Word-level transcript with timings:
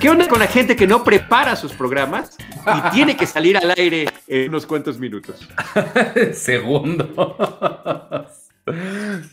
¿Qué 0.00 0.08
onda 0.08 0.28
con 0.28 0.38
la 0.38 0.46
gente 0.46 0.76
que 0.76 0.86
no 0.86 1.02
prepara 1.02 1.56
sus 1.56 1.72
programas 1.72 2.36
y 2.66 2.90
tiene 2.90 3.16
que 3.16 3.26
salir 3.26 3.56
al 3.56 3.74
aire 3.76 4.08
en 4.26 4.48
unos 4.50 4.64
cuantos 4.64 4.98
minutos? 4.98 5.48
Segundos. 6.32 7.08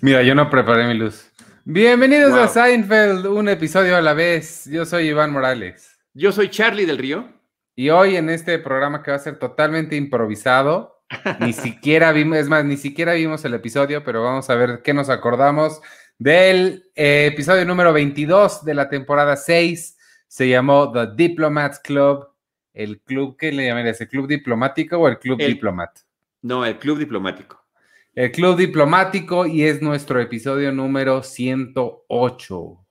Mira, 0.02 0.24
yo 0.24 0.34
no 0.34 0.50
preparé 0.50 0.88
mi 0.88 0.96
luz. 0.96 1.32
Bienvenidos 1.66 2.34
a 2.34 2.48
Seinfeld, 2.48 3.26
un 3.28 3.50
episodio 3.50 3.96
a 3.96 4.02
la 4.02 4.14
vez. 4.14 4.66
Yo 4.66 4.86
soy 4.86 5.10
Iván 5.10 5.32
Morales. 5.32 5.98
Yo 6.14 6.32
soy 6.32 6.50
Charlie 6.50 6.86
del 6.86 6.98
Río. 6.98 7.30
Y 7.76 7.90
hoy 7.90 8.16
en 8.16 8.30
este 8.30 8.58
programa 8.58 9.04
que 9.04 9.12
va 9.12 9.18
a 9.18 9.20
ser 9.20 9.38
totalmente 9.38 9.96
improvisado, 9.96 10.95
ni 11.40 11.54
siquiera 11.54 12.12
vimos, 12.12 12.38
es 12.38 12.50
más, 12.50 12.66
ni 12.66 12.78
siquiera 12.78 13.14
vimos 13.14 13.44
el 13.46 13.54
episodio, 13.54 14.04
pero 14.04 14.24
vamos 14.24 14.50
a 14.50 14.56
ver 14.56 14.82
qué 14.84 14.94
nos 14.94 15.10
acordamos 15.10 15.82
del 16.18 16.90
eh, 16.96 17.28
episodio 17.34 17.66
número 17.66 17.92
22 17.92 18.64
de 18.64 18.74
la 18.74 18.90
temporada 18.90 19.36
6 19.36 19.98
se 20.28 20.50
llamó 20.50 20.92
The 20.92 21.16
Diplomats 21.16 21.80
Club. 21.80 22.28
El 22.74 23.00
club, 23.02 23.38
¿qué 23.38 23.52
le 23.52 23.68
llamarías? 23.68 24.02
¿El 24.02 24.10
club 24.10 24.28
diplomático 24.28 24.98
o 24.98 25.08
el 25.08 25.18
club 25.18 25.38
diplomat? 25.38 26.00
No, 26.42 26.66
el 26.66 26.78
club 26.78 27.00
diplomático. 27.00 27.64
El 28.14 28.32
club 28.32 28.58
diplomático 28.58 29.46
y 29.46 29.64
es 29.64 29.82
nuestro 29.82 30.20
episodio 30.20 30.72
número 30.72 31.24
108. 31.24 32.86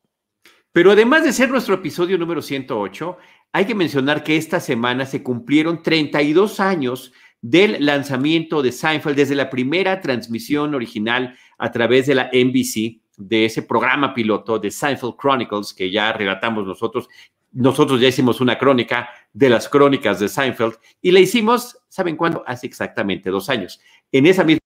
Pero 0.72 0.90
además 0.90 1.24
de 1.24 1.32
ser 1.32 1.50
nuestro 1.50 1.74
episodio 1.74 2.18
número 2.18 2.42
108, 2.42 3.18
hay 3.52 3.64
que 3.66 3.74
mencionar 3.74 4.24
que 4.24 4.36
esta 4.36 4.58
semana 4.58 5.06
se 5.06 5.22
cumplieron 5.22 5.82
32 5.82 6.60
años 6.60 7.12
del 7.44 7.84
lanzamiento 7.84 8.62
de 8.62 8.72
Seinfeld 8.72 9.16
desde 9.16 9.34
la 9.34 9.50
primera 9.50 10.00
transmisión 10.00 10.74
original 10.74 11.36
a 11.58 11.70
través 11.70 12.06
de 12.06 12.14
la 12.14 12.30
NBC 12.32 13.02
de 13.18 13.44
ese 13.44 13.60
programa 13.60 14.14
piloto 14.14 14.58
de 14.58 14.70
Seinfeld 14.70 15.16
Chronicles 15.20 15.74
que 15.74 15.90
ya 15.90 16.10
relatamos 16.14 16.66
nosotros. 16.66 17.06
Nosotros 17.52 18.00
ya 18.00 18.08
hicimos 18.08 18.40
una 18.40 18.56
crónica 18.56 19.10
de 19.34 19.50
las 19.50 19.68
crónicas 19.68 20.20
de 20.20 20.30
Seinfeld 20.30 20.76
y 21.02 21.10
la 21.10 21.20
hicimos, 21.20 21.76
¿saben 21.90 22.16
cuándo? 22.16 22.42
Hace 22.46 22.66
exactamente 22.66 23.28
dos 23.28 23.50
años. 23.50 23.78
En 24.10 24.24
esa 24.24 24.42
misma 24.42 24.60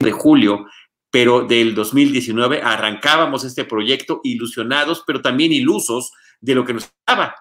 de 0.00 0.10
julio, 0.10 0.66
pero 1.12 1.42
del 1.42 1.76
2019 1.76 2.60
arrancábamos 2.60 3.44
este 3.44 3.64
proyecto 3.64 4.20
ilusionados, 4.24 5.04
pero 5.06 5.22
también 5.22 5.52
ilusos 5.52 6.10
de 6.40 6.56
lo 6.56 6.64
que 6.64 6.74
nos 6.74 6.90
estaba. 7.06 7.36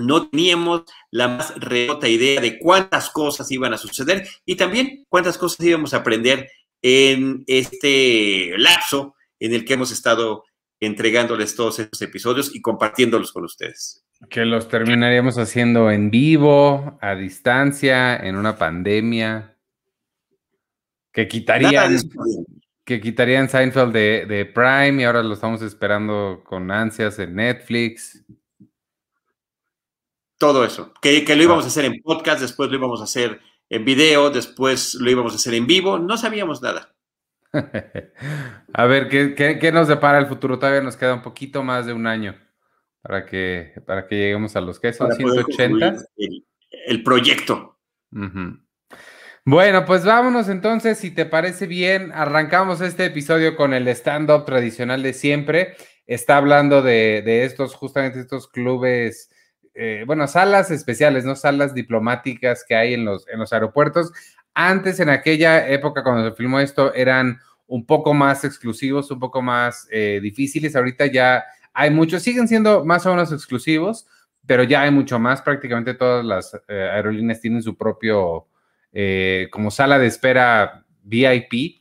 No 0.00 0.28
teníamos 0.28 0.82
la 1.10 1.28
más 1.28 1.54
remota 1.56 2.08
idea 2.08 2.40
de 2.40 2.58
cuántas 2.58 3.10
cosas 3.10 3.50
iban 3.50 3.74
a 3.74 3.78
suceder 3.78 4.26
y 4.44 4.56
también 4.56 5.04
cuántas 5.08 5.38
cosas 5.38 5.64
íbamos 5.64 5.94
a 5.94 5.98
aprender 5.98 6.48
en 6.82 7.44
este 7.46 8.52
lapso 8.56 9.14
en 9.38 9.54
el 9.54 9.64
que 9.64 9.74
hemos 9.74 9.92
estado 9.92 10.44
entregándoles 10.80 11.54
todos 11.54 11.78
estos 11.78 12.00
episodios 12.02 12.54
y 12.54 12.60
compartiéndolos 12.60 13.32
con 13.32 13.44
ustedes. 13.44 14.04
Que 14.28 14.44
los 14.44 14.68
terminaríamos 14.68 15.38
haciendo 15.38 15.90
en 15.90 16.10
vivo, 16.10 16.98
a 17.00 17.14
distancia, 17.14 18.16
en 18.16 18.36
una 18.36 18.56
pandemia. 18.56 19.56
Que 21.12 21.26
quitarían, 21.26 21.98
que 22.84 23.00
quitarían 23.00 23.48
Seinfeld 23.48 23.92
de, 23.92 24.26
de, 24.26 24.46
Prime 24.46 25.02
y 25.02 25.04
ahora 25.04 25.22
lo 25.22 25.34
estamos 25.34 25.62
esperando 25.62 26.42
con 26.44 26.70
ansias 26.70 27.18
en 27.18 27.34
Netflix. 27.34 28.24
Todo 30.40 30.64
eso. 30.64 30.94
Que, 31.02 31.22
que 31.22 31.36
lo 31.36 31.42
íbamos 31.42 31.64
a 31.64 31.68
hacer 31.68 31.84
en 31.84 32.00
podcast, 32.00 32.40
después 32.40 32.70
lo 32.70 32.76
íbamos 32.76 33.02
a 33.02 33.04
hacer 33.04 33.42
en 33.68 33.84
video, 33.84 34.30
después 34.30 34.94
lo 34.94 35.10
íbamos 35.10 35.34
a 35.34 35.36
hacer 35.36 35.52
en 35.52 35.66
vivo, 35.66 35.98
no 35.98 36.16
sabíamos 36.16 36.62
nada. 36.62 36.94
a 38.72 38.86
ver, 38.86 39.08
¿qué, 39.10 39.70
nos 39.70 39.86
depara 39.86 40.18
el 40.18 40.28
futuro? 40.28 40.58
Todavía 40.58 40.80
nos 40.80 40.96
queda 40.96 41.12
un 41.12 41.20
poquito 41.20 41.62
más 41.62 41.84
de 41.84 41.92
un 41.92 42.06
año 42.06 42.40
para 43.02 43.26
que, 43.26 43.74
para 43.86 44.06
que 44.06 44.16
lleguemos 44.16 44.56
a 44.56 44.62
los 44.62 44.80
que 44.80 44.94
son 44.94 45.12
180. 45.12 46.06
El, 46.86 47.02
proyecto. 47.02 47.78
Bueno, 49.44 49.84
pues 49.84 50.06
vámonos 50.06 50.48
entonces, 50.48 50.96
si 50.96 51.10
te 51.10 51.26
parece 51.26 51.66
bien, 51.66 52.12
arrancamos 52.14 52.80
este 52.80 53.04
episodio 53.04 53.56
con 53.56 53.74
el 53.74 53.86
stand-up 53.88 54.46
tradicional 54.46 55.02
de 55.02 55.12
siempre. 55.12 55.76
Está 56.06 56.38
hablando 56.38 56.80
de, 56.80 57.20
de 57.26 57.44
estos, 57.44 57.74
justamente 57.74 58.20
estos 58.20 58.48
clubes 58.48 59.28
eh, 59.74 60.04
bueno, 60.06 60.26
salas 60.26 60.70
especiales, 60.70 61.24
no 61.24 61.36
salas 61.36 61.74
diplomáticas 61.74 62.64
que 62.66 62.74
hay 62.74 62.94
en 62.94 63.04
los, 63.04 63.26
en 63.28 63.38
los 63.38 63.52
aeropuertos. 63.52 64.12
Antes, 64.54 65.00
en 65.00 65.08
aquella 65.08 65.68
época, 65.68 66.02
cuando 66.02 66.28
se 66.28 66.36
filmó 66.36 66.60
esto, 66.60 66.92
eran 66.94 67.38
un 67.66 67.86
poco 67.86 68.12
más 68.12 68.44
exclusivos, 68.44 69.10
un 69.10 69.20
poco 69.20 69.42
más 69.42 69.86
eh, 69.90 70.20
difíciles. 70.22 70.74
Ahorita 70.74 71.06
ya 71.06 71.44
hay 71.72 71.90
muchos, 71.90 72.22
siguen 72.22 72.48
siendo 72.48 72.84
más 72.84 73.06
o 73.06 73.10
menos 73.10 73.32
exclusivos, 73.32 74.06
pero 74.44 74.64
ya 74.64 74.82
hay 74.82 74.90
mucho 74.90 75.18
más. 75.18 75.40
Prácticamente 75.40 75.94
todas 75.94 76.24
las 76.24 76.54
eh, 76.68 76.90
aerolíneas 76.92 77.40
tienen 77.40 77.62
su 77.62 77.76
propio, 77.76 78.46
como 79.50 79.70
sala 79.70 79.98
de 80.00 80.06
espera 80.06 80.84
VIP. 81.04 81.80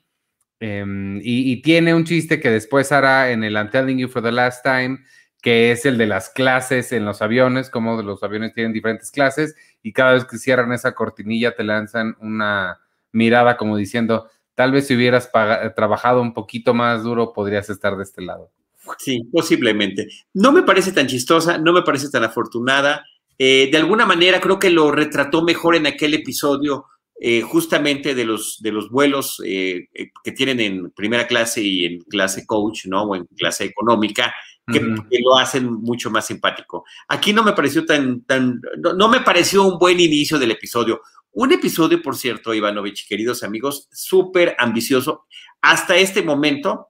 Em, 0.60 1.20
y, 1.24 1.62
tiene 1.62 1.94
un 1.94 2.04
chiste 2.04 2.42
que 2.42 2.50
después 2.50 2.92
hará 2.92 3.32
en 3.32 3.46
el 3.46 3.54
I'm 3.54 3.70
Telling 3.70 3.98
You 3.98 4.10
for 4.10 4.22
the 4.22 4.32
Last 4.32 4.62
Time, 4.64 5.00
que 5.42 5.72
es 5.72 5.86
el 5.86 5.98
de 5.98 6.08
las 6.08 6.30
clases 6.30 6.92
en 6.92 7.06
los 7.06 7.22
aviones, 7.22 7.70
como 7.70 8.02
los 8.02 8.24
aviones 8.24 8.54
tienen 8.54 8.74
diferentes 8.74 9.12
clases 9.12 9.56
y 9.82 9.94
cada 9.94 10.14
vez 10.14 10.26
que 10.26 10.38
cierran 10.38 10.74
esa 10.74 10.94
cortinilla 10.94 11.56
te 11.56 11.64
lanzan 11.64 12.16
una 12.20 12.80
mirada 13.12 13.58
como 13.58 13.78
diciendo, 13.78 14.30
tal 14.56 14.72
vez 14.72 14.88
si 14.88 14.96
hubieras 14.96 15.32
trabajado 15.76 16.22
un 16.22 16.34
poquito 16.34 16.74
más 16.74 17.04
duro 17.04 17.34
podrías 17.34 17.70
estar 17.70 17.96
de 17.96 18.04
este 18.04 18.22
lado. 18.22 18.52
Sí, 18.98 19.24
posiblemente. 19.32 20.08
No 20.34 20.52
me 20.52 20.64
parece 20.64 20.92
tan 20.92 21.08
chistosa, 21.08 21.58
no 21.58 21.74
me 21.74 21.84
parece 21.84 22.10
tan 22.10 22.24
afortunada. 22.24 23.06
Eh, 23.38 23.70
de 23.72 23.78
alguna 23.78 24.06
manera 24.06 24.42
creo 24.42 24.60
que 24.60 24.70
lo 24.70 24.92
retrató 24.92 25.44
mejor 25.44 25.76
en 25.76 25.88
aquel 25.88 26.14
episodio 26.14 26.86
eh, 27.22 27.42
justamente 27.42 28.16
de 28.16 28.26
los, 28.26 28.58
de 28.62 28.72
los 28.72 28.90
vuelos 28.90 29.42
eh, 29.46 29.88
que 30.24 30.32
tienen 30.32 30.60
en 30.60 30.92
primera 30.92 31.28
clase 31.28 31.62
y 31.62 31.86
en 31.86 32.00
clase 32.00 32.46
coach, 32.46 32.86
¿no? 32.86 33.04
O 33.04 33.16
en 33.16 33.26
clase 33.38 33.66
económica, 33.66 34.34
que, 34.72 35.20
lo 35.24 35.38
hacen 35.38 35.72
mucho 35.72 36.10
más 36.10 36.28
simpático. 36.28 36.86
Aquí 37.08 37.34
no 37.34 37.44
me 37.44 37.54
pareció 37.54 37.86
tan, 37.86 38.24
tan, 38.24 38.62
no, 38.78 39.08
me 39.08 39.22
pareció 39.22 39.64
un 39.64 39.78
buen 39.78 40.00
inicio 40.00 40.40
del 40.40 40.52
episodio. 40.52 41.02
Un 41.32 41.52
episodio, 41.54 42.02
por 42.02 42.16
cierto, 42.16 42.54
Ivanovich, 42.54 43.08
queridos 43.08 43.44
amigos, 43.44 43.88
súper 43.92 44.56
ambicioso. 44.58 45.26
Hasta 45.62 45.98
este 45.98 46.24
momento, 46.24 46.88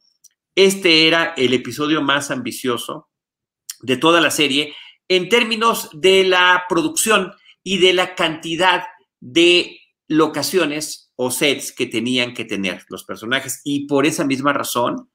este 0.55 1.07
era 1.07 1.33
el 1.35 1.53
episodio 1.53 2.01
más 2.01 2.31
ambicioso 2.31 3.09
de 3.81 3.97
toda 3.97 4.21
la 4.21 4.31
serie 4.31 4.75
en 5.07 5.29
términos 5.29 5.89
de 5.93 6.23
la 6.23 6.65
producción 6.69 7.33
y 7.63 7.79
de 7.79 7.93
la 7.93 8.15
cantidad 8.15 8.83
de 9.19 9.79
locaciones 10.07 11.11
o 11.15 11.31
sets 11.31 11.71
que 11.71 11.85
tenían 11.85 12.33
que 12.33 12.45
tener 12.45 12.85
los 12.89 13.03
personajes. 13.03 13.61
Y 13.63 13.87
por 13.87 14.05
esa 14.05 14.25
misma 14.25 14.53
razón, 14.53 15.09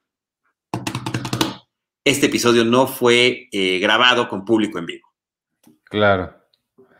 este 2.04 2.26
episodio 2.26 2.66
no 2.66 2.87
fue 2.87 3.48
eh, 3.50 3.78
grabado 3.78 4.28
con 4.28 4.44
público 4.44 4.78
en 4.78 4.87
vivo. 4.87 5.09
Claro. 5.84 6.37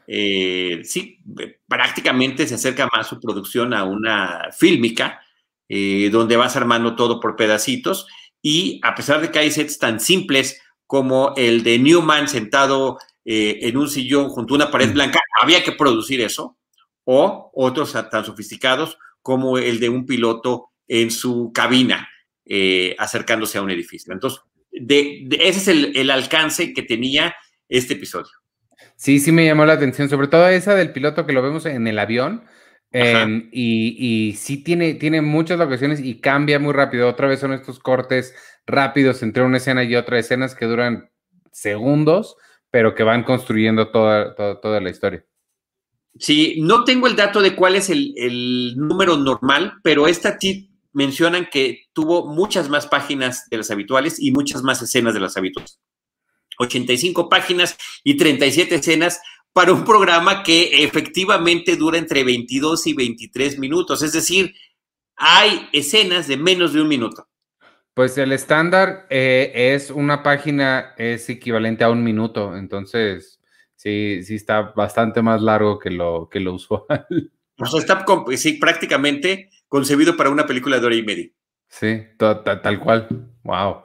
Eh, 0.07 0.81
sí, 0.85 1.23
prácticamente 1.69 2.47
se 2.47 2.55
acerca 2.55 2.89
más 2.95 3.07
su 3.07 3.21
producción 3.21 3.75
a 3.75 3.85
una 3.85 4.49
fílmica, 4.57 5.21
eh, 5.69 6.09
donde 6.11 6.37
vas 6.37 6.57
armando 6.57 6.97
todo 6.97 7.21
por 7.21 7.37
pedacitos. 7.37 8.07
Y 8.41 8.81
a 8.83 8.95
pesar 8.95 9.21
de 9.21 9.31
que 9.31 9.39
hay 9.39 9.51
sets 9.51 9.79
tan 9.79 10.01
simples 10.01 10.61
como 10.87 11.35
el 11.37 11.63
de 11.63 11.79
Newman 11.79 12.29
sentado 12.29 12.99
en 13.27 13.79
un 13.79 13.89
sillón 13.89 14.29
junto 14.29 14.53
a 14.53 14.57
una 14.57 14.71
pared 14.71 14.93
blanca, 14.93 15.19
había 15.41 15.65
que 15.65 15.73
producir 15.73 16.21
eso. 16.21 16.59
O 17.05 17.51
otros 17.55 17.93
tan 18.11 18.25
sofisticados 18.25 18.99
como 19.23 19.57
el 19.57 19.81
de 19.81 19.89
un 19.89 20.05
piloto 20.05 20.73
en 20.87 21.11
su 21.11 21.51
cabina, 21.55 22.07
acercándose 22.99 23.57
a 23.57 23.63
un 23.63 23.71
edificio. 23.71 24.13
Entonces, 24.13 24.43
de, 24.75 25.29
ese 25.41 25.59
es 25.59 25.97
el, 25.97 26.11
alcance 26.11 26.73
que 26.73 26.83
tenía 26.83 27.35
este 27.69 27.95
episodio. 27.95 28.31
Sí, 28.97 29.19
sí 29.19 29.33
me 29.33 29.45
llamó 29.45 29.65
la 29.65 29.75
atención, 29.75 30.09
sobre 30.09 30.29
todo 30.29 30.49
esa 30.49 30.75
del 30.75 30.93
piloto 30.93 31.27
que 31.27 31.33
lo 31.33 31.43
vemos 31.43 31.67
en 31.67 31.87
el 31.87 31.99
avión. 31.99 32.45
Em, 32.93 33.49
y, 33.53 34.35
sí 34.39 34.63
tiene, 34.63 34.95
tiene 34.95 35.21
muchas 35.21 35.59
locaciones 35.59 36.01
y 36.01 36.21
cambia 36.21 36.59
muy 36.59 36.73
rápido. 36.73 37.09
Otra 37.09 37.27
vez 37.27 37.41
son 37.41 37.53
estos 37.53 37.81
cortes 37.81 38.35
rápidos 38.67 39.23
entre 39.23 39.43
una 39.43 39.57
escena 39.57 39.83
y 39.83 39.97
otra, 39.97 40.19
escenas 40.19 40.55
que 40.55 40.67
duran 40.67 41.11
segundos, 41.51 42.37
pero 42.71 42.95
que 42.95 43.03
van 43.03 43.25
construyendo 43.25 43.91
toda, 43.91 44.35
toda, 44.35 44.81
la 44.81 44.91
historia. 44.91 45.25
Sí, 46.17 46.61
no 46.61 46.85
tengo 46.85 47.09
el 47.09 47.17
dato 47.17 47.43
de 47.43 47.57
cuál 47.57 47.75
es 47.75 47.91
el, 47.91 48.15
el 48.17 48.77
número 48.77 49.17
normal, 49.17 49.75
pero 49.83 50.07
esta 50.07 50.39
mencionan 50.95 51.49
que 51.51 51.85
tuvo 51.93 52.27
muchas 52.27 52.69
más 52.69 52.87
páginas 52.87 53.49
de 53.51 53.59
las 53.59 53.71
habituales 53.71 54.19
y 54.19 54.31
muchas 54.31 54.63
más 54.63 54.81
escenas 54.81 55.13
de 55.13 55.21
las 55.21 55.37
habituales. 55.37 55.79
85 56.59 57.29
páginas 57.29 57.77
y 58.03 58.17
37 58.17 58.77
escenas 58.77 59.21
para 59.53 59.73
un 59.73 59.85
programa 59.85 60.43
que 60.43 60.85
efectivamente 60.85 61.77
dura 61.77 61.99
entre 61.99 62.25
22 62.25 62.87
y 62.87 62.95
23 62.95 63.59
minutos. 63.59 64.03
Es 64.03 64.13
decir, 64.13 64.55
hay 65.17 65.69
escenas 65.73 66.27
de 66.29 66.37
menos 66.37 66.73
de 66.73 66.81
un 66.81 66.89
minuto. 66.89 67.29
Pues 67.95 68.19
el 68.19 68.33
estándar 68.33 69.07
eh, 69.11 69.53
es 69.75 69.91
una 69.91 70.23
página, 70.23 70.95
es 70.99 71.29
equivalente 71.29 71.85
a 71.85 71.91
un 71.91 72.03
minuto, 72.03 72.57
entonces 72.57 73.41
sí, 73.77 74.25
sí 74.25 74.35
está 74.35 74.73
bastante 74.75 75.23
más 75.23 75.41
largo 75.41 75.79
que 75.79 75.91
lo, 75.91 76.29
que 76.29 76.41
lo 76.41 76.55
usual. 76.55 76.85
O 77.57 77.67
sea, 77.67 77.79
está 77.79 78.05
sí, 78.37 78.55
prácticamente 78.55 79.51
concebido 79.75 80.17
para 80.17 80.31
una 80.31 80.47
película 80.47 80.79
de 80.79 80.87
hora 80.87 80.95
y 80.95 81.03
media. 81.03 81.29
Sí, 81.67 82.01
tal 82.17 82.79
cual. 82.79 83.09
Wow. 83.43 83.83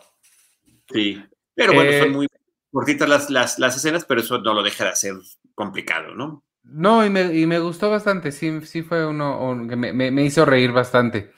Sí, 0.94 1.20
pero 1.56 1.74
bueno, 1.74 1.92
son 1.94 2.10
eh, 2.10 2.12
muy 2.12 2.28
cortitas 2.72 3.10
las, 3.10 3.32
las, 3.32 3.58
las, 3.58 3.76
escenas, 3.76 4.06
pero 4.06 4.22
eso 4.22 4.38
no 4.38 4.54
lo 4.54 4.62
deja 4.62 4.84
de 4.84 4.92
hacer 4.92 5.16
complicado, 5.56 6.14
¿no? 6.14 6.46
No, 6.62 7.04
y 7.04 7.10
me, 7.10 7.34
y 7.36 7.48
me 7.48 7.58
gustó 7.58 7.90
bastante, 7.90 8.32
sí, 8.32 8.62
sí 8.68 8.84
fue 8.84 9.04
uno, 9.04 9.66
que 9.68 9.76
me, 9.76 9.92
me, 9.92 10.24
hizo 10.24 10.46
reír 10.46 10.72
bastante. 10.72 11.32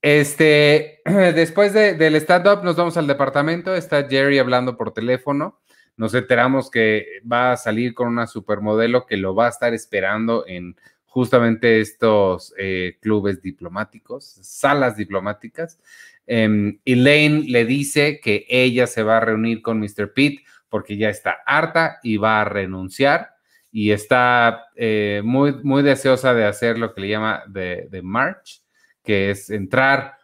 Este, 0.00 1.00
después 1.04 1.72
de, 1.72 1.94
del 1.94 2.14
stand-up 2.14 2.62
nos 2.62 2.76
vamos 2.76 2.96
al 2.96 3.08
departamento, 3.08 3.74
está 3.74 4.08
Jerry 4.08 4.38
hablando 4.38 4.76
por 4.76 4.92
teléfono, 4.92 5.60
nos 5.96 6.14
enteramos 6.14 6.70
que 6.70 7.20
va 7.30 7.50
a 7.50 7.56
salir 7.56 7.94
con 7.94 8.06
una 8.06 8.28
supermodelo 8.28 9.06
que 9.06 9.16
lo 9.16 9.34
va 9.34 9.46
a 9.46 9.50
estar 9.50 9.74
esperando 9.74 10.44
en 10.46 10.76
justamente 11.18 11.80
estos 11.80 12.54
eh, 12.56 12.96
clubes 13.00 13.42
diplomáticos, 13.42 14.38
salas 14.40 14.96
diplomáticas. 14.96 15.80
Em, 16.28 16.78
Elaine 16.84 17.42
le 17.48 17.64
dice 17.64 18.20
que 18.20 18.46
ella 18.48 18.86
se 18.86 19.02
va 19.02 19.16
a 19.16 19.20
reunir 19.20 19.60
con 19.60 19.80
Mr. 19.80 20.12
Pitt 20.14 20.46
porque 20.68 20.96
ya 20.96 21.08
está 21.08 21.38
harta 21.44 21.98
y 22.04 22.18
va 22.18 22.40
a 22.40 22.44
renunciar 22.44 23.30
y 23.72 23.90
está 23.90 24.68
eh, 24.76 25.22
muy, 25.24 25.54
muy 25.64 25.82
deseosa 25.82 26.34
de 26.34 26.44
hacer 26.44 26.78
lo 26.78 26.94
que 26.94 27.00
le 27.00 27.08
llama 27.08 27.42
de, 27.48 28.00
march, 28.04 28.62
que 29.02 29.32
es 29.32 29.50
entrar, 29.50 30.18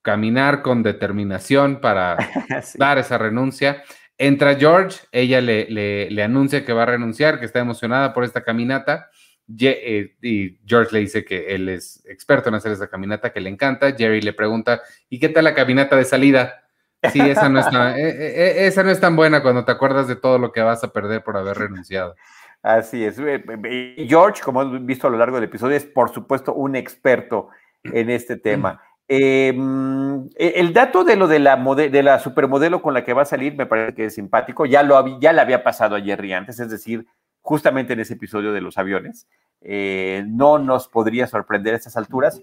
caminar 0.00 0.62
con 0.62 0.82
determinación 0.82 1.82
para 1.82 2.16
dar 2.76 2.96
esa 2.96 3.18
renuncia. 3.18 3.82
Entra 4.16 4.54
George, 4.54 5.00
ella 5.12 5.42
le, 5.42 5.66
le, 6.08 6.22
anuncia 6.22 6.64
que 6.64 6.72
va 6.72 6.84
a 6.84 6.86
renunciar, 6.86 7.38
que 7.38 7.44
está 7.44 7.58
emocionada 7.58 8.14
por 8.14 8.24
esta 8.24 8.42
caminata. 8.42 9.10
Eh, 9.58 10.16
y 10.22 10.58
George 10.66 10.92
le 10.92 11.00
dice 11.00 11.24
que 11.24 11.54
él 11.54 11.68
es 11.68 12.04
experto 12.06 12.48
en 12.48 12.56
hacer 12.56 12.72
esa 12.72 12.88
caminata, 12.88 13.32
que 13.32 13.40
le 13.40 13.50
encanta. 13.50 13.94
Jerry 13.96 14.20
le 14.20 14.32
pregunta, 14.32 14.82
¿y 15.08 15.18
qué 15.18 15.28
tal 15.28 15.44
la 15.44 15.54
caminata 15.54 15.96
de 15.96 16.04
salida? 16.04 16.64
Sí, 17.12 17.20
esa 17.20 17.48
no, 17.48 17.60
eh, 17.96 18.66
esa 18.66 18.82
no 18.82 18.90
es 18.90 19.00
tan 19.00 19.16
buena 19.16 19.42
cuando 19.42 19.64
te 19.64 19.72
acuerdas 19.72 20.06
de 20.06 20.16
todo 20.16 20.38
lo 20.38 20.52
que 20.52 20.60
vas 20.60 20.84
a 20.84 20.92
perder 20.92 21.22
por 21.24 21.36
haber 21.36 21.56
renunciado. 21.56 22.14
Así 22.62 23.04
es. 23.04 23.18
Eh, 23.18 23.42
eh, 23.64 24.06
George, 24.08 24.42
como 24.42 24.62
hemos 24.62 24.84
visto 24.84 25.06
a 25.06 25.10
lo 25.10 25.16
largo 25.16 25.36
del 25.36 25.44
episodio, 25.44 25.76
es 25.76 25.86
por 25.86 26.10
supuesto 26.10 26.52
un 26.54 26.76
experto 26.76 27.48
en 27.84 28.10
este 28.10 28.36
tema. 28.36 28.82
Em, 29.12 30.28
e, 30.36 30.52
el 30.60 30.72
dato 30.72 31.02
de 31.02 31.16
lo 31.16 31.26
de 31.26 31.40
la, 31.40 31.56
de 31.56 32.02
la 32.04 32.20
supermodelo 32.20 32.80
con 32.80 32.94
la 32.94 33.02
que 33.02 33.12
va 33.12 33.22
a 33.22 33.24
salir 33.24 33.56
me 33.56 33.66
parece 33.66 33.92
que 33.92 34.04
es 34.04 34.14
simpático. 34.14 34.66
Ya, 34.66 34.84
lo 34.84 35.18
ya 35.18 35.32
le 35.32 35.40
había 35.40 35.64
pasado 35.64 35.96
a 35.96 36.00
Jerry 36.00 36.32
antes, 36.32 36.60
es 36.60 36.70
decir, 36.70 37.04
justamente 37.42 37.92
en 37.92 38.00
ese 38.00 38.14
episodio 38.14 38.52
de 38.52 38.60
los 38.60 38.78
aviones. 38.78 39.26
Eh, 39.60 40.24
no 40.26 40.58
nos 40.58 40.88
podría 40.88 41.26
sorprender 41.26 41.74
a 41.74 41.76
estas 41.76 41.96
alturas. 41.96 42.42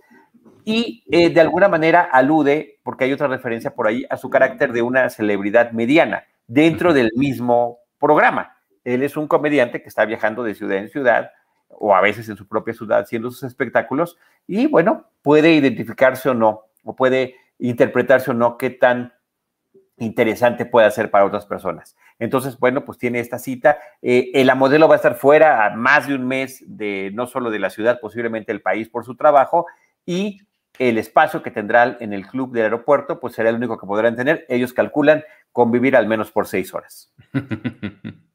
Y 0.69 1.05
de 1.07 1.39
alguna 1.39 1.69
manera 1.69 2.01
alude, 2.01 2.79
porque 2.83 3.05
hay 3.05 3.13
otra 3.13 3.27
referencia 3.27 3.73
por 3.73 3.87
ahí, 3.87 4.05
a 4.09 4.17
su 4.17 4.29
carácter 4.29 4.73
de 4.73 4.81
una 4.81 5.09
celebridad 5.09 5.71
mediana 5.71 6.25
dentro 6.45 6.93
del 6.93 7.11
mismo 7.15 7.79
programa. 7.99 8.57
Él 8.83 9.03
es 9.03 9.17
un 9.17 9.27
comediante 9.27 9.81
que 9.81 9.89
está 9.89 10.05
viajando 10.05 10.43
de 10.43 10.55
ciudad 10.55 10.77
en 10.77 10.89
ciudad 10.89 11.31
o 11.69 11.95
a 11.95 12.01
veces 12.01 12.27
en 12.29 12.37
su 12.37 12.47
propia 12.47 12.73
ciudad 12.73 12.99
haciendo 12.99 13.29
sus 13.31 13.43
espectáculos 13.43 14.17
y 14.47 14.67
bueno, 14.67 15.09
puede 15.21 15.53
identificarse 15.53 16.29
o 16.29 16.33
no, 16.33 16.63
o 16.83 16.95
puede 16.95 17.35
interpretarse 17.59 18.31
o 18.31 18.33
no 18.33 18.57
qué 18.57 18.69
tan 18.69 19.13
interesante 19.97 20.65
puede 20.65 20.89
ser 20.91 21.09
para 21.11 21.25
otras 21.25 21.45
personas. 21.45 21.95
Entonces, 22.19 22.57
bueno, 22.59 22.85
pues 22.85 22.97
tiene 22.97 23.19
esta 23.19 23.39
cita. 23.39 23.77
Eh, 24.01 24.43
la 24.45 24.55
modelo 24.55 24.87
va 24.87 24.95
a 24.95 24.97
estar 24.97 25.15
fuera 25.15 25.65
a 25.65 25.75
más 25.75 26.07
de 26.07 26.15
un 26.15 26.27
mes 26.27 26.63
de 26.67 27.11
no 27.13 27.27
solo 27.27 27.49
de 27.49 27.59
la 27.59 27.69
ciudad, 27.69 27.99
posiblemente 27.99 28.51
del 28.51 28.61
país 28.61 28.89
por 28.89 29.05
su 29.05 29.15
trabajo 29.15 29.65
y 30.05 30.41
el 30.79 30.97
espacio 30.97 31.41
que 31.41 31.51
tendrá 31.51 31.97
en 31.99 32.13
el 32.13 32.27
club 32.27 32.53
del 32.53 32.63
aeropuerto, 32.63 33.19
pues 33.19 33.33
será 33.33 33.49
el 33.49 33.55
único 33.55 33.77
que 33.77 33.87
podrán 33.87 34.15
tener. 34.15 34.45
Ellos 34.47 34.73
calculan 34.73 35.23
convivir 35.51 35.95
al 35.95 36.07
menos 36.07 36.31
por 36.31 36.47
seis 36.47 36.73
horas. 36.73 37.13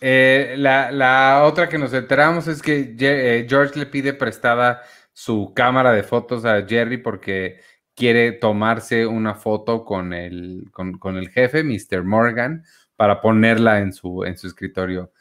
Eh, 0.00 0.54
la, 0.56 1.42
otra 1.44 1.68
que 1.68 1.78
nos 1.78 1.92
enteramos 1.92 2.46
es 2.48 2.62
que 2.62 2.94
eh, 2.98 3.46
George 3.48 3.78
le 3.78 3.86
pide 3.86 4.14
prestada 4.14 4.82
su 5.12 5.52
cámara 5.54 5.92
de 5.92 6.02
fotos 6.02 6.44
a 6.44 6.66
Jerry 6.66 6.98
porque 6.98 7.60
quiere 7.94 8.32
tomarse 8.32 9.06
una 9.06 9.34
foto 9.34 9.84
con 9.84 10.12
el, 10.12 10.68
con, 10.72 11.16
el 11.16 11.28
jefe, 11.30 11.62
Mr. 11.62 12.04
Morgan, 12.04 12.64
para 12.96 13.20
ponerla 13.20 13.80
en 13.80 13.92
su, 13.92 14.24
en 14.24 14.36
su 14.36 14.46
escritorio. 14.46 15.12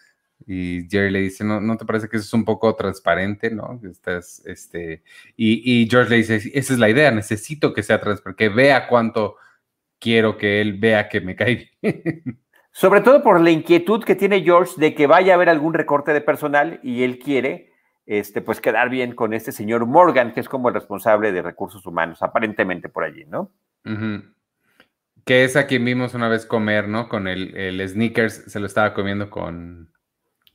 Y 0.46 0.88
Jerry 0.90 1.12
le 1.12 1.20
dice, 1.20 1.44
¿no, 1.44 1.62
¿no 1.62 1.78
te 1.78 1.86
parece 1.86 2.10
que 2.10 2.18
eso 2.18 2.26
es 2.26 2.34
un 2.34 2.44
poco 2.44 2.76
transparente, 2.76 3.50
no? 3.50 3.80
Estás, 3.90 4.42
este, 4.46 5.04
y, 5.38 5.88
George 5.90 6.10
le 6.10 6.18
dice, 6.18 6.36
esa 6.54 6.74
es 6.74 6.80
la 6.80 6.90
idea, 6.90 7.12
necesito 7.12 7.74
que 7.74 7.84
sea 7.84 8.02
transparente, 8.02 8.44
que 8.44 8.50
vea 8.50 8.88
cuánto 8.88 9.38
quiero 10.00 10.38
que 10.38 10.60
él 10.60 10.74
vea 10.80 11.08
que 11.08 11.22
me 11.22 11.36
cae. 11.36 11.72
Sobre 12.72 13.02
todo 13.02 13.22
por 13.22 13.40
la 13.40 13.52
inquietud 13.52 14.04
que 14.04 14.16
tiene 14.16 14.42
George 14.42 14.74
de 14.78 14.96
que 14.96 15.08
vaya 15.08 15.34
a 15.34 15.36
haber 15.36 15.48
algún 15.48 15.74
recorte 15.74 16.12
de 16.12 16.22
personal 16.22 16.80
y 16.84 17.04
él 17.04 17.20
quiere 17.20 17.73
este, 18.06 18.42
pues 18.42 18.62
quedar 18.62 18.90
bien 18.90 19.16
con 19.16 19.34
este 19.34 19.52
señor 19.52 19.86
Morgan, 19.86 20.34
que 20.34 20.40
es 20.40 20.50
como 20.50 20.70
el 20.70 20.76
responsable 20.76 21.32
de 21.32 21.42
recursos 21.42 21.86
humanos, 21.86 22.22
aparentemente 22.22 22.90
por 22.90 23.04
allí, 23.04 23.26
¿no? 23.26 23.52
Que 25.26 25.44
es 25.44 25.56
a 25.56 25.68
quien 25.68 25.86
vimos 25.86 26.14
una 26.14 26.28
vez 26.28 26.46
comer, 26.46 26.88
¿no? 26.88 27.08
Con 27.08 27.28
el, 27.28 27.56
el 27.56 27.88
sneakers, 27.88 28.52
se 28.52 28.60
lo 28.60 28.66
estaba 28.66 28.94
comiendo 28.94 29.30
con... 29.30 29.90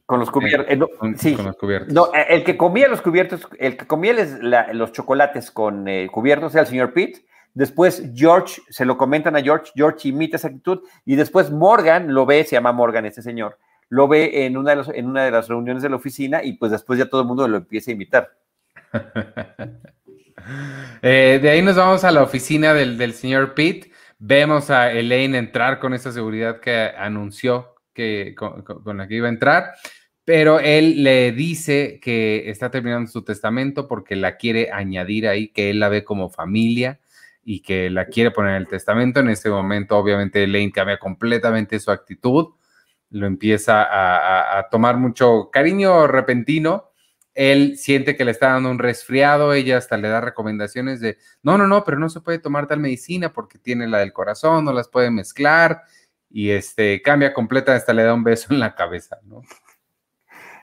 Con 0.04 0.20
los 0.20 0.30
cubiertos. 0.30 0.66
Eh, 0.70 1.14
sí. 1.16 1.34
Con 1.34 1.46
los 1.46 1.56
cubiertos. 1.56 1.92
No, 1.92 2.06
eh, 2.14 2.26
el 2.30 2.44
que 2.44 2.56
comía 2.56 2.88
los 2.88 3.02
cubiertos, 3.02 3.46
el 3.58 3.76
que 3.76 3.86
comía 3.86 4.14
los 4.72 4.92
chocolates 4.92 5.50
con 5.50 5.86
eh, 5.86 6.08
cubiertos 6.10 6.54
era 6.54 6.62
el 6.62 6.68
señor 6.68 6.94
Pitt 6.94 7.18
Después 7.58 8.12
George, 8.14 8.62
se 8.68 8.84
lo 8.84 8.96
comentan 8.96 9.34
a 9.34 9.42
George, 9.42 9.72
George 9.74 10.08
imita 10.08 10.36
esa 10.36 10.46
actitud 10.46 10.82
y 11.04 11.16
después 11.16 11.50
Morgan 11.50 12.14
lo 12.14 12.24
ve, 12.24 12.44
se 12.44 12.54
llama 12.54 12.70
Morgan 12.70 13.04
este 13.04 13.20
señor, 13.20 13.58
lo 13.88 14.08
ve 14.08 14.44
en 14.44 14.56
una 14.56 14.70
de, 14.70 14.76
los, 14.76 14.88
en 14.88 15.06
una 15.06 15.24
de 15.24 15.30
las 15.30 15.48
reuniones 15.48 15.82
de 15.82 15.88
la 15.88 15.96
oficina 15.96 16.42
y 16.42 16.54
pues 16.54 16.72
después 16.72 16.98
ya 16.98 17.08
todo 17.08 17.22
el 17.22 17.26
mundo 17.26 17.46
lo 17.48 17.58
empieza 17.58 17.90
a 17.90 17.94
imitar. 17.94 18.30
Eh, 21.02 21.40
de 21.42 21.50
ahí 21.50 21.60
nos 21.60 21.76
vamos 21.76 22.04
a 22.04 22.10
la 22.10 22.22
oficina 22.22 22.72
del, 22.72 23.12
señor 23.12 23.54
Pitt. 23.54 23.92
Vemos 24.18 24.70
a 24.70 24.92
Elaine 24.92 25.36
entrar 25.36 25.78
con 25.78 25.92
esa 25.92 26.10
seguridad 26.10 26.60
que 26.60 26.90
anunció 26.96 27.74
que, 27.92 28.34
con, 28.36 28.62
con, 28.62 28.96
la 28.96 29.06
que 29.06 29.16
iba 29.16 29.26
a 29.26 29.30
entrar, 29.30 29.74
pero 30.24 30.58
él 30.60 31.02
le 31.02 31.32
dice 31.32 32.00
que 32.00 32.48
está 32.48 32.70
terminando 32.70 33.10
su 33.10 33.24
testamento 33.24 33.88
porque 33.88 34.16
la 34.16 34.36
quiere 34.36 34.70
añadir 34.72 35.28
ahí, 35.28 35.48
que 35.48 35.70
él 35.70 35.80
la 35.80 35.88
ve 35.88 36.04
como 36.04 36.30
familia 36.30 37.00
y 37.42 37.60
que 37.60 37.88
la 37.88 38.04
quiere 38.04 38.30
poner 38.30 38.52
en 38.52 38.58
el 38.58 38.68
testamento. 38.68 39.20
En 39.20 39.30
ese 39.30 39.48
momento, 39.48 39.96
obviamente, 39.96 40.42
Elaine 40.42 40.70
cambia 40.70 40.98
completamente 40.98 41.80
su 41.80 41.90
actitud, 41.90 42.48
lo 43.10 43.26
empieza 43.26 43.86
a, 44.58 44.68
tomar 44.70 44.96
mucho 44.96 45.50
cariño 45.50 46.06
repentino. 46.06 46.90
Él 47.34 47.76
siente 47.78 48.16
que 48.16 48.24
le 48.24 48.32
está 48.32 48.48
dando 48.48 48.70
un 48.70 48.78
resfriado, 48.78 49.52
ella 49.52 49.76
hasta 49.76 49.96
le 49.96 50.08
da 50.08 50.20
recomendaciones 50.20 51.00
de, 51.00 51.18
no, 51.42 51.56
no, 51.56 51.68
no, 51.68 51.84
pero 51.84 51.98
no 51.98 52.08
se 52.08 52.20
puede 52.20 52.40
tomar 52.40 52.66
tal 52.66 52.80
medicina 52.80 53.32
porque 53.32 53.58
tiene 53.58 53.86
la 53.86 53.98
del 53.98 54.12
corazón, 54.12 54.64
no 54.64 54.72
las 54.72 54.88
puede 54.88 55.10
mezclar 55.10 55.82
y 56.30 56.50
este 56.50 57.00
cambia 57.00 57.32
completa, 57.32 57.74
hasta 57.74 57.92
le 57.92 58.02
da 58.02 58.14
un 58.14 58.24
beso 58.24 58.52
en 58.52 58.58
la 58.60 58.74
cabeza, 58.74 59.18
¿no? 59.22 59.42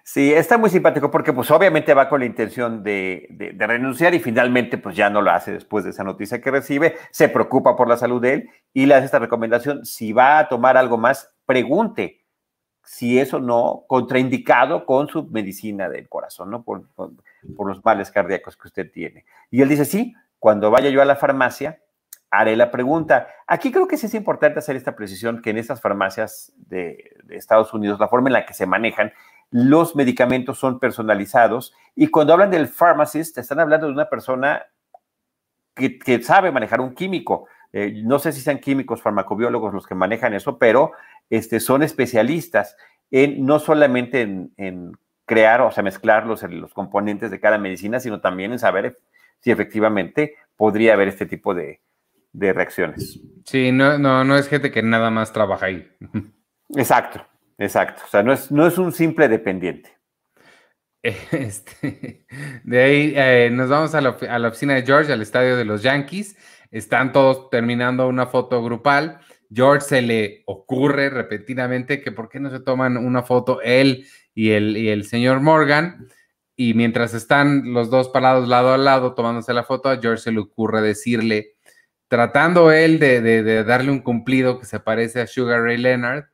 Sí, 0.04 0.32
está 0.32 0.60
muy 0.60 0.70
simpático 0.70 1.10
porque 1.10 1.34
pues 1.34 1.50
obviamente 1.50 1.96
va 1.96 2.08
con 2.08 2.20
la 2.20 2.28
intención 2.28 2.84
de, 2.84 3.56
renunciar 3.58 4.14
y 4.14 4.20
finalmente 4.20 4.78
pues 4.78 4.96
ya 4.96 5.10
no 5.10 5.20
lo 5.20 5.32
hace 5.32 5.52
después 5.52 5.84
de 5.84 5.90
esa 5.90 6.04
noticia 6.04 6.42
que 6.42 6.52
recibe, 6.52 6.96
se 7.10 7.28
preocupa 7.28 7.76
por 7.76 7.90
la 7.90 7.98
salud 7.98 8.22
de 8.22 8.34
él 8.34 8.50
y 8.72 8.86
le 8.86 8.94
hace 8.94 9.06
esta 9.06 9.18
recomendación, 9.18 9.84
si 9.84 10.14
va 10.14 10.38
a 10.38 10.48
tomar 10.48 10.78
algo 10.78 11.00
más, 11.00 11.34
pregunte 11.48 12.25
si 12.86 13.20
eso 13.20 13.40
no 13.40 13.84
contraindicado 13.88 14.86
con 14.86 15.08
su 15.08 15.26
medicina 15.26 15.90
del 15.90 16.08
corazón, 16.08 16.52
¿no? 16.52 16.64
Por, 16.64 16.88
por 16.96 17.68
los 17.68 17.84
males 17.84 18.12
cardíacos 18.12 18.56
que 18.56 18.68
usted 18.68 18.92
tiene. 18.92 19.26
Y 19.52 19.62
él 19.62 19.70
dice, 19.70 19.86
sí, 19.86 20.16
cuando 20.40 20.72
vaya 20.72 20.90
yo 20.90 21.02
a 21.02 21.06
la 21.06 21.16
farmacia, 21.16 21.80
haré 22.30 22.56
la 22.56 22.72
pregunta. 22.72 23.28
Aquí 23.48 23.72
creo 23.72 23.88
que 23.88 23.98
sí 23.98 24.06
es 24.08 24.14
importante 24.14 24.60
hacer 24.60 24.76
esta 24.76 24.96
precisión 24.96 25.42
que 25.42 25.52
en 25.52 25.58
estas 25.58 25.82
farmacias 25.82 26.54
de, 26.58 27.16
Estados 27.30 27.74
Unidos, 27.74 28.00
la 28.00 28.08
forma 28.08 28.30
en 28.30 28.34
la 28.34 28.46
que 28.46 28.54
se 28.54 28.66
manejan 28.66 29.12
los 29.52 29.96
medicamentos 29.96 30.58
son 30.58 30.80
personalizados 30.80 31.74
y 31.96 32.08
cuando 32.08 32.34
hablan 32.34 32.52
del 32.52 32.68
pharmacist, 32.68 33.38
están 33.38 33.60
hablando 33.60 33.88
de 33.88 33.94
una 33.94 34.10
persona 34.10 34.66
que, 35.76 36.22
sabe 36.24 36.52
manejar 36.52 36.82
un 36.82 36.96
químico. 36.96 37.48
Eh, 37.72 38.02
no 38.04 38.20
sé 38.20 38.32
si 38.32 38.42
sean 38.42 38.60
químicos 38.60 39.02
farmacobiólogos 39.02 39.74
los 39.74 39.86
que 39.86 39.96
manejan 39.96 40.34
eso, 40.34 40.58
pero 40.58 40.94
este, 41.30 41.60
son 41.60 41.84
especialistas 41.84 42.76
en 43.12 43.46
no 43.46 43.60
solamente 43.60 44.22
en, 44.22 44.98
crear, 45.26 45.62
o 45.62 45.72
sea, 45.72 45.84
mezclar 45.84 46.26
los, 46.28 46.44
los 46.44 46.74
componentes 46.74 47.32
de 47.32 47.40
cada 47.40 47.58
medicina, 47.58 48.00
sino 48.00 48.22
también 48.22 48.52
en 48.52 48.60
saber 48.60 48.96
si 49.40 49.52
efectivamente 49.52 50.36
podría 50.56 50.94
haber 50.94 51.08
este 51.08 51.26
tipo 51.26 51.54
de, 51.54 51.82
de 52.36 52.54
reacciones. 52.54 53.20
Sí, 53.46 53.72
no, 53.72 53.98
no, 53.98 54.24
no 54.24 54.38
es 54.38 54.48
gente 54.48 54.72
que 54.72 54.84
nada 54.84 55.10
más 55.10 55.32
trabaja 55.32 55.68
ahí. 55.68 55.90
Exacto, 56.76 57.26
exacto. 57.58 58.04
O 58.06 58.10
sea, 58.10 58.24
no 58.24 58.34
es, 58.34 58.52
no 58.52 58.68
es 58.68 58.78
un 58.78 58.92
simple 58.92 59.28
dependiente. 59.28 59.94
Este, 61.32 62.26
de 62.64 62.82
ahí 62.82 63.14
eh, 63.16 63.50
nos 63.52 63.70
vamos 63.70 63.94
a 63.94 64.02
la, 64.02 64.18
a 64.28 64.40
la, 64.40 64.48
oficina 64.48 64.74
de 64.74 64.82
George, 64.82 65.14
al 65.14 65.22
estadio 65.22 65.56
de 65.56 65.64
los 65.64 65.84
Yankees. 65.84 66.36
Están 66.72 67.14
todos 67.14 67.52
terminando 67.52 68.08
una 68.08 68.26
foto 68.26 68.64
grupal. 68.64 69.20
George 69.54 69.86
se 69.86 70.02
le 70.02 70.44
ocurre 70.46 71.10
repentinamente 71.10 72.02
que 72.02 72.12
por 72.12 72.30
qué 72.30 72.40
no 72.40 72.50
se 72.50 72.60
toman 72.60 72.98
una 72.98 73.24
foto 73.24 73.62
él 73.62 74.06
y 74.34 74.52
el, 74.52 74.78
y 74.78 74.90
el 74.90 75.06
señor 75.06 75.42
Morgan. 75.42 76.08
Y 76.56 76.74
mientras 76.74 77.14
están 77.14 77.74
los 77.74 77.90
dos 77.90 78.10
parados 78.10 78.48
lado 78.48 78.74
a 78.74 78.78
lado 78.78 79.14
tomándose 79.14 79.54
la 79.54 79.64
foto, 79.64 79.90
a 79.90 79.98
George 79.98 80.24
se 80.24 80.32
le 80.32 80.40
ocurre 80.40 80.82
decirle, 80.82 81.56
tratando 82.08 82.72
él 82.72 83.00
de, 83.00 83.22
de, 83.22 83.64
darle 83.64 83.92
un 83.92 84.00
cumplido 84.00 84.60
que 84.60 84.66
se 84.66 84.80
parece 84.80 85.22
a 85.22 85.28
Sugar 85.28 85.62
Ray 85.62 85.78
Leonard, 85.78 86.26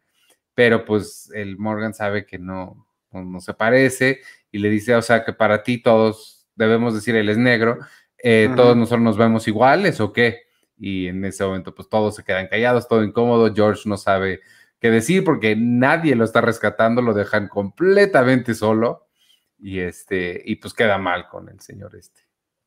pero 0.53 0.86
pues 0.86 1.32
el 1.34 1.58
Morgan 1.58 1.94
sabe 1.94 2.25
que 2.25 2.38
no, 2.38 2.88
no, 3.12 3.39
se 3.39 3.53
parece 3.53 4.22
y 4.51 4.60
le 4.60 4.70
dice, 4.70 4.96
o 4.96 5.01
sea, 5.01 5.24
que 5.24 5.34
para 5.34 5.63
ti 5.63 5.82
todos 5.82 6.48
debemos 6.56 6.94
decir 6.94 7.15
él 7.15 7.30
es 7.30 7.38
negro, 7.38 7.80
eh, 8.22 8.50
todos 8.56 8.77
nosotros 8.77 9.01
nos 9.01 9.18
vemos 9.18 9.48
iguales 9.48 10.00
o 10.00 10.13
qué. 10.13 10.50
Y 10.83 11.07
en 11.07 11.23
ese 11.25 11.45
momento, 11.45 11.75
pues 11.75 11.88
todos 11.89 12.15
se 12.15 12.23
quedan 12.23 12.47
callados, 12.47 12.88
todo 12.88 13.03
incómodo. 13.03 13.53
George 13.53 13.88
no 13.88 13.97
sabe 13.97 14.41
qué 14.79 14.89
decir 14.89 15.23
porque 15.23 15.55
nadie 15.55 16.15
lo 16.15 16.25
está 16.25 16.41
rescatando, 16.41 17.03
lo 17.03 17.13
dejan 17.13 17.47
completamente 17.47 18.55
solo 18.55 19.05
y 19.59 19.79
este, 19.79 20.41
y 20.43 20.55
pues 20.55 20.73
queda 20.73 20.97
mal 20.97 21.29
con 21.29 21.50
el 21.50 21.59
señor 21.59 21.95
este. 21.95 22.21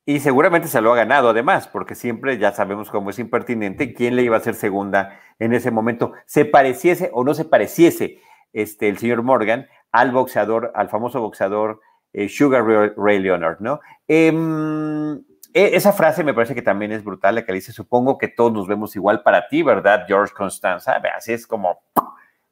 Y 0.06 0.20
seguramente 0.20 0.68
se 0.68 0.80
lo 0.80 0.92
ha 0.92 0.96
ganado 0.96 1.30
además, 1.30 1.66
porque 1.66 1.96
siempre 1.96 2.38
ya 2.38 2.52
sabemos 2.52 2.88
cómo 2.88 3.10
es 3.10 3.18
impertinente 3.18 3.94
quién 3.94 4.14
le 4.14 4.22
iba 4.22 4.36
a 4.36 4.40
ser 4.40 4.54
segunda 4.54 5.18
en 5.40 5.52
ese 5.52 5.72
momento, 5.72 6.12
se 6.24 6.44
pareciese 6.44 7.10
o 7.12 7.24
no 7.24 7.34
se 7.34 7.44
pareciese 7.44 8.20
este, 8.52 8.88
el 8.88 8.98
señor 8.98 9.24
Morgan 9.24 9.66
al 9.90 10.12
boxeador, 10.12 10.70
al 10.76 10.88
famoso 10.88 11.20
boxeador 11.20 11.80
eh, 12.12 12.28
Sugar 12.28 12.64
Ray, 12.64 13.18
Leonard, 13.18 13.58
¿no? 13.58 13.80
Em, 14.06 15.20
esa 15.54 15.92
frase 15.92 16.24
me 16.24 16.34
parece 16.34 16.54
que 16.54 16.62
también 16.62 16.90
es 16.90 17.04
brutal, 17.04 17.36
la 17.36 17.44
que 17.44 17.52
dice, 17.52 17.72
supongo 17.72 18.18
que 18.18 18.28
todos 18.28 18.52
nos 18.52 18.66
vemos 18.66 18.96
igual 18.96 19.22
para 19.22 19.46
ti, 19.46 19.62
¿verdad, 19.62 20.04
George 20.08 20.34
Constanza? 20.34 21.00
Así 21.16 21.32
es 21.32 21.46
como 21.46 21.80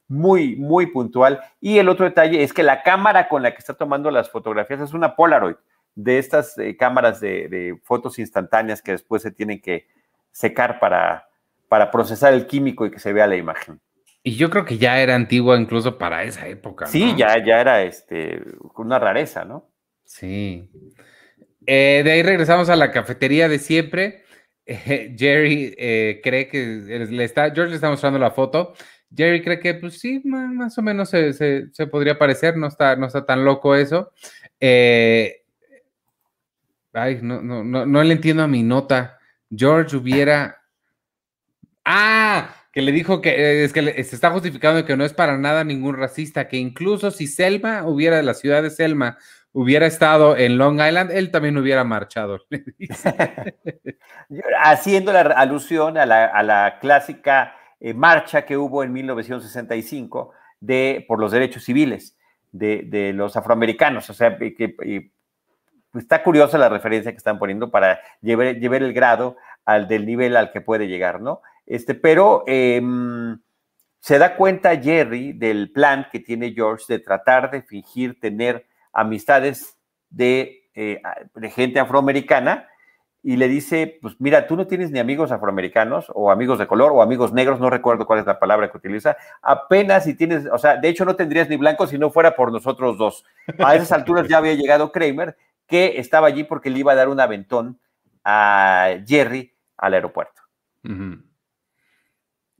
muy, 0.07 0.55
muy 0.55 0.87
puntual. 0.87 1.41
Y 1.59 1.79
el 1.79 1.89
otro 1.89 2.05
detalle 2.05 2.43
es 2.43 2.53
que 2.53 2.63
la 2.63 2.81
cámara 2.81 3.27
con 3.27 3.43
la 3.43 3.51
que 3.51 3.57
está 3.57 3.73
tomando 3.73 4.09
las 4.09 4.29
fotografías 4.29 4.79
es 4.79 4.93
una 4.93 5.15
Polaroid 5.15 5.55
de 5.95 6.17
estas 6.17 6.57
eh, 6.57 6.75
cámaras 6.77 7.19
de, 7.19 7.77
fotos 7.83 8.19
instantáneas 8.19 8.81
que 8.81 8.93
después 8.93 9.21
se 9.21 9.31
tienen 9.31 9.61
que 9.61 9.87
secar 10.31 10.79
para, 10.79 11.27
para 11.67 11.91
procesar 11.91 12.33
el 12.33 12.47
químico 12.47 12.85
y 12.85 12.91
que 12.91 12.99
se 12.99 13.13
vea 13.13 13.27
la 13.27 13.35
imagen. 13.35 13.79
Y 14.23 14.37
yo 14.37 14.49
creo 14.49 14.63
que 14.63 14.77
ya 14.77 14.99
era 14.99 15.15
antigua 15.15 15.59
incluso 15.59 15.97
para 15.97 16.23
esa 16.23 16.47
época. 16.47 16.85
Sí, 16.85 17.13
ya, 17.17 17.43
ya 17.43 17.59
era 17.59 17.83
este, 17.83 18.41
una 18.77 18.97
rareza, 18.97 19.43
¿no? 19.43 19.67
Sí. 20.05 20.69
Eh, 21.65 22.01
de 22.03 22.11
ahí 22.11 22.23
regresamos 22.23 22.69
a 22.69 22.75
la 22.75 22.91
cafetería 22.91 23.47
de 23.47 23.59
siempre. 23.59 24.23
Jerry 24.65 25.75
eh, 25.77 26.21
cree 26.23 26.47
que 26.47 27.07
le 27.09 27.23
está, 27.23 27.51
George 27.51 27.69
le 27.69 27.75
está 27.75 27.89
mostrando 27.89 28.19
la 28.19 28.31
foto. 28.31 28.73
Jerry 29.15 29.43
cree 29.43 29.59
que, 29.59 29.75
pues 29.75 29.99
sí, 29.99 30.21
más 30.23 30.77
o 30.77 30.81
menos 30.81 31.09
se, 31.09 31.33
se, 31.33 31.87
podría 31.87 32.17
parecer, 32.17 32.57
no 32.57 32.67
está, 32.67 32.95
no 32.95 33.05
está 33.05 33.25
tan 33.25 33.45
loco 33.45 33.75
eso. 33.75 34.11
Eh, 34.59 35.43
Ay, 36.93 37.19
no, 37.21 37.41
no, 37.41 37.63
no, 37.63 37.85
no 37.87 38.03
le 38.03 38.13
entiendo 38.13 38.43
a 38.43 38.47
mi 38.47 38.61
nota. 38.61 39.17
George 39.49 39.97
hubiera. 39.97 40.61
¡Ah! 41.83 42.55
Que 42.71 42.81
le 42.81 42.91
dijo 42.91 43.21
que 43.21 43.63
es 43.63 43.73
que 43.73 43.81
se 44.03 44.15
está 44.15 44.31
justificando 44.31 44.85
que 44.85 44.97
no 44.97 45.03
es 45.03 45.13
para 45.13 45.37
nada 45.37 45.63
ningún 45.63 45.95
racista, 45.95 46.47
que 46.47 46.57
incluso 46.57 47.11
si 47.11 47.27
Selma 47.27 47.85
hubiera, 47.85 48.21
la 48.23 48.33
ciudad 48.33 48.63
de 48.63 48.71
Selma, 48.71 49.17
hubiera 49.53 49.85
estado 49.85 50.35
en 50.35 50.57
Long 50.57 50.81
Island, 50.81 51.11
él 51.11 51.31
también 51.31 51.57
hubiera 51.57 51.83
marchado. 51.83 52.39
Haciendo 54.63 55.13
la 55.13 55.21
alusión 55.21 55.97
a 55.97 56.05
la, 56.05 56.77
clásica 56.81 57.55
eh, 57.79 57.93
marcha 57.93 58.45
que 58.45 58.57
hubo 58.57 58.83
en 58.83 58.91
1965 58.91 60.31
de, 60.59 61.05
por 61.07 61.19
los 61.19 61.31
derechos 61.31 61.63
civiles 61.63 62.17
de, 62.51 63.11
los 63.13 63.37
afroamericanos, 63.37 64.09
o 64.09 64.13
sea, 64.13 64.37
que 64.37 64.75
pues, 65.93 66.05
está 66.05 66.23
curiosa 66.23 66.57
la 66.57 66.69
referencia 66.69 67.11
que 67.11 67.17
están 67.17 67.37
poniendo 67.37 67.69
para 67.69 68.01
llevar, 68.21 68.47
el 68.47 68.93
grado 68.93 69.37
al 69.63 69.87
del 69.87 70.07
nivel 70.07 70.35
al 70.35 70.51
que 70.51 70.59
puede 70.59 70.87
llegar, 70.87 71.21
¿no? 71.21 71.41
Este, 71.67 71.93
pero 71.93 72.43
em, 72.47 73.39
se 73.99 74.17
da 74.17 74.35
cuenta 74.35 74.75
Jerry 74.75 75.33
del 75.33 75.71
plan 75.71 76.07
que 76.11 76.19
tiene 76.19 76.51
George 76.51 76.85
de 76.89 76.99
tratar 76.99 77.51
de 77.51 77.61
fingir 77.61 78.19
tener 78.19 78.65
amistades 78.93 79.77
de, 80.09 80.69
eh, 80.75 81.01
de 81.35 81.49
gente 81.49 81.79
afroamericana 81.79 82.67
y 83.25 83.37
le 83.37 83.47
dice, 83.47 83.99
pues 84.01 84.15
mira, 84.19 84.47
tú 84.47 84.57
no 84.57 84.67
tienes 84.67 84.91
ni 84.91 84.99
amigos 84.99 85.31
afroamericanos 85.31 86.11
o 86.13 86.29
amigos 86.29 86.59
de 86.59 86.67
color 86.67 86.91
o 86.91 87.01
amigos 87.01 87.31
negros, 87.31 87.59
no 87.59 87.69
recuerdo 87.69 88.05
cuál 88.05 88.19
es 88.19 88.25
la 88.25 88.37
palabra 88.37 88.69
que 88.69 88.77
utiliza, 88.77 89.15
apenas 89.41 90.03
si 90.03 90.13
tienes, 90.13 90.45
o 90.51 90.57
sea, 90.57 90.75
de 90.75 90.89
hecho 90.89 91.05
no 91.05 91.15
tendrías 91.15 91.47
ni 91.47 91.55
blancos 91.55 91.89
si 91.89 91.97
no 91.97 92.11
fuera 92.11 92.35
por 92.35 92.51
nosotros 92.51 92.97
dos. 92.97 93.25
A 93.59 93.75
esas 93.75 93.91
alturas 93.93 94.27
ya 94.27 94.37
había 94.39 94.53
llegado 94.53 94.91
Kramer 94.91 95.37
que 95.67 95.99
estaba 95.99 96.27
allí 96.27 96.43
porque 96.43 96.69
le 96.69 96.79
iba 96.79 96.91
a 96.91 96.95
dar 96.95 97.07
un 97.07 97.21
aventón 97.21 97.79
a 98.25 98.89
Jerry 99.07 99.53
al 99.77 99.93
aeropuerto. 99.93 100.41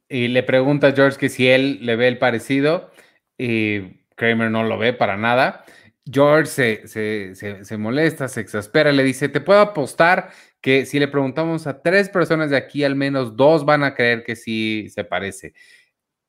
Y 0.08 0.28
le 0.30 0.44
pregunta 0.44 0.88
a 0.88 0.92
George 0.94 1.18
que 1.18 1.30
si 1.30 1.50
él 1.50 1.80
le 1.86 1.98
ve 1.98 2.08
el 2.08 2.20
parecido 2.20 2.90
y 3.38 4.04
Kramer 4.16 4.50
no 4.50 4.63
lo 4.63 4.78
ve 4.78 4.94
para 4.94 5.18
nada. 5.18 5.66
George 6.05 6.48
se, 6.88 7.77
molesta, 7.77 8.27
se 8.27 8.41
exaspera, 8.41 8.91
le 8.91 9.03
dice, 9.03 9.29
te 9.29 9.41
puedo 9.41 9.60
apostar 9.60 10.31
que 10.62 10.86
si 10.86 11.00
le 11.00 11.07
preguntamos 11.07 11.67
a 11.67 11.81
tres 11.81 12.10
personas 12.10 12.50
de 12.50 12.57
aquí, 12.57 12.83
al 12.83 12.95
menos 12.95 13.36
dos 13.36 13.65
van 13.65 13.83
a 13.83 13.95
creer 13.95 14.24
que 14.24 14.36
sí 14.36 14.89
se 14.89 15.03
parece. 15.03 15.53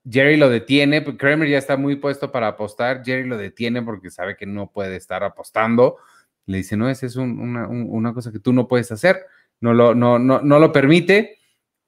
Jerry 0.08 0.36
lo 0.36 0.50
detiene, 0.50 1.02
pues, 1.02 1.16
Kramer 1.16 1.48
ya 1.48 1.58
está 1.58 1.76
muy 1.76 1.96
puesto 1.96 2.30
para 2.30 2.48
apostar, 2.48 3.02
Jerry 3.04 3.26
lo 3.26 3.38
detiene 3.38 3.82
porque 3.82 4.10
sabe 4.10 4.36
que 4.36 4.46
no 4.46 4.70
puede 4.70 4.96
estar 4.96 5.24
apostando 5.24 5.98
le 6.46 6.58
dice, 6.58 6.76
no, 6.76 6.88
esa 6.88 7.06
es 7.06 7.16
una, 7.16 8.12
cosa 8.12 8.30
que 8.30 8.38
tú 8.38 8.52
no 8.52 8.68
puedes 8.68 8.92
hacer, 8.92 9.26
no 9.60 9.72
lo, 9.72 9.94
no, 9.94 10.18
no, 10.18 10.40
no 10.42 10.58
lo 10.58 10.72
permite. 10.72 11.38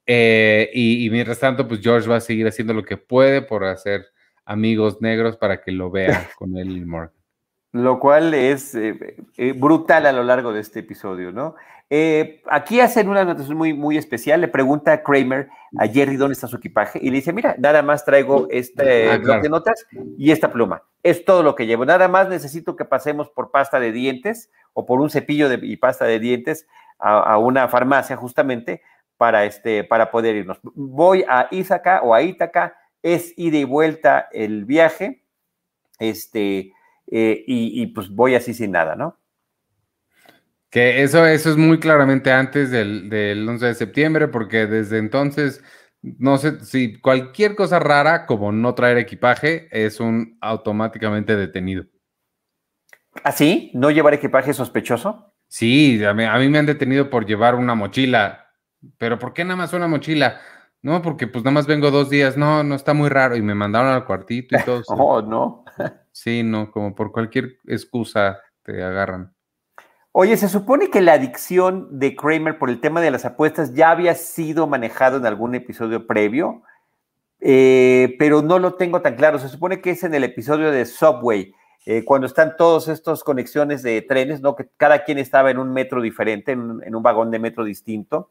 Eh, 0.06 0.70
y, 0.72 1.10
mientras 1.10 1.40
tanto, 1.40 1.66
pues 1.66 1.80
George 1.80 2.08
va 2.08 2.16
a 2.16 2.20
seguir 2.20 2.46
haciendo 2.46 2.72
lo 2.72 2.84
que 2.84 2.96
puede 2.96 3.42
por 3.42 3.64
hacer 3.64 4.06
amigos 4.44 5.00
negros 5.02 5.36
para 5.36 5.60
que 5.60 5.72
lo 5.72 5.90
vea 5.90 6.30
con 6.38 6.56
él 6.56 6.70
y. 6.70 6.84
Lo 7.82 7.98
cual 7.98 8.34
es 8.34 8.74
eh, 8.74 9.16
eh, 9.36 9.52
brutal 9.52 10.06
a 10.06 10.12
lo 10.12 10.24
largo 10.24 10.52
de 10.52 10.60
este 10.60 10.80
episodio, 10.80 11.32
¿no? 11.32 11.54
aquí 12.50 12.80
hacen 12.80 13.08
una 13.08 13.20
anotación 13.20 13.56
muy, 13.56 13.72
muy 13.72 13.96
especial. 13.96 14.40
Le 14.40 14.48
pregunta 14.48 14.92
a 14.92 15.02
Kramer 15.04 15.48
a 15.78 15.86
Jerry 15.86 16.16
dónde 16.16 16.32
está 16.32 16.48
su 16.48 16.56
equipaje 16.56 16.98
y 17.00 17.10
le 17.10 17.18
dice: 17.18 17.32
Mira, 17.32 17.54
nada 17.58 17.80
más 17.82 18.04
traigo 18.04 18.48
este 18.50 19.08
ah, 19.08 19.18
de 19.18 19.48
notas 19.48 19.86
y 20.18 20.32
esta 20.32 20.50
pluma 20.50 20.82
es 21.06 21.24
todo 21.24 21.44
lo 21.44 21.54
que 21.54 21.66
llevo. 21.66 21.84
Nada 21.84 22.08
más 22.08 22.28
necesito 22.28 22.74
que 22.74 22.84
pasemos 22.84 23.30
por 23.30 23.52
pasta 23.52 23.78
de 23.78 23.92
dientes 23.92 24.50
o 24.72 24.86
por 24.86 25.00
un 25.00 25.08
cepillo 25.08 25.48
de, 25.48 25.60
y 25.62 25.76
pasta 25.76 26.04
de 26.04 26.18
dientes 26.18 26.66
a, 26.98 27.38
una 27.38 27.68
farmacia 27.68 28.16
justamente 28.16 28.82
para, 29.16 29.44
este, 29.44 29.84
para 29.84 30.10
poder 30.10 30.34
irnos. 30.34 30.58
Voy 30.74 31.24
a 31.28 31.46
Ízaca 31.52 32.00
o 32.02 32.12
a 32.12 32.22
Ítaca, 32.22 32.76
es 33.02 33.34
ida 33.36 33.58
y 33.58 33.64
vuelta 33.64 34.28
el 34.32 34.64
viaje, 34.64 35.22
este, 36.00 36.72
eh, 37.10 37.44
y, 37.46 37.86
pues 37.88 38.10
voy 38.10 38.34
así 38.34 38.54
sin 38.54 38.72
nada, 38.72 38.96
¿no? 38.96 39.18
Que 40.70 41.02
eso, 41.02 41.24
eso 41.26 41.50
es 41.50 41.56
muy 41.56 41.78
claramente 41.78 42.32
antes 42.32 42.70
del, 42.70 43.08
del 43.08 43.48
11 43.48 43.66
de 43.66 43.74
septiembre, 43.74 44.28
porque 44.28 44.66
desde 44.66 44.98
entonces 44.98 45.62
no 46.18 46.38
sé 46.38 46.60
si 46.60 47.00
cualquier 47.00 47.56
cosa 47.56 47.78
rara, 47.78 48.26
como 48.26 48.52
no 48.52 48.74
traer 48.74 48.98
equipaje, 48.98 49.68
es 49.70 50.00
un 50.00 50.38
automáticamente 50.40 51.36
detenido. 51.36 51.84
¿Ah, 53.24 53.34
¿No 53.72 53.90
llevar 53.90 54.14
equipaje 54.14 54.52
sospechoso? 54.52 55.34
Sí, 55.48 56.02
a 56.04 56.12
mí, 56.12 56.48
me 56.48 56.58
han 56.58 56.66
detenido 56.66 57.10
por 57.10 57.26
llevar 57.26 57.54
una 57.54 57.74
mochila. 57.74 58.46
¿Pero 58.98 59.18
por 59.18 59.32
qué 59.32 59.44
nada 59.44 59.56
más 59.56 59.72
una 59.72 59.88
mochila? 59.88 60.40
No, 60.82 61.02
porque 61.02 61.26
pues 61.26 61.44
nada 61.44 61.54
más 61.54 61.66
vengo 61.66 61.90
dos 61.90 62.10
días. 62.10 62.36
No, 62.36 62.62
no 62.62 62.74
está 62.74 62.94
muy 62.94 63.08
raro. 63.08 63.36
Y 63.36 63.42
me 63.42 63.54
mandaron 63.54 63.90
al 63.90 64.04
cuartito 64.04 64.56
y 64.56 64.62
todo. 64.64 64.82
oh, 64.88 65.22
no. 65.22 65.64
Sí, 66.16 66.42
no, 66.42 66.70
como 66.70 66.94
por 66.94 67.12
cualquier 67.12 67.58
excusa 67.66 68.40
te 68.62 68.82
agarran. 68.82 69.34
Oye, 70.12 70.38
se 70.38 70.48
supone 70.48 70.88
que 70.88 71.02
la 71.02 71.12
adicción 71.12 71.98
de 71.98 72.16
Kramer 72.16 72.58
por 72.58 72.70
el 72.70 72.80
tema 72.80 73.02
de 73.02 73.10
las 73.10 73.26
apuestas 73.26 73.74
ya 73.74 73.90
había 73.90 74.14
sido 74.14 74.66
manejado 74.66 75.18
en 75.18 75.26
algún 75.26 75.54
episodio 75.54 76.06
previo, 76.06 76.62
eh, 77.38 78.16
pero 78.18 78.40
no 78.40 78.58
lo 78.58 78.76
tengo 78.76 79.02
tan 79.02 79.14
claro. 79.16 79.38
Se 79.38 79.50
supone 79.50 79.82
que 79.82 79.90
es 79.90 80.04
en 80.04 80.14
el 80.14 80.24
episodio 80.24 80.70
de 80.70 80.86
Subway, 80.86 81.52
eh, 81.84 82.02
cuando 82.02 82.26
están 82.26 82.56
todas 82.56 82.88
estas 82.88 83.22
conexiones 83.22 83.82
de 83.82 84.00
trenes, 84.00 84.40
¿no? 84.40 84.56
Que 84.56 84.70
cada 84.78 85.04
quien 85.04 85.18
estaba 85.18 85.50
en 85.50 85.58
un 85.58 85.70
metro 85.70 86.00
diferente, 86.00 86.52
en, 86.52 86.94
un 86.94 87.02
vagón 87.02 87.30
de 87.30 87.38
metro 87.38 87.62
distinto. 87.62 88.30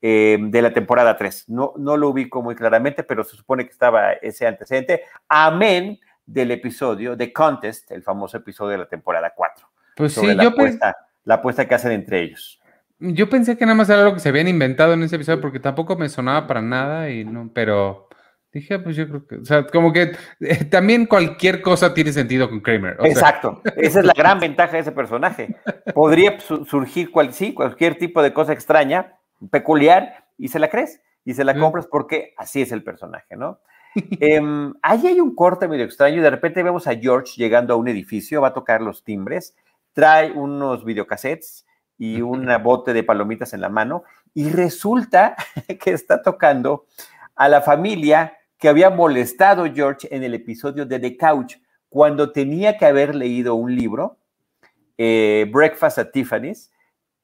eh, 0.00 0.38
de 0.40 0.62
la 0.62 0.72
temporada 0.72 1.16
3. 1.16 1.48
No, 1.48 1.72
no 1.76 1.96
lo 1.96 2.10
ubico 2.10 2.40
muy 2.42 2.54
claramente, 2.54 3.02
pero 3.02 3.24
se 3.24 3.36
supone 3.36 3.64
que 3.64 3.72
estaba 3.72 4.12
ese 4.12 4.46
antecedente. 4.46 5.02
Amén 5.28 5.98
del 6.28 6.50
episodio 6.50 7.16
de 7.16 7.32
Contest, 7.32 7.90
el 7.90 8.02
famoso 8.02 8.36
episodio 8.36 8.72
de 8.72 8.78
la 8.78 8.88
temporada 8.88 9.32
4. 9.34 9.66
Pues 9.96 10.12
sí, 10.12 10.26
la 10.34 10.42
yo 10.44 10.50
apuesta, 10.50 10.96
la 11.24 11.34
apuesta 11.34 11.66
que 11.66 11.74
hacen 11.74 11.92
entre 11.92 12.22
ellos. 12.22 12.60
Yo 13.00 13.28
pensé 13.30 13.56
que 13.56 13.64
nada 13.64 13.76
más 13.76 13.88
era 13.88 14.00
algo 14.00 14.14
que 14.14 14.20
se 14.20 14.28
habían 14.28 14.48
inventado 14.48 14.92
en 14.92 15.02
ese 15.02 15.16
episodio 15.16 15.40
porque 15.40 15.58
tampoco 15.60 15.96
me 15.96 16.08
sonaba 16.08 16.46
para 16.46 16.60
nada 16.60 17.10
y 17.10 17.24
no, 17.24 17.50
pero 17.54 18.08
dije, 18.52 18.78
pues 18.78 18.96
yo 18.96 19.08
creo 19.08 19.26
que, 19.26 19.36
o 19.36 19.44
sea, 19.44 19.66
como 19.66 19.92
que 19.92 20.12
eh, 20.40 20.64
también 20.64 21.06
cualquier 21.06 21.62
cosa 21.62 21.94
tiene 21.94 22.12
sentido 22.12 22.48
con 22.50 22.60
Kramer. 22.60 22.96
o 22.98 23.04
sea, 23.04 23.12
Exacto, 23.12 23.62
esa 23.76 24.00
es 24.00 24.04
la 24.04 24.14
gran 24.14 24.38
ventaja 24.40 24.72
de 24.72 24.80
ese 24.80 24.92
personaje. 24.92 25.56
Podría 25.94 26.38
su- 26.40 26.64
surgir 26.66 27.10
cual, 27.10 27.32
sí, 27.32 27.54
cualquier 27.54 27.96
tipo 27.96 28.22
de 28.22 28.32
cosa 28.34 28.52
extraña, 28.52 29.14
peculiar, 29.50 30.26
y 30.36 30.48
se 30.48 30.58
la 30.58 30.68
crees, 30.68 31.00
y 31.24 31.34
se 31.34 31.44
la 31.44 31.58
compras 31.58 31.86
porque 31.86 32.34
así 32.36 32.60
es 32.62 32.72
el 32.72 32.82
personaje, 32.82 33.36
¿no? 33.36 33.60
Em, 34.20 34.74
ahí 34.82 35.06
hay 35.06 35.20
un 35.20 35.34
corte 35.34 35.68
medio 35.68 35.84
extraño 35.84 36.22
de 36.22 36.30
repente 36.30 36.62
vemos 36.62 36.86
a 36.86 36.94
George 36.94 37.34
llegando 37.36 37.74
a 37.74 37.76
un 37.76 37.88
edificio, 37.88 38.40
va 38.40 38.48
a 38.48 38.52
tocar 38.52 38.80
los 38.80 39.04
timbres, 39.04 39.56
trae 39.92 40.32
unos 40.32 40.84
videocassettes 40.84 41.66
y 41.98 42.20
un 42.20 42.48
bote 42.62 42.92
de 42.92 43.02
palomitas 43.02 43.52
en 43.54 43.60
la 43.60 43.68
mano 43.68 44.04
y 44.34 44.50
resulta 44.50 45.36
que 45.80 45.90
está 45.90 46.22
tocando 46.22 46.86
a 47.34 47.48
la 47.48 47.60
familia 47.60 48.34
que 48.58 48.68
había 48.68 48.90
molestado 48.90 49.72
George 49.72 50.08
en 50.10 50.22
el 50.24 50.34
episodio 50.34 50.84
de 50.84 50.98
The 50.98 51.16
Couch 51.16 51.56
cuando 51.88 52.32
tenía 52.32 52.76
que 52.76 52.86
haber 52.86 53.14
leído 53.14 53.54
un 53.54 53.74
libro, 53.74 54.18
eh, 54.98 55.48
Breakfast 55.50 55.98
at 55.98 56.10
Tiffany's, 56.12 56.70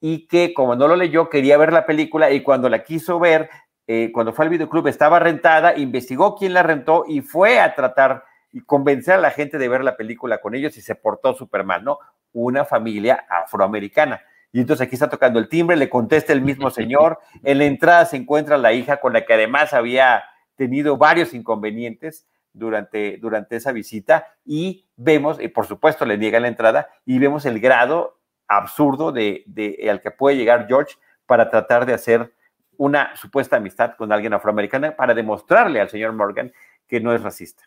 y 0.00 0.26
que 0.26 0.54
como 0.54 0.76
no 0.76 0.86
lo 0.86 0.96
leyó 0.96 1.28
quería 1.28 1.56
ver 1.56 1.72
la 1.72 1.86
película 1.86 2.30
y 2.30 2.42
cuando 2.42 2.68
la 2.68 2.84
quiso 2.84 3.18
ver, 3.18 3.50
eh, 3.86 4.10
cuando 4.12 4.32
fue 4.32 4.44
al 4.46 4.50
videoclub 4.50 4.86
estaba 4.88 5.18
rentada, 5.18 5.76
investigó 5.76 6.36
quién 6.36 6.54
la 6.54 6.62
rentó 6.62 7.04
y 7.06 7.20
fue 7.20 7.60
a 7.60 7.74
tratar 7.74 8.24
y 8.52 8.60
convencer 8.62 9.14
a 9.14 9.18
la 9.18 9.30
gente 9.30 9.58
de 9.58 9.68
ver 9.68 9.82
la 9.84 9.96
película 9.96 10.38
con 10.40 10.54
ellos 10.54 10.76
y 10.76 10.80
se 10.80 10.94
portó 10.94 11.34
súper 11.34 11.64
mal, 11.64 11.84
¿no? 11.84 11.98
Una 12.32 12.64
familia 12.64 13.26
afroamericana. 13.28 14.20
Y 14.52 14.60
entonces 14.60 14.86
aquí 14.86 14.94
está 14.94 15.10
tocando 15.10 15.38
el 15.40 15.48
timbre, 15.48 15.76
le 15.76 15.90
contesta 15.90 16.32
el 16.32 16.40
mismo 16.40 16.70
señor, 16.70 17.18
en 17.42 17.58
la 17.58 17.64
entrada 17.64 18.06
se 18.06 18.16
encuentra 18.16 18.56
la 18.56 18.72
hija 18.72 18.98
con 19.00 19.12
la 19.12 19.24
que 19.24 19.34
además 19.34 19.72
había 19.74 20.22
tenido 20.56 20.96
varios 20.96 21.34
inconvenientes 21.34 22.26
durante, 22.52 23.16
durante 23.18 23.56
esa 23.56 23.72
visita 23.72 24.28
y 24.44 24.86
vemos, 24.96 25.40
y 25.42 25.48
por 25.48 25.66
supuesto 25.66 26.06
le 26.06 26.16
niega 26.16 26.38
la 26.38 26.46
entrada, 26.46 26.88
y 27.04 27.18
vemos 27.18 27.44
el 27.46 27.58
grado 27.58 28.20
absurdo 28.46 29.10
de, 29.10 29.42
de- 29.46 29.88
al 29.90 30.00
que 30.00 30.12
puede 30.12 30.36
llegar 30.36 30.68
George 30.68 30.94
para 31.26 31.50
tratar 31.50 31.84
de 31.86 31.94
hacer 31.94 32.32
una 32.78 33.16
supuesta 33.16 33.56
amistad 33.56 33.94
con 33.96 34.12
alguien 34.12 34.32
afroamericana 34.32 34.96
para 34.96 35.14
demostrarle 35.14 35.80
al 35.80 35.88
señor 35.88 36.12
Morgan 36.12 36.52
que 36.86 37.00
no 37.00 37.14
es 37.14 37.22
racista. 37.22 37.64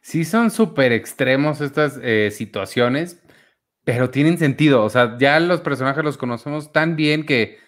Sí 0.00 0.24
son 0.24 0.50
súper 0.50 0.92
extremos 0.92 1.60
estas 1.60 1.98
eh, 2.02 2.30
situaciones, 2.32 3.22
pero 3.84 4.10
tienen 4.10 4.38
sentido. 4.38 4.82
O 4.84 4.90
sea, 4.90 5.16
ya 5.18 5.38
los 5.40 5.60
personajes 5.60 6.02
los 6.02 6.16
conocemos 6.16 6.72
tan 6.72 6.96
bien 6.96 7.26
que 7.26 7.58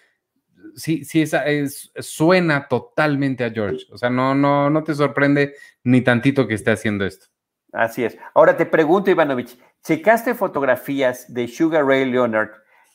sí, 0.75 1.05
sí 1.05 1.21
esa 1.21 1.45
es, 1.45 1.91
suena 1.99 2.67
totalmente 2.67 3.43
a 3.43 3.51
George. 3.51 3.85
O 3.91 3.97
sea, 3.97 4.09
no, 4.09 4.33
no, 4.33 4.69
no 4.69 4.83
te 4.83 4.95
sorprende 4.95 5.55
ni 5.83 6.01
tantito 6.01 6.47
que 6.47 6.55
esté 6.55 6.71
haciendo 6.71 7.05
esto. 7.05 7.27
Así 7.71 8.03
es. 8.03 8.17
Ahora 8.33 8.57
te 8.57 8.65
pregunto, 8.65 9.11
Ivanovich, 9.11 9.57
¿checaste 9.83 10.33
fotografías 10.33 11.31
de 11.31 11.47
Sugar 11.47 11.85
Ray 11.85 12.05
Leonard 12.05 12.49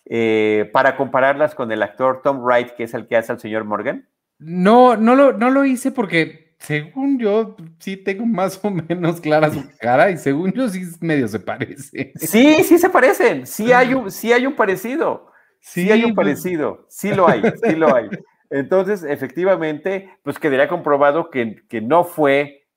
eh, 0.06 0.70
para 0.72 0.96
compararlas 0.96 1.54
con 1.54 1.72
el 1.72 1.82
actor 1.82 2.20
Tom 2.22 2.40
Wright, 2.42 2.70
que 2.70 2.84
es 2.84 2.94
el 2.94 3.06
que 3.06 3.16
hace 3.16 3.32
al 3.32 3.40
señor 3.40 3.64
Morgan? 3.64 4.08
No, 4.38 4.96
no 4.96 5.14
lo, 5.14 5.32
no 5.32 5.50
lo 5.50 5.64
hice 5.64 5.90
porque 5.90 6.44
según 6.58 7.18
yo 7.18 7.56
sí 7.78 7.96
tengo 7.96 8.26
más 8.26 8.58
o 8.62 8.70
menos 8.70 9.20
clara 9.20 9.50
su 9.50 9.62
cara 9.78 10.10
y 10.10 10.16
según 10.16 10.52
yo 10.52 10.68
sí 10.68 10.82
medio 11.00 11.28
se 11.28 11.40
parece. 11.40 12.12
Sí, 12.16 12.62
sí 12.64 12.78
se 12.78 12.90
parecen. 12.90 13.46
Sí 13.46 13.72
hay 13.72 13.94
un, 13.94 14.10
sí 14.10 14.32
hay 14.32 14.46
un 14.46 14.54
parecido. 14.54 15.32
Sí, 15.60 15.90
hay 15.90 16.04
un 16.04 16.14
parecido. 16.14 16.86
Sí 16.90 17.14
lo 17.14 17.26
hay, 17.26 17.42
sí 17.62 17.74
lo 17.74 17.94
hay. 17.94 18.08
Entonces, 18.50 19.02
efectivamente, 19.02 20.10
pues 20.22 20.38
quedaría 20.38 20.68
comprobado 20.68 21.30
que, 21.30 21.62
que 21.68 21.80
no 21.80 22.04
fue 22.04 22.68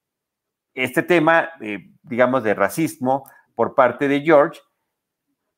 este 0.73 1.03
tema, 1.03 1.49
eh, 1.59 1.91
digamos, 2.03 2.43
de 2.43 2.53
racismo 2.53 3.29
por 3.55 3.75
parte 3.75 4.07
de 4.07 4.21
George, 4.21 4.61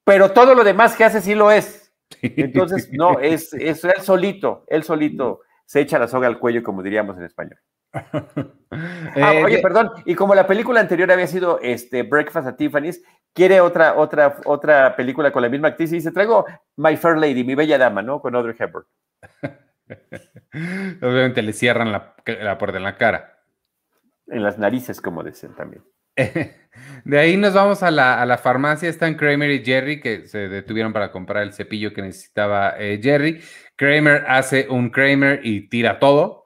pero 0.10 0.32
todo 0.32 0.56
lo 0.56 0.64
demás 0.64 0.96
que 0.96 1.04
hace 1.06 1.22
sí 1.22 1.36
lo 1.36 1.52
es. 1.52 1.94
Entonces, 2.22 2.90
no, 2.92 3.20
es, 3.20 3.54
es 3.54 3.84
él 3.84 4.02
solito, 4.02 4.66
él 4.68 4.84
solito 4.84 5.42
se 5.66 5.80
echa 5.82 6.00
la 6.00 6.08
soga 6.08 6.28
al 6.28 6.40
cuello, 6.40 6.64
como 6.64 6.82
diríamos 6.84 7.18
en 7.18 7.24
español. 7.24 7.60
Ah, 8.72 9.34
Eh, 9.34 9.44
oye, 9.44 9.56
de- 9.58 9.62
perdón, 9.64 9.92
y 10.06 10.14
como 10.14 10.36
la 10.36 10.46
película 10.46 10.80
anterior 10.80 11.12
había 11.12 11.26
sido 11.26 11.60
este, 11.60 12.04
Breakfast 12.04 12.48
at 12.48 12.56
Tiffany's, 12.56 13.02
quiere 13.34 13.62
otra, 13.62 13.96
otra, 13.98 14.38
otra 14.46 14.96
película 14.96 15.32
con 15.32 15.42
la 15.42 15.50
misma 15.50 15.70
actriz 15.70 15.92
y 15.92 15.96
dice, 15.96 16.12
traigo 16.12 16.46
My 16.78 16.96
Fair 16.96 17.18
Lady, 17.18 17.44
mi 17.44 17.56
bella 17.56 17.80
dama, 17.80 18.04
¿no? 18.04 18.22
Con 18.22 18.36
Audrey 18.36 18.56
Hepburn. 18.58 18.86
Obviamente 21.02 21.42
le 21.42 21.52
cierran 21.54 21.92
la, 21.92 22.16
la 22.26 22.58
puerta 22.60 22.78
en 22.78 22.84
la 22.84 22.98
cara. 22.98 23.40
En 24.28 24.44
las 24.44 24.60
narices, 24.60 25.02
como 25.02 25.24
dicen 25.24 25.56
también. 25.56 25.84
De 27.06 27.18
ahí 27.18 27.38
nos 27.38 27.54
vamos 27.54 27.82
a 27.84 27.92
la, 27.92 28.38
farmacia. 28.42 28.90
Están 28.90 29.16
Kramer 29.16 29.50
y 29.52 29.64
Jerry 29.64 30.00
que 30.00 30.28
se 30.28 30.50
detuvieron 30.50 30.94
para 30.94 31.12
comprar 31.12 31.44
el 31.44 31.54
cepillo 31.54 31.94
que 31.94 32.02
necesitaba 32.02 32.76
eh, 32.78 33.00
Jerry. 33.02 33.42
Kramer 33.76 34.26
hace 34.28 34.68
un 34.70 34.90
Kramer 34.90 35.42
y 35.44 35.70
tira 35.70 36.00
todo. 36.00 36.46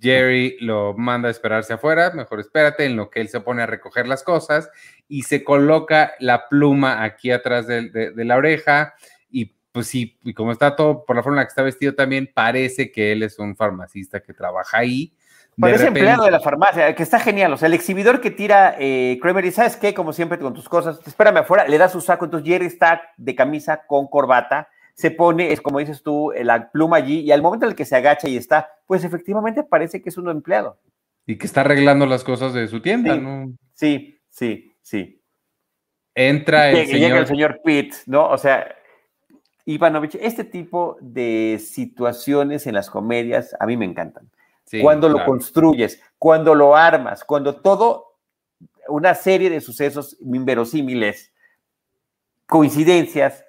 Jerry 0.00 0.56
lo 0.60 0.94
manda 0.94 1.28
a 1.28 1.30
esperarse 1.30 1.74
afuera. 1.74 2.10
Mejor 2.10 2.40
espérate 2.40 2.84
en 2.84 2.96
lo 2.96 3.08
que 3.10 3.20
él 3.20 3.28
se 3.28 3.40
pone 3.40 3.62
a 3.62 3.66
recoger 3.66 4.08
las 4.08 4.22
cosas 4.24 4.68
y 5.06 5.22
se 5.22 5.44
coloca 5.44 6.14
la 6.18 6.48
pluma 6.48 7.04
aquí 7.04 7.30
atrás 7.30 7.66
de, 7.66 7.88
de- 7.90 8.10
de 8.10 8.24
la 8.24 8.36
oreja. 8.36 8.94
Y 9.30 9.54
pues 9.70 9.86
sí, 9.86 10.18
y 10.24 10.34
como 10.34 10.50
está 10.52 10.74
todo 10.74 11.04
por 11.04 11.14
la 11.16 11.22
forma 11.22 11.36
en 11.36 11.40
la 11.42 11.44
que 11.46 11.50
está 11.50 11.62
vestido 11.62 11.94
también, 11.94 12.30
parece 12.34 12.90
que 12.90 13.12
él 13.12 13.22
es 13.22 13.38
un 13.38 13.54
farmacista 13.56 14.20
que 14.20 14.34
trabaja 14.34 14.78
ahí. 14.78 15.14
Parece 15.60 15.84
repente- 15.84 16.00
empleado 16.00 16.24
de 16.24 16.30
la 16.30 16.40
farmacia, 16.40 16.94
que 16.94 17.02
está 17.02 17.20
genial. 17.20 17.52
O 17.52 17.56
sea, 17.56 17.66
el 17.66 17.74
exhibidor 17.74 18.20
que 18.20 18.30
tira 18.30 18.74
eh, 18.78 19.18
Kramer 19.20 19.44
y 19.44 19.50
¿sabes 19.50 19.76
qué? 19.76 19.92
Como 19.94 20.12
siempre 20.12 20.38
con 20.38 20.54
tus 20.54 20.68
cosas, 20.68 20.98
espérame 21.06 21.38
afuera, 21.38 21.66
le 21.68 21.76
da 21.78 21.88
su 21.88 22.00
saco. 22.00 22.24
Entonces 22.24 22.48
Jerry 22.48 22.66
está 22.66 23.02
de 23.16 23.34
camisa 23.34 23.82
con 23.86 24.06
corbata, 24.08 24.68
se 24.94 25.10
pone, 25.10 25.52
es 25.52 25.60
como 25.60 25.78
dices 25.78 26.02
tú, 26.02 26.32
eh, 26.32 26.42
la 26.44 26.70
pluma 26.70 26.96
allí 26.96 27.20
y 27.20 27.32
al 27.32 27.42
momento 27.42 27.66
en 27.66 27.70
el 27.72 27.76
que 27.76 27.84
se 27.84 27.96
agacha 27.96 28.28
y 28.28 28.36
está, 28.36 28.70
pues 28.86 29.04
efectivamente 29.04 29.62
parece 29.62 30.00
que 30.02 30.08
es 30.08 30.16
un 30.16 30.28
empleado. 30.30 30.78
Y 31.26 31.36
que 31.36 31.46
está 31.46 31.60
arreglando 31.60 32.06
las 32.06 32.24
cosas 32.24 32.52
de 32.54 32.66
su 32.66 32.80
tienda, 32.80 33.14
Sí. 33.14 33.20
¿no? 33.20 33.52
Sí, 33.74 34.18
sí, 34.30 34.74
sí. 34.82 35.20
Entra 36.14 36.70
el 36.70 36.76
Llega, 36.86 36.98
llega 36.98 37.18
el 37.18 37.26
señor 37.26 37.60
Pitt, 37.64 37.94
¿no? 38.06 38.28
O 38.28 38.36
sea, 38.38 38.74
Ivanovich, 39.64 40.16
este 40.20 40.44
tipo 40.44 40.96
de 41.00 41.58
situaciones 41.62 42.66
en 42.66 42.74
las 42.74 42.90
comedias 42.90 43.54
a 43.60 43.66
mí 43.66 43.76
me 43.76 43.84
encantan. 43.84 44.28
Sí, 44.64 44.80
cuando 44.80 45.08
lo 45.08 45.24
construyes, 45.24 46.00
cuando 46.18 46.54
lo 46.54 46.76
armas, 46.76 47.24
cuando 47.24 47.56
todo, 47.56 48.18
una 48.88 49.14
serie 49.14 49.50
de 49.50 49.60
sucesos 49.60 50.16
inverosímiles, 50.20 51.32
coincidencias 52.46 53.44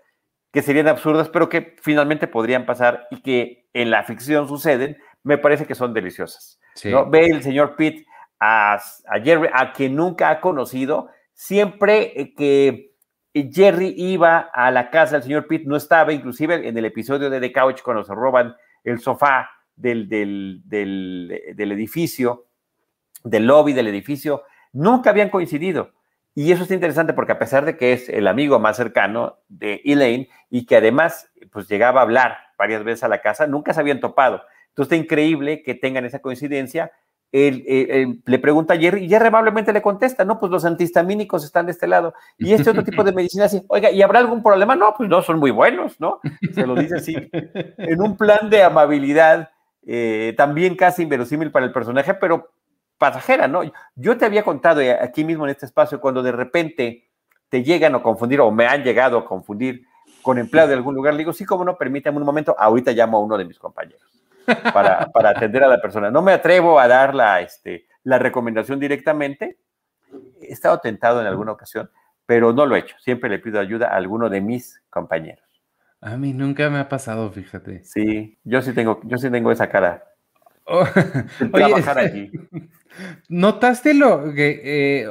que 0.51 0.61
serían 0.61 0.87
absurdas, 0.87 1.29
pero 1.29 1.49
que 1.49 1.75
finalmente 1.81 2.27
podrían 2.27 2.65
pasar 2.65 3.07
y 3.09 3.21
que 3.21 3.67
en 3.73 3.89
la 3.89 4.03
ficción 4.03 4.47
suceden, 4.47 4.97
me 5.23 5.37
parece 5.37 5.65
que 5.65 5.75
son 5.75 5.93
deliciosas. 5.93 6.59
Sí. 6.75 6.91
¿no? 6.91 7.09
Ve 7.09 7.25
el 7.25 7.41
señor 7.41 7.75
Pitt 7.75 8.05
a, 8.39 8.75
a 8.75 9.19
Jerry, 9.23 9.49
a 9.51 9.73
quien 9.73 9.95
nunca 9.95 10.29
ha 10.29 10.41
conocido, 10.41 11.09
siempre 11.33 12.19
eh, 12.19 12.33
que 12.35 12.93
Jerry 13.33 13.95
iba 13.97 14.39
a 14.53 14.69
la 14.69 14.91
casa 14.91 15.15
del 15.15 15.23
señor 15.23 15.47
Pitt, 15.47 15.65
no 15.65 15.75
estaba, 15.75 16.13
inclusive 16.13 16.67
en 16.67 16.77
el 16.77 16.85
episodio 16.85 17.29
de 17.29 17.39
The 17.39 17.51
Couch, 17.51 17.81
cuando 17.81 18.03
se 18.03 18.13
roban 18.13 18.55
el 18.83 18.99
sofá 18.99 19.49
del, 19.75 20.07
del, 20.09 20.61
del, 20.65 21.41
del 21.55 21.71
edificio, 21.71 22.45
del 23.23 23.45
lobby 23.47 23.73
del 23.73 23.87
edificio, 23.87 24.43
nunca 24.71 25.09
habían 25.09 25.29
coincidido. 25.29 25.91
Y 26.35 26.51
eso 26.51 26.63
es 26.63 26.71
interesante 26.71 27.13
porque 27.13 27.33
a 27.33 27.39
pesar 27.39 27.63
de 27.65 27.77
que 27.77 27.93
es 27.93 28.09
el 28.09 28.27
amigo 28.27 28.59
más 28.59 28.75
cercano 28.77 29.37
de 29.49 29.81
Elaine 29.85 30.29
y 30.49 30.65
que 30.65 30.77
además 30.77 31.31
pues 31.51 31.67
llegaba 31.69 31.99
a 31.99 32.03
hablar 32.03 32.37
varias 32.57 32.83
veces 32.83 33.03
a 33.03 33.07
la 33.07 33.21
casa, 33.21 33.45
nunca 33.45 33.73
se 33.73 33.79
habían 33.81 33.99
topado. 33.99 34.41
Entonces 34.69 34.91
está 34.91 34.95
increíble 34.95 35.61
que 35.61 35.75
tengan 35.75 36.05
esa 36.05 36.19
coincidencia. 36.19 36.91
Él, 37.31 37.63
él- 37.67 37.87
él 37.91 38.21
le 38.25 38.39
pregunta 38.39 38.73
a 38.73 38.77
Jerry 38.77 39.05
y 39.05 39.09
Jerry 39.09 39.27
amablemente 39.27 39.73
le 39.73 39.81
contesta, 39.83 40.25
no, 40.25 40.39
pues 40.39 40.51
los 40.51 40.65
antihistamínicos 40.65 41.43
están 41.45 41.67
de 41.67 41.71
este 41.71 41.85
lado. 41.87 42.13
Y 42.39 42.53
este 42.53 42.71
otro 42.71 42.83
tipo 42.83 43.03
de 43.03 43.11
medicina 43.13 43.45
así, 43.45 43.61
oiga, 43.67 43.91
¿y 43.91 44.01
habrá 44.01 44.17
algún 44.19 44.41
problema? 44.41 44.75
No, 44.75 44.93
pues 44.97 45.07
no, 45.09 45.21
son 45.21 45.37
muy 45.39 45.51
buenos, 45.51 45.99
¿no? 45.99 46.19
Se 46.53 46.65
lo 46.65 46.73
dice 46.75 46.95
así, 46.97 47.15
en 47.77 48.01
un 48.01 48.17
plan 48.17 48.49
de 48.49 48.63
amabilidad, 48.63 49.51
eh, 49.85 50.33
también 50.37 50.75
casi 50.75 51.03
inverosímil 51.03 51.51
para 51.51 51.65
el 51.65 51.71
personaje, 51.71 52.13
pero 52.13 52.51
pasajera, 52.97 53.47
¿no? 53.47 53.61
Yo 53.95 54.17
te 54.17 54.25
había 54.25 54.43
contado 54.43 54.81
eh, 54.81 54.93
aquí 54.93 55.23
mismo 55.23 55.45
en 55.45 55.51
este 55.51 55.65
espacio, 55.65 55.99
cuando 55.99 56.23
de 56.23 56.31
repente 56.31 57.09
te 57.49 57.63
llegan 57.63 57.95
a 57.95 58.01
confundir 58.01 58.41
o 58.41 58.51
me 58.51 58.65
han 58.65 58.83
llegado 58.83 59.17
a 59.17 59.25
confundir 59.25 59.85
con 60.21 60.37
empleado 60.37 60.69
de 60.69 60.75
algún 60.75 60.95
lugar, 60.95 61.13
le 61.13 61.19
digo, 61.19 61.33
sí, 61.33 61.45
como 61.45 61.65
no, 61.65 61.77
permítame 61.77 62.17
un 62.17 62.25
momento, 62.25 62.55
ahorita 62.57 62.91
llamo 62.91 63.17
a 63.17 63.21
uno 63.21 63.37
de 63.37 63.45
mis 63.45 63.59
compañeros. 63.59 64.01
para, 64.73 65.07
para, 65.11 65.29
atender 65.29 65.63
a 65.63 65.67
la 65.67 65.81
persona. 65.81 66.11
No 66.11 66.21
me 66.21 66.33
atrevo 66.33 66.79
a 66.79 66.87
dar 66.87 67.15
la, 67.15 67.41
este, 67.41 67.87
la 68.03 68.19
recomendación 68.19 68.79
directamente. 68.79 69.57
He 70.41 70.51
estado 70.51 70.79
tentado 70.79 71.21
en 71.21 71.27
alguna 71.27 71.53
ocasión, 71.53 71.89
pero 72.25 72.53
no 72.53 72.65
lo 72.65 72.75
he 72.75 72.79
hecho. 72.79 72.95
Siempre 72.99 73.29
le 73.29 73.39
pido 73.39 73.59
ayuda 73.59 73.87
a 73.87 73.95
alguno 73.95 74.29
de 74.29 74.41
mis 74.41 74.81
compañeros. 74.89 75.42
A 76.05 76.17
mí 76.17 76.33
nunca 76.33 76.69
me 76.69 76.79
ha 76.79 76.89
pasado, 76.89 77.31
fíjate. 77.31 77.81
Sí, 77.85 78.37
yo 78.43 78.61
sí 78.61 78.73
tengo, 78.73 78.99
yo 79.05 79.17
sí 79.17 79.29
tengo 79.31 79.51
esa 79.51 79.69
cara. 79.69 80.03
Oh, 80.65 80.83
trabajar 81.53 81.97
allí. 81.97 82.29
¿Notaste 83.29 83.93
lo 83.93 84.33
que, 84.33 84.61
eh, 84.63 85.09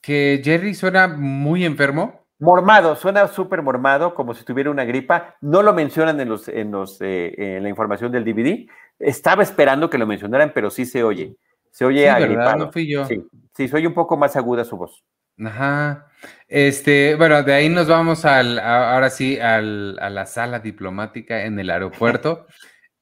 que 0.00 0.40
Jerry 0.42 0.74
suena 0.74 1.06
muy 1.06 1.64
enfermo? 1.64 2.26
Mormado, 2.40 2.96
suena 2.96 3.28
súper 3.28 3.62
mormado, 3.62 4.16
como 4.16 4.34
si 4.34 4.44
tuviera 4.44 4.72
una 4.72 4.84
gripa. 4.84 5.36
No 5.40 5.62
lo 5.62 5.72
mencionan 5.72 6.20
en, 6.20 6.28
los, 6.28 6.48
en, 6.48 6.72
los, 6.72 7.00
eh, 7.00 7.32
en 7.38 7.62
la 7.62 7.68
información 7.68 8.10
del 8.10 8.24
DVD. 8.24 8.66
Estaba 8.98 9.44
esperando 9.44 9.88
que 9.88 9.98
lo 9.98 10.06
mencionaran, 10.06 10.50
pero 10.52 10.68
sí 10.68 10.84
se 10.84 11.04
oye. 11.04 11.36
Se 11.70 11.84
oye 11.84 12.12
sí. 12.12 12.36
No 12.58 12.72
fui 12.72 12.90
yo. 12.90 13.04
Sí, 13.04 13.24
sí, 13.56 13.68
se 13.68 13.76
oye 13.76 13.86
un 13.86 13.94
poco 13.94 14.16
más 14.16 14.34
aguda 14.34 14.64
su 14.64 14.76
voz. 14.76 15.04
Ajá. 15.38 16.08
Este, 16.48 17.14
bueno, 17.16 17.42
de 17.42 17.52
ahí 17.52 17.68
nos 17.68 17.88
vamos 17.88 18.24
al, 18.24 18.58
ahora 18.58 19.10
sí, 19.10 19.38
al, 19.38 19.98
a 20.00 20.10
la 20.10 20.26
sala 20.26 20.60
diplomática 20.60 21.44
en 21.44 21.58
el 21.58 21.70
aeropuerto. 21.70 22.46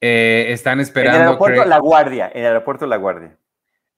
Eh, 0.01 0.47
están 0.49 0.79
esperando. 0.79 1.17
En 1.17 1.21
el 1.21 1.27
aeropuerto 1.29 1.65
La 1.65 1.77
Guardia, 1.79 2.31
en 2.33 2.41
el 2.41 2.47
aeropuerto 2.47 2.85
La 2.85 2.97
Guardia. 2.97 3.37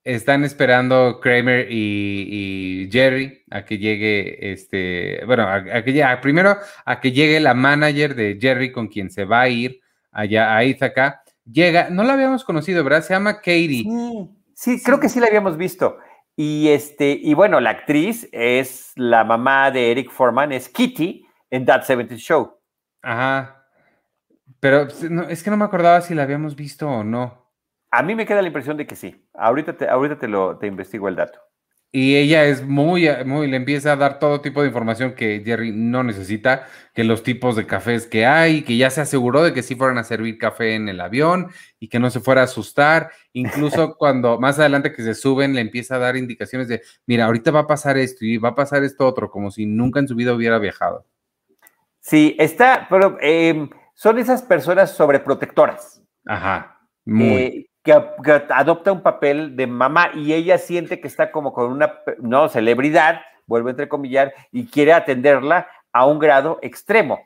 Están 0.03 0.43
esperando 0.43 1.19
Kramer 1.19 1.67
y, 1.67 2.88
Jerry 2.91 3.43
a 3.49 3.65
que 3.65 3.79
llegue, 3.79 4.51
este, 4.51 5.23
bueno, 5.25 5.47
a, 5.47 5.63
que 5.63 5.93
llegue, 5.93 6.17
primero 6.21 6.57
a 6.85 6.99
que 6.99 7.11
llegue 7.11 7.39
la 7.39 7.55
manager 7.55 8.13
de 8.13 8.38
Jerry 8.39 8.71
con 8.71 8.88
quien 8.88 9.09
se 9.09 9.25
va 9.25 9.41
a 9.41 9.49
ir 9.49 9.81
allá 10.11 10.55
a 10.55 10.63
Ithaca. 10.63 11.23
Llega, 11.51 11.89
no 11.89 12.03
la 12.03 12.13
habíamos 12.13 12.43
conocido, 12.43 12.83
¿verdad? 12.83 13.01
Se 13.01 13.15
llama 13.15 13.38
Katie. 13.38 13.85
Sí, 14.53 14.81
creo 14.83 14.99
que 14.99 15.09
sí 15.09 15.19
la 15.19 15.25
habíamos 15.25 15.57
visto. 15.57 15.97
Y 16.36 16.69
este, 16.69 17.12
y 17.12 17.34
bueno, 17.34 17.60
la 17.60 17.69
actriz 17.69 18.28
es 18.32 18.91
la 18.95 19.24
mamá 19.24 19.71
de 19.71 19.91
Eric 19.91 20.12
Foreman, 20.12 20.52
es 20.52 20.67
Kitty 20.67 21.26
en 21.50 21.65
That 21.65 21.84
70 21.84 22.15
Show. 22.15 22.60
Ajá. 23.02 23.65
Pero 24.60 24.88
es 25.30 25.43
que 25.43 25.50
no 25.50 25.58
me 25.58 25.65
acordaba 25.65 26.02
si 26.02 26.13
la 26.13 26.24
habíamos 26.24 26.56
visto 26.56 26.89
o 26.89 27.04
no. 27.04 27.45
A 27.91 28.04
mí 28.04 28.15
me 28.15 28.26
queda 28.26 28.41
la 28.41 28.48
impresión 28.48 28.76
de 28.76 28.86
que 28.86 28.95
sí. 28.95 29.26
Ahorita 29.34 29.78
te, 29.78 29.88
ahorita 29.88 30.17
te 30.17 30.28
lo 30.28 30.58
te 30.58 30.67
investigo 30.67 31.08
el 31.08 31.15
dato. 31.15 31.39
Y 31.97 32.17
ella 32.17 32.43
es 32.43 32.62
muy, 32.62 33.08
muy, 33.25 33.47
le 33.47 33.55
empieza 33.55 33.93
a 33.93 33.95
dar 33.95 34.19
todo 34.19 34.41
tipo 34.41 34.62
de 34.62 34.67
información 34.67 35.13
que 35.13 35.41
Jerry 35.45 35.71
no 35.71 36.03
necesita, 36.03 36.67
que 36.93 37.05
los 37.05 37.23
tipos 37.23 37.55
de 37.55 37.65
cafés 37.65 38.05
que 38.05 38.25
hay, 38.25 38.63
que 38.63 38.75
ya 38.75 38.89
se 38.89 38.99
aseguró 38.99 39.41
de 39.43 39.53
que 39.53 39.63
sí 39.63 39.75
fueran 39.75 39.97
a 39.97 40.03
servir 40.03 40.38
café 40.38 40.75
en 40.75 40.89
el 40.89 40.99
avión 40.99 41.51
y 41.79 41.88
que 41.88 41.99
no 41.99 42.10
se 42.10 42.19
fuera 42.19 42.41
a 42.41 42.43
asustar. 42.43 43.12
Incluso 43.31 43.95
cuando 43.97 44.38
más 44.41 44.60
adelante 44.60 44.91
que 44.91 45.03
se 45.03 45.13
suben, 45.13 45.55
le 45.55 45.62
empieza 45.62 45.95
a 45.95 45.99
dar 45.99 46.17
indicaciones 46.17 46.67
de, 46.67 46.81
mira, 47.05 47.27
ahorita 47.27 47.51
va 47.51 47.62
a 47.62 47.67
pasar 47.67 47.97
esto 47.97 48.25
y 48.25 48.39
va 48.39 48.49
a 48.49 48.55
pasar 48.55 48.84
esto 48.84 49.08
otro, 49.08 49.31
como 49.31 49.49
si 49.49 49.65
nunca 49.65 50.01
en 50.01 50.10
su 50.10 50.15
vida 50.15 50.34
hubiera 50.34 50.60
viajado. 50.60 51.05
Sí, 52.01 52.36
está, 52.38 52.88
pero 52.89 53.17
em, 53.21 53.69
son 53.93 54.19
esas 54.19 54.41
personas 54.41 54.91
sobreprotectoras. 54.91 56.03
Ajá, 56.25 56.77
muy. 57.05 57.25
Eh, 57.25 57.69
que, 57.86 57.93
adopta 58.50 58.91
un 58.91 59.02
papel 59.02 59.56
de 59.56 59.67
mamá 59.67 60.10
y 60.15 60.34
ella 60.34 60.58
siente 60.58 61.00
que 61.00 61.08
está 61.08 61.32
como 61.32 61.54
con 61.54 61.71
una 61.71 62.00
no 62.19 62.50
celebridad, 62.50 63.21
vuelvo 63.45 63.69
a 63.69 63.71
entrecomillar, 63.71 64.34
y 64.52 64.65
quiere 64.65 64.91
atenderla 64.91 65.67
a 65.93 66.06
un 66.06 66.19
grado 66.19 66.60
extremo. 66.62 67.21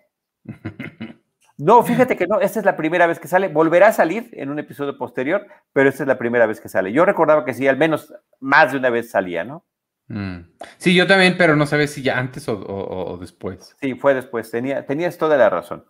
No, 1.61 1.83
fíjate 1.83 2.15
que 2.15 2.25
no, 2.25 2.39
esta 2.39 2.59
es 2.59 2.65
la 2.65 2.77
primera 2.77 3.05
vez 3.05 3.19
que 3.19 3.27
sale. 3.27 3.49
Volverá 3.49 3.87
a 3.87 3.91
salir 3.91 4.29
en 4.31 4.49
un 4.49 4.59
episodio 4.59 4.97
posterior, 4.97 5.45
pero 5.73 5.89
esta 5.89 6.03
es 6.03 6.07
la 6.07 6.17
primera 6.17 6.45
vez 6.45 6.61
que 6.61 6.69
sale. 6.69 6.93
Yo 6.93 7.03
recordaba 7.03 7.43
que 7.43 7.53
sí, 7.53 7.67
al 7.67 7.75
menos 7.75 8.13
más 8.39 8.71
de 8.71 8.77
una 8.77 8.89
vez 8.89 9.11
salía, 9.11 9.43
¿no? 9.43 9.65
Mm. 10.07 10.51
Sí, 10.77 10.95
yo 10.95 11.05
también, 11.05 11.35
pero 11.37 11.57
no 11.57 11.65
sabes 11.65 11.91
si 11.91 12.01
ya 12.01 12.17
antes 12.17 12.47
o, 12.47 13.17
después. 13.19 13.75
Sí, 13.81 13.93
fue 13.95 14.13
después. 14.13 14.49
Tenía, 14.49 14.85
tenías 14.85 15.17
toda 15.17 15.35
la 15.35 15.49
razón. 15.49 15.83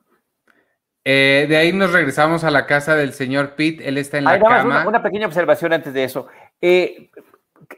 Eh, 1.05 1.45
de 1.47 1.57
ahí 1.57 1.71
nos 1.71 1.91
regresamos 1.91 2.43
a 2.43 2.51
la 2.51 2.65
casa 2.65 2.95
del 2.95 3.13
señor 3.13 3.55
Pitt. 3.55 3.81
Él 3.81 3.97
está 3.97 4.17
en 4.17 4.25
la 4.25 4.39
cama. 4.39 4.85
Una, 4.87 5.01
pequeña 5.01 5.27
observación 5.27 5.73
antes 5.73 5.93
de 5.93 6.03
eso. 6.03 6.27
Eh, 6.61 7.09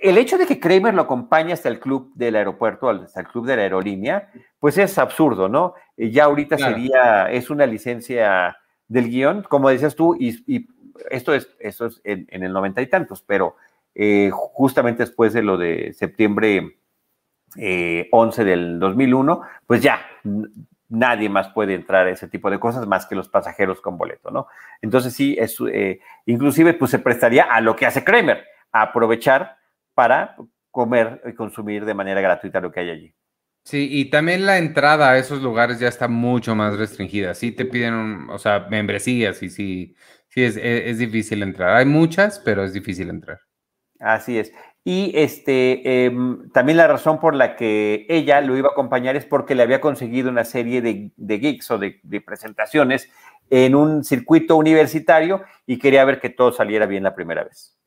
el 0.01 0.17
hecho 0.17 0.37
de 0.37 0.47
que 0.47 0.59
Kramer 0.59 0.93
lo 0.93 1.03
acompañe 1.03 1.53
hasta 1.53 1.69
el 1.69 1.79
club 1.79 2.11
del 2.15 2.35
aeropuerto, 2.35 2.89
hasta 2.89 3.21
el 3.21 3.27
club 3.27 3.45
de 3.45 3.57
la 3.57 3.61
aerolínea, 3.63 4.29
pues 4.59 4.77
es 4.77 4.97
absurdo, 4.97 5.49
¿no? 5.49 5.75
Eh, 5.97 6.09
ya 6.09 6.25
ahorita 6.25 6.57
sería, 6.57 7.31
es 7.31 7.49
una 7.49 7.65
licencia 7.65 8.57
del 8.87 9.09
guion, 9.09 9.43
como 9.43 9.69
decías 9.69 9.95
tú, 9.95 10.15
y, 10.19 10.67
esto 11.09 11.33
es, 11.33 11.49
eso 11.59 11.87
es 11.87 12.01
en, 12.03 12.27
el 12.29 12.53
noventa 12.53 12.81
y 12.81 12.87
tantos, 12.87 13.23
pero 13.25 13.55
justamente 14.31 15.03
después 15.03 15.33
de 15.33 15.41
lo 15.41 15.57
de 15.57 15.93
septiembre 15.93 16.77
11 17.55 18.43
del 18.43 18.79
2001, 18.79 19.41
pues 19.65 19.81
ya 19.81 19.99
nadie 20.91 21.29
más 21.29 21.49
puede 21.49 21.73
entrar 21.73 22.07
a 22.07 22.11
ese 22.11 22.27
tipo 22.27 22.51
de 22.51 22.59
cosas 22.59 22.85
más 22.85 23.05
que 23.05 23.15
los 23.15 23.29
pasajeros 23.29 23.81
con 23.81 23.97
boleto, 23.97 24.29
¿no? 24.29 24.47
Entonces 24.81 25.13
sí, 25.13 25.35
es, 25.39 25.57
eh, 25.71 25.99
inclusive 26.25 26.73
pues 26.73 26.91
se 26.91 26.99
prestaría 26.99 27.43
a 27.43 27.61
lo 27.61 27.75
que 27.75 27.85
hace 27.85 28.03
Kramer, 28.03 28.45
a 28.71 28.83
aprovechar 28.83 29.57
para 29.93 30.35
comer 30.69 31.21
y 31.25 31.33
consumir 31.33 31.85
de 31.85 31.93
manera 31.93 32.21
gratuita 32.21 32.61
lo 32.61 32.71
que 32.71 32.81
hay 32.81 32.89
allí. 32.89 33.15
Sí, 33.63 33.87
y 33.91 34.09
también 34.09 34.45
la 34.45 34.57
entrada 34.57 35.11
a 35.11 35.17
esos 35.17 35.41
lugares 35.41 35.79
ya 35.79 35.87
está 35.87 36.07
mucho 36.07 36.55
más 36.55 36.77
restringida. 36.77 37.33
Sí 37.33 37.51
te 37.51 37.65
piden, 37.65 38.29
o 38.29 38.39
sea, 38.39 38.67
membresías 38.69 39.43
y 39.43 39.49
sí, 39.49 39.95
sí 40.27 40.43
es, 40.43 40.57
es 40.57 40.97
difícil 40.97 41.43
entrar. 41.43 41.75
Hay 41.75 41.85
muchas, 41.85 42.39
pero 42.39 42.63
es 42.63 42.73
difícil 42.73 43.09
entrar. 43.09 43.39
Así 43.99 44.39
es. 44.39 44.51
Y 44.83 45.11
este, 45.15 46.05
em, 46.05 46.49
también 46.49 46.77
la 46.77 46.87
razón 46.87 47.19
por 47.19 47.35
la 47.35 47.55
que 47.55 48.07
ella 48.09 48.41
lo 48.41 48.57
iba 48.57 48.69
a 48.69 48.71
acompañar 48.71 49.15
es 49.15 49.25
porque 49.25 49.53
le 49.53 49.61
había 49.61 49.79
conseguido 49.79 50.29
una 50.29 50.43
serie 50.43 50.81
de, 50.81 51.11
de 51.15 51.39
gigs 51.39 51.69
o 51.69 51.77
de, 51.77 51.99
presentaciones 52.25 53.09
en 53.51 53.75
un 53.75 54.03
circuito 54.03 54.55
universitario 54.55 55.43
y 55.67 55.77
quería 55.77 56.03
ver 56.05 56.19
que 56.19 56.29
todo 56.29 56.51
saliera 56.51 56.87
bien 56.87 57.03
la 57.03 57.13
primera 57.13 57.43
vez. 57.43 57.77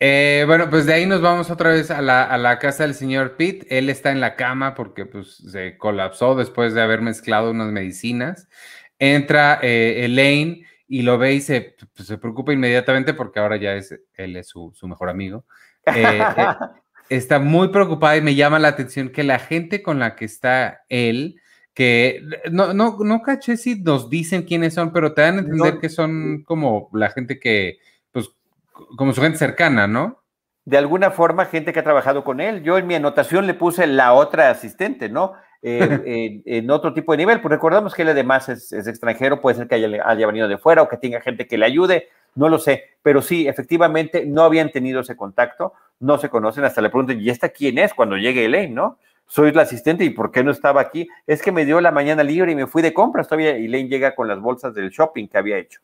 Eh, 0.00 0.44
bueno, 0.46 0.70
pues 0.70 0.86
de 0.86 0.94
ahí 0.94 1.06
nos 1.06 1.20
vamos 1.20 1.50
otra 1.50 1.70
vez 1.70 1.90
a 1.90 2.02
la, 2.02 2.58
casa 2.58 2.82
del 2.82 2.94
señor 2.94 3.36
Pitt. 3.36 3.64
Él 3.68 3.90
está 3.90 4.10
en 4.10 4.20
la 4.20 4.34
cama 4.34 4.74
porque 4.74 5.06
pues, 5.06 5.36
se 5.36 5.76
colapsó 5.78 6.34
después 6.34 6.74
de 6.74 6.82
haber 6.82 7.00
mezclado 7.00 7.52
unas 7.52 7.70
medicinas. 7.70 8.48
Entra 8.98 9.60
eh, 9.62 10.04
Elaine 10.04 10.66
y 10.88 11.02
lo 11.02 11.18
ve 11.18 11.34
y 11.34 11.40
se, 11.40 11.76
pues, 11.94 12.08
se 12.08 12.18
preocupa 12.18 12.52
inmediatamente 12.52 13.14
porque 13.14 13.38
ahora 13.38 13.56
ya 13.56 13.74
es, 13.74 13.94
él 14.14 14.36
es 14.36 14.48
su, 14.48 14.72
mejor 14.82 15.10
amigo. 15.10 15.44
Eh, 15.84 16.20
eh, 16.36 16.46
está 17.10 17.38
muy 17.38 17.68
preocupada 17.68 18.16
y 18.16 18.22
me 18.22 18.34
llama 18.34 18.58
la 18.58 18.68
atención 18.68 19.10
que 19.10 19.22
la 19.22 19.38
gente 19.38 19.82
con 19.82 19.98
la 19.98 20.16
que 20.16 20.24
está 20.24 20.84
él, 20.88 21.40
que 21.74 22.22
no, 22.50 22.72
no, 22.72 22.96
no 23.00 23.22
caché 23.22 23.56
si 23.56 23.80
nos 23.80 24.10
dicen 24.10 24.42
quiénes 24.42 24.74
son, 24.74 24.92
pero 24.92 25.12
te 25.12 25.22
dan 25.22 25.36
a 25.36 25.40
entender 25.40 25.78
que 25.78 25.90
son 25.90 26.42
como 26.42 26.88
la 26.94 27.10
gente 27.10 27.38
que, 27.38 27.78
pues, 28.10 28.30
como 28.96 29.12
su 29.12 29.20
gente 29.20 29.38
cercana, 29.38 29.86
¿no? 29.86 30.22
De 30.64 30.76
alguna 30.76 31.10
forma, 31.10 31.46
gente 31.46 31.72
que 31.72 31.80
ha 31.80 31.84
trabajado 31.84 32.24
con 32.24 32.40
él. 32.40 32.62
Yo 32.62 32.76
en 32.78 32.86
mi 32.86 32.94
anotación 32.94 33.46
le 33.46 33.54
puse 33.54 33.86
la 33.86 34.12
otra 34.12 34.50
asistente, 34.50 35.08
¿no? 35.08 35.34
Eh, 35.62 36.42
en, 36.46 36.70
otro 36.70 36.92
tipo 36.92 37.12
de 37.12 37.18
nivel. 37.18 37.40
Pues 37.40 37.50
recordamos 37.50 37.94
que 37.94 38.02
él 38.02 38.08
además 38.08 38.48
es, 38.48 38.72
extranjero, 38.72 39.40
puede 39.40 39.56
ser 39.56 39.68
que 39.68 39.74
haya, 39.74 40.26
venido 40.26 40.48
de 40.48 40.58
fuera 40.58 40.82
o 40.82 40.88
que 40.88 40.96
tenga 40.96 41.20
gente 41.20 41.46
que 41.46 41.58
le 41.58 41.66
ayude, 41.66 42.08
no 42.34 42.48
lo 42.48 42.58
sé, 42.58 42.84
pero 43.02 43.22
sí, 43.22 43.48
efectivamente 43.48 44.24
no 44.26 44.42
habían 44.42 44.70
tenido 44.70 45.00
ese 45.00 45.16
contacto, 45.16 45.72
no 46.00 46.18
se 46.18 46.28
conocen, 46.28 46.64
hasta 46.64 46.80
le 46.80 46.90
preguntan, 46.90 47.20
¿y 47.20 47.30
esta 47.30 47.48
quién 47.48 47.78
es 47.78 47.94
cuando 47.94 48.16
llegue 48.16 48.44
Elaine, 48.44 48.74
no? 48.74 48.98
Soy 49.26 49.52
la 49.52 49.62
asistente 49.62 50.04
y 50.04 50.10
¿por 50.10 50.30
qué 50.30 50.42
no 50.42 50.50
estaba 50.50 50.80
aquí? 50.80 51.06
Es 51.26 51.42
que 51.42 51.52
me 51.52 51.66
dio 51.66 51.80
la 51.82 51.90
mañana 51.90 52.22
libre 52.22 52.52
y 52.52 52.54
me 52.54 52.66
fui 52.66 52.80
de 52.80 52.94
compras 52.94 53.28
todavía 53.28 53.58
y 53.58 53.66
Elaine 53.66 53.90
llega 53.90 54.14
con 54.14 54.26
las 54.26 54.40
bolsas 54.40 54.74
del 54.74 54.90
shopping 54.90 55.26
que 55.26 55.36
había 55.36 55.58
hecho. 55.58 55.80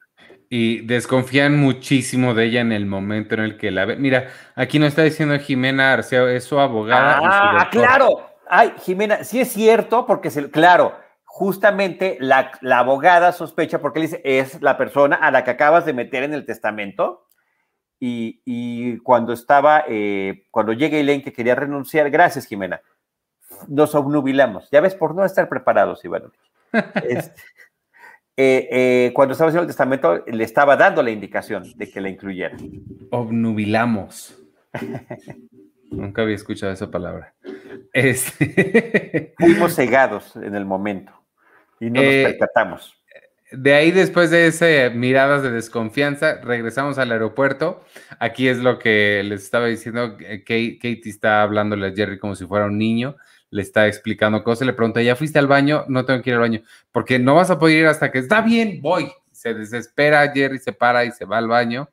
Y 0.48 0.82
desconfían 0.82 1.58
muchísimo 1.58 2.32
de 2.32 2.44
ella 2.44 2.60
en 2.60 2.72
el 2.72 2.87
momento 2.87 3.34
en 3.34 3.40
el 3.40 3.56
que 3.58 3.70
la 3.70 3.84
ve. 3.84 3.96
Mira, 3.96 4.28
aquí 4.54 4.78
nos 4.78 4.88
está 4.88 5.02
diciendo 5.02 5.38
Jimena 5.38 5.92
Arceo, 5.92 6.28
es 6.28 6.44
su 6.44 6.58
abogada. 6.58 7.18
Ah, 7.22 7.68
claro, 7.70 8.33
Ay, 8.48 8.74
Jimena, 8.80 9.24
sí 9.24 9.40
es 9.40 9.52
cierto, 9.52 10.07
porque, 10.07 10.30
claro, 10.50 10.94
justamente 11.24 12.16
la, 12.20 12.52
abogada 12.72 13.33
sospecha 13.33 13.80
porque 13.80 13.98
le 13.98 14.07
dice, 14.07 14.20
es 14.24 14.62
la 14.62 14.78
persona 14.78 15.16
a 15.16 15.30
la 15.30 15.42
que 15.42 15.50
acabas 15.50 15.85
de 15.85 15.92
meter 15.92 16.22
en 16.22 16.35
el 16.35 16.46
testamento. 16.46 17.26
Y, 18.07 18.98
cuando 18.98 19.33
estaba, 19.33 19.85
eh, 19.88 20.44
cuando 20.50 20.74
llega 20.74 20.98
Elaine 20.98 21.22
que 21.22 21.33
quería 21.33 21.54
renunciar, 21.54 22.11
gracias, 22.11 22.44
Jimena, 22.44 22.83
nos 23.66 23.94
obnubilamos. 23.94 24.68
Ya 24.70 24.80
ves, 24.83 24.94
por 24.94 25.14
no 25.14 25.24
estar 25.24 25.48
preparados, 25.48 26.04
Iván. 26.04 26.30
Este, 27.09 27.40
eh, 28.37 28.68
eh, 28.70 29.12
cuando 29.14 29.33
estaba 29.33 29.48
haciendo 29.48 29.62
el 29.62 29.68
testamento, 29.68 30.24
le 30.26 30.44
estaba 30.44 30.76
dando 30.76 31.02
la 31.02 31.11
indicación 31.11 31.64
de 31.76 31.90
que 31.90 32.00
la 32.00 32.09
incluyera. 32.09 32.57
Obnubilamos. 33.11 34.37
Nunca 35.94 36.22
había 36.22 36.35
escuchado 36.35 36.72
esa 36.72 36.90
palabra. 36.90 37.35
Este... 37.92 39.35
Fuimos 39.38 39.74
cegados 39.74 40.37
en 40.37 40.54
el 40.54 40.64
momento 40.64 41.12
y 41.80 41.87
no 41.90 42.02
nos 42.02 42.12
eh, 42.12 42.24
percatamos. 42.24 42.94
De 43.52 43.74
ahí, 43.74 43.90
después 43.92 44.30
de 44.30 44.46
ese 44.48 44.90
miradas 44.90 45.42
de 45.42 45.50
desconfianza, 45.50 46.40
regresamos 46.42 46.98
al 46.98 47.12
aeropuerto. 47.12 47.85
Aquí 48.18 48.48
es 48.48 48.59
lo 48.59 48.78
que 48.78 49.22
les 49.24 49.42
estaba 49.42 49.66
diciendo. 49.66 50.16
Katie 50.16 51.00
está 51.04 51.42
hablándole 51.42 51.88
a 51.88 51.92
Jerry 51.94 52.18
como 52.18 52.35
si 52.35 52.46
fuera 52.46 52.66
un 52.66 52.78
niño. 52.78 53.16
Le 53.50 53.62
está 53.62 53.87
explicando 53.87 54.42
cosas. 54.42 54.66
Le 54.66 54.72
pregunta, 54.72 55.02
¿ya 55.02 55.14
fuiste 55.14 55.38
al 55.38 55.46
baño? 55.46 55.85
No 55.88 56.04
tengo 56.04 56.20
que 56.22 56.30
ir 56.30 56.35
al 56.35 56.40
baño. 56.40 56.62
Porque 56.90 57.18
no 57.18 57.37
vas 57.37 57.50
a 57.50 57.59
poder 57.59 57.78
ir 57.78 57.87
hasta 57.87 58.11
que 58.11 58.18
está 58.18 58.40
bien, 58.40 58.80
voy. 58.83 59.12
Se 59.30 59.54
desespera, 59.54 60.33
Jerry 60.33 60.59
se 60.59 60.72
para 60.72 61.04
y 61.04 61.12
se 61.12 61.24
va 61.24 61.38
al 61.38 61.46
baño. 61.46 61.88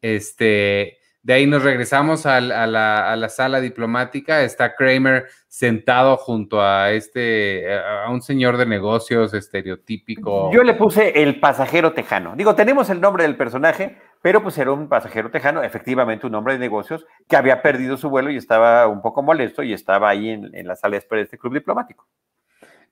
Este, 0.00 0.98
de 1.24 1.32
ahí 1.32 1.46
nos 1.46 1.62
regresamos 1.62 2.26
a, 2.26 2.38
la, 2.38 3.28
sala 3.30 3.62
diplomática. 3.62 4.42
Está 4.42 4.74
Kramer 4.74 5.24
sentado 5.48 6.18
junto 6.18 6.60
a 6.60 6.92
este, 6.92 7.66
a 7.78 8.10
un 8.10 8.20
señor 8.20 8.58
de 8.58 8.66
negocios 8.66 9.32
estereotípico. 9.32 10.52
Yo 10.52 10.62
le 10.62 10.74
puse 10.74 11.22
el 11.22 11.40
pasajero 11.40 11.94
tejano. 11.94 12.34
Digo, 12.36 12.54
tenemos 12.54 12.90
el 12.90 13.00
nombre 13.00 13.22
del 13.22 13.36
personaje, 13.36 13.96
pero 14.20 14.42
pues 14.42 14.58
era 14.58 14.70
un 14.72 14.86
pasajero 14.86 15.30
tejano, 15.30 15.62
efectivamente 15.62 16.26
un 16.26 16.34
hombre 16.34 16.52
de 16.52 16.58
negocios 16.58 17.06
que 17.26 17.36
había 17.36 17.62
perdido 17.62 17.96
su 17.96 18.10
vuelo 18.10 18.30
y 18.30 18.36
estaba 18.36 18.86
un 18.86 19.00
poco 19.00 19.22
molesto 19.22 19.62
y 19.62 19.72
estaba 19.72 20.10
ahí 20.10 20.28
en, 20.28 20.66
la 20.66 20.76
sala 20.76 20.92
de 20.92 20.98
espera 20.98 21.20
de 21.20 21.24
este 21.24 21.38
club 21.38 21.54
diplomático. 21.54 22.06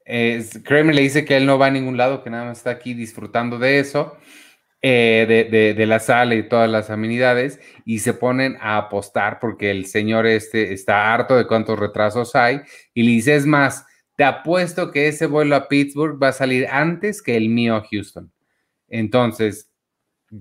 Kramer 0.06 0.94
le 0.94 1.02
dice 1.02 1.26
que 1.26 1.36
él 1.36 1.44
no 1.44 1.58
va 1.58 1.66
a 1.66 1.70
ningún 1.70 1.98
lado, 1.98 2.22
que 2.24 2.30
nada 2.30 2.46
más 2.46 2.58
está 2.58 2.70
aquí 2.70 2.94
disfrutando 2.94 3.58
de 3.58 3.78
eso. 3.78 4.16
Eh, 4.84 5.74
de, 5.76 5.86
la 5.86 6.00
sala 6.00 6.34
y 6.34 6.48
todas 6.48 6.68
las 6.68 6.90
amenidades 6.90 7.60
y 7.84 8.00
se 8.00 8.14
ponen 8.14 8.56
a 8.60 8.78
apostar 8.78 9.38
porque 9.38 9.70
el 9.70 9.86
señor 9.86 10.26
este 10.26 10.72
está 10.72 11.14
harto 11.14 11.36
de 11.36 11.46
cuántos 11.46 11.78
retrasos 11.78 12.34
hay 12.34 12.62
y 12.92 13.04
le 13.04 13.12
dice, 13.12 13.36
es 13.36 13.46
más, 13.46 13.86
te 14.16 14.24
apuesto 14.24 14.90
que 14.90 15.06
ese 15.06 15.26
vuelo 15.26 15.54
a 15.54 15.68
Pittsburgh 15.68 16.20
va 16.20 16.28
a 16.28 16.32
salir 16.32 16.66
antes 16.68 17.22
que 17.22 17.36
el 17.36 17.48
mío 17.48 17.76
a 17.76 17.84
Houston. 17.88 18.32
Entonces, 18.88 19.70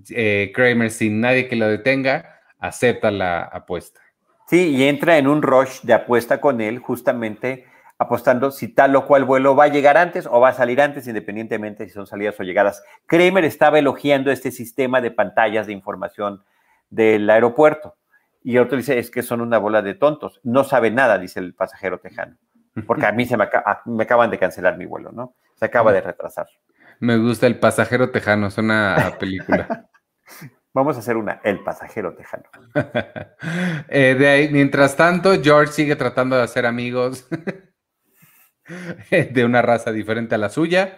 eh, 0.09 0.51
Kramer, 0.55 0.89
sin 0.89 1.21
nadie 1.21 1.47
que 1.47 1.55
lo 1.55 1.67
detenga, 1.67 2.39
acepta 2.57 3.11
la 3.11 3.43
apuesta. 3.43 4.01
Sí, 4.47 4.69
y 4.69 4.85
entra 4.85 5.19
en 5.19 5.27
un 5.27 5.43
rush 5.43 5.81
de 5.83 5.93
apuesta 5.93 6.41
con 6.41 6.61
él 6.61 6.79
justamente 6.79 7.65
apostando 8.01 8.49
si 8.49 8.67
tal 8.67 8.95
o 8.95 9.05
cual 9.05 9.25
vuelo 9.25 9.55
va 9.55 9.65
a 9.65 9.67
llegar 9.67 9.95
antes 9.95 10.25
o 10.25 10.39
va 10.39 10.49
a 10.49 10.53
salir 10.53 10.81
antes, 10.81 11.07
independientemente 11.07 11.85
si 11.85 11.91
son 11.91 12.07
salidas 12.07 12.39
o 12.39 12.43
llegadas. 12.43 12.83
Kramer 13.05 13.45
estaba 13.45 13.77
elogiando 13.77 14.31
este 14.31 14.49
sistema 14.49 15.01
de 15.01 15.11
pantallas 15.11 15.67
de 15.67 15.73
información 15.73 16.43
del 16.89 17.29
aeropuerto. 17.29 17.97
Y 18.43 18.57
otro 18.57 18.77
dice, 18.77 18.97
es 18.97 19.11
que 19.11 19.21
son 19.21 19.39
una 19.39 19.59
bola 19.59 19.83
de 19.83 19.93
tontos. 19.93 20.39
No 20.43 20.63
sabe 20.63 20.89
nada, 20.89 21.19
dice 21.19 21.39
el 21.39 21.53
pasajero 21.53 21.99
tejano. 21.99 22.37
Porque 22.87 23.05
a 23.05 23.11
mí 23.11 23.27
se 23.27 23.37
me, 23.37 23.47
me 23.85 24.03
acaban 24.03 24.31
de 24.31 24.39
cancelar 24.39 24.79
mi 24.79 24.87
vuelo, 24.87 25.11
¿no? 25.11 25.35
Se 25.53 25.65
acaba 25.65 25.93
de 25.93 26.01
retrasar. 26.01 26.47
Me 26.99 27.17
gusta 27.17 27.45
el 27.45 27.59
pasajero 27.59 28.09
tejano, 28.09 28.47
es 28.47 28.57
una 28.57 29.15
película. 29.19 29.89
Vamos 30.73 30.95
a 30.95 30.99
hacer 31.01 31.17
una, 31.17 31.39
El 31.43 31.59
pasajero 31.59 32.15
tejano. 32.15 32.45
Eh, 33.89 34.15
de 34.17 34.27
ahí, 34.27 34.49
mientras 34.49 34.95
tanto, 34.95 35.33
George 35.43 35.73
sigue 35.73 35.95
tratando 35.95 36.37
de 36.37 36.43
hacer 36.43 36.65
amigos 36.65 37.27
de 39.11 39.45
una 39.45 39.61
raza 39.61 39.91
diferente 39.91 40.35
a 40.35 40.37
la 40.37 40.49
suya. 40.49 40.97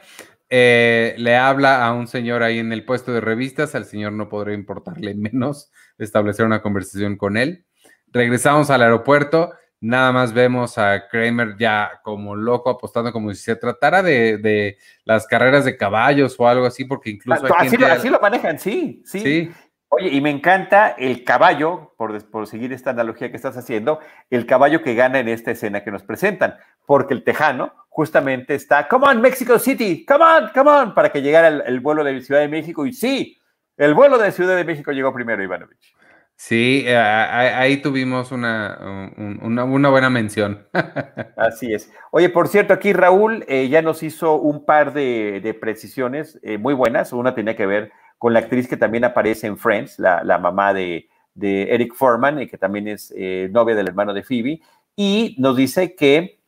Eh, 0.49 1.15
le 1.17 1.35
habla 1.35 1.83
a 1.83 1.93
un 1.93 2.07
señor 2.07 2.43
ahí 2.43 2.59
en 2.59 2.71
el 2.71 2.85
puesto 2.85 3.11
de 3.11 3.21
revistas, 3.21 3.73
al 3.73 3.85
señor 3.85 4.13
no 4.13 4.29
podría 4.29 4.53
importarle 4.53 5.15
menos 5.15 5.71
establecer 5.97 6.45
una 6.45 6.61
conversación 6.61 7.17
con 7.17 7.37
él. 7.37 7.65
Regresamos 8.11 8.69
al 8.69 8.83
aeropuerto, 8.83 9.53
nada 9.79 10.11
más 10.11 10.33
vemos 10.33 10.77
a 10.77 11.07
Kramer 11.07 11.55
ya 11.57 11.99
como 12.03 12.35
loco 12.35 12.69
apostando 12.69 13.11
como 13.11 13.33
si 13.33 13.41
se 13.41 13.55
tratara 13.55 14.03
de, 14.03 14.77
las 15.05 15.25
carreras 15.25 15.65
de 15.65 15.75
caballos 15.75 16.35
o 16.37 16.47
algo 16.47 16.67
así, 16.67 16.85
porque 16.85 17.09
incluso... 17.09 17.45
así, 17.57 17.75
lo, 17.75 17.87
así, 17.87 18.09
lo, 18.09 18.19
manejan, 18.19 18.59
sí, 18.59 19.01
sí. 19.05 19.19
sí. 19.19 19.51
Oye, 19.95 20.09
y 20.09 20.21
me 20.21 20.31
encanta 20.31 20.89
el 20.97 21.23
caballo, 21.23 21.93
por, 21.97 22.27
por, 22.31 22.47
seguir 22.47 22.73
esta 22.73 22.89
analogía 22.89 23.29
que 23.29 23.37
estás 23.37 23.57
haciendo, 23.57 23.99
el 24.31 24.47
caballo 24.47 24.81
que 24.81 24.95
gana 24.95 25.19
en 25.19 25.27
esta 25.27 25.51
escena 25.51 25.83
que 25.83 25.91
nos 25.91 26.01
presentan, 26.01 26.55
porque 26.85 27.13
el 27.13 27.23
tejano 27.23 27.73
justamente 27.89 28.55
está, 28.55 28.87
come 28.87 29.07
on, 29.07 29.21
Mexico 29.21 29.59
City, 29.59 30.05
come 30.05 30.23
on, 30.23 30.49
come 30.53 30.69
on, 30.69 30.93
para 30.93 31.11
que 31.11 31.21
llegara 31.21 31.47
el, 31.47 31.79
vuelo 31.79 32.03
de 32.03 32.21
Ciudad 32.21 32.41
de 32.41 32.47
México. 32.47 32.85
Y 32.85 32.93
sí, 32.93 33.37
el 33.77 33.93
vuelo 33.93 34.17
de 34.17 34.31
Ciudad 34.31 34.55
de 34.55 34.63
México 34.63 34.91
llegó 34.91 35.13
primero, 35.13 35.43
Ivanovich. 35.43 35.95
Sí, 36.35 36.83
eh, 36.87 36.97
ahí 36.97 37.77
tuvimos 37.77 38.31
una, 38.31 39.13
una, 39.41 39.89
buena 39.89 40.09
mención. 40.09 40.67
Así 41.37 41.73
es. 41.73 41.91
Oye, 42.11 42.29
por 42.29 42.47
cierto, 42.47 42.73
aquí 42.73 42.91
Raúl 42.91 43.45
eh, 43.47 43.69
ya 43.69 43.81
nos 43.81 44.01
hizo 44.01 44.35
un 44.35 44.65
par 44.65 44.93
de, 44.93 45.57
precisiones 45.61 46.39
eh, 46.41 46.57
muy 46.57 46.73
buenas. 46.73 47.13
Una 47.13 47.35
tenía 47.35 47.55
que 47.55 47.67
ver 47.67 47.91
con 48.23 48.31
la 48.31 48.39
actriz 48.39 48.69
que 48.69 48.77
también 48.77 49.03
aparece 49.03 49.47
en 49.47 49.57
Friends, 49.57 49.99
la, 49.99 50.37
mamá 50.37 50.73
de, 50.73 51.09
Eric 51.41 51.93
Foreman, 51.93 52.41
y 52.41 52.47
que 52.47 52.57
también 52.57 52.87
es 52.87 53.13
eh, 53.17 53.49
novia 53.51 53.75
del 53.75 53.89
hermano 53.89 54.13
de 54.13 54.23
Phoebe, 54.23 54.61
y 54.95 55.35
nos 55.39 55.57
dice 55.57 55.93
que, 55.93 56.39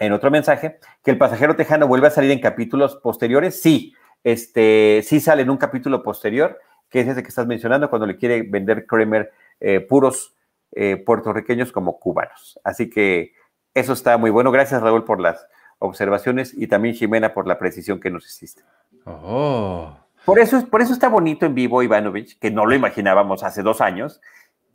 en 0.00 0.12
otro 0.12 0.30
mensaje, 0.30 0.80
que 1.04 1.10
el 1.10 1.18
pasajero 1.18 1.54
tejano 1.54 1.86
vuelve 1.86 2.08
a 2.08 2.10
salir 2.10 2.30
en 2.30 2.40
capítulos 2.40 2.96
posteriores. 2.96 3.60
Sí, 3.60 3.94
este, 4.24 5.02
sí 5.04 5.20
sale 5.20 5.42
en 5.42 5.50
un 5.50 5.58
capítulo 5.58 6.02
posterior, 6.02 6.58
que 6.88 7.00
es 7.00 7.08
ese 7.08 7.22
que 7.22 7.28
estás 7.28 7.46
mencionando, 7.46 7.90
cuando 7.90 8.06
le 8.06 8.16
quiere 8.16 8.42
vender 8.42 8.86
Kramer 8.86 9.30
eh, 9.60 9.80
puros 9.80 10.34
eh, 10.72 10.96
puertorriqueños 10.96 11.70
como 11.70 12.00
cubanos. 12.00 12.58
Así 12.64 12.88
que 12.88 13.34
eso 13.74 13.92
está 13.92 14.16
muy 14.16 14.30
bueno. 14.30 14.50
Gracias, 14.50 14.80
Raúl, 14.80 15.04
por 15.04 15.20
las 15.20 15.46
observaciones 15.78 16.54
y 16.56 16.66
también 16.66 16.94
Jimena 16.94 17.34
por 17.34 17.46
la 17.46 17.58
precisión 17.58 18.00
que 18.00 18.10
nos 18.10 18.26
hiciste. 18.26 18.62
Oh. 19.04 19.96
Por 20.24 20.38
eso, 20.38 20.66
por 20.66 20.80
eso 20.80 20.94
está 20.94 21.08
bonito 21.08 21.44
en 21.44 21.54
vivo 21.54 21.82
Ivanovich, 21.82 22.38
que 22.38 22.50
no 22.50 22.64
lo 22.64 22.74
imaginábamos 22.74 23.42
hace 23.42 23.62
dos 23.62 23.80
años, 23.80 24.20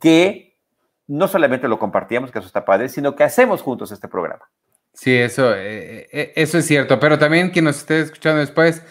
que 0.00 0.56
no 1.08 1.26
solamente 1.26 1.68
lo 1.68 1.78
compartíamos, 1.78 2.30
que 2.30 2.38
eso 2.38 2.46
está 2.46 2.64
padre, 2.64 2.88
sino 2.88 3.16
que 3.16 3.24
hacemos 3.24 3.62
juntos 3.62 3.90
este 3.90 4.08
programa. 4.08 4.48
Sí, 4.96 5.14
eso, 5.14 5.54
eh, 5.54 6.08
eh, 6.10 6.32
eso 6.36 6.56
es 6.56 6.64
cierto, 6.64 6.98
pero 6.98 7.18
también 7.18 7.50
quien 7.50 7.66
nos 7.66 7.76
esté 7.76 8.00
escuchando 8.00 8.40
después, 8.40 8.82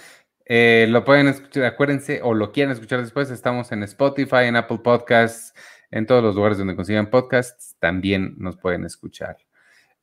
eh, 0.45 0.85
lo 0.87 1.03
pueden 1.03 1.27
escuchar, 1.27 1.65
acuérdense, 1.65 2.21
o 2.21 2.35
lo 2.35 2.51
quieren 2.51 2.71
escuchar 2.71 3.01
después, 3.01 3.31
estamos 3.31 3.71
en 3.71 3.81
Spotify, 3.81 4.43
en 4.43 4.55
Apple 4.55 4.79
Podcasts, 4.83 5.55
en 5.89 6.05
todos 6.05 6.23
los 6.23 6.35
lugares 6.35 6.59
donde 6.59 6.75
consigan 6.75 7.09
podcasts, 7.09 7.75
también 7.79 8.35
nos 8.37 8.55
pueden 8.55 8.85
escuchar. 8.85 9.37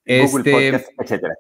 Google 0.05 0.25
este, 0.25 0.51
Podcasts, 0.51 0.91
etcétera 0.99 1.35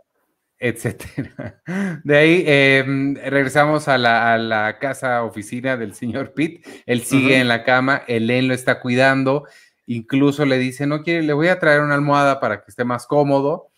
etcétera. 0.62 1.60
De 2.04 2.16
ahí 2.16 2.44
em, 2.46 3.16
regresamos 3.16 3.88
a 3.88 3.98
la, 3.98 4.78
casa 4.80 5.24
oficina 5.24 5.76
del 5.76 5.94
señor 5.94 6.34
Pitt. 6.34 6.64
Él 6.86 7.02
sigue 7.02 7.38
en 7.38 7.48
la 7.48 7.64
cama, 7.64 8.04
Elaine 8.06 8.46
lo 8.46 8.54
está 8.54 8.78
cuidando, 8.80 9.44
incluso 9.86 10.46
le 10.46 10.58
dice, 10.58 10.86
no 10.86 11.02
quiere, 11.02 11.22
le 11.24 11.32
voy 11.32 11.48
a 11.48 11.58
traer 11.58 11.80
una 11.80 11.96
almohada 11.96 12.38
para 12.38 12.60
que 12.60 12.66
esté 12.68 12.84
más 12.84 13.08
cómodo. 13.08 13.71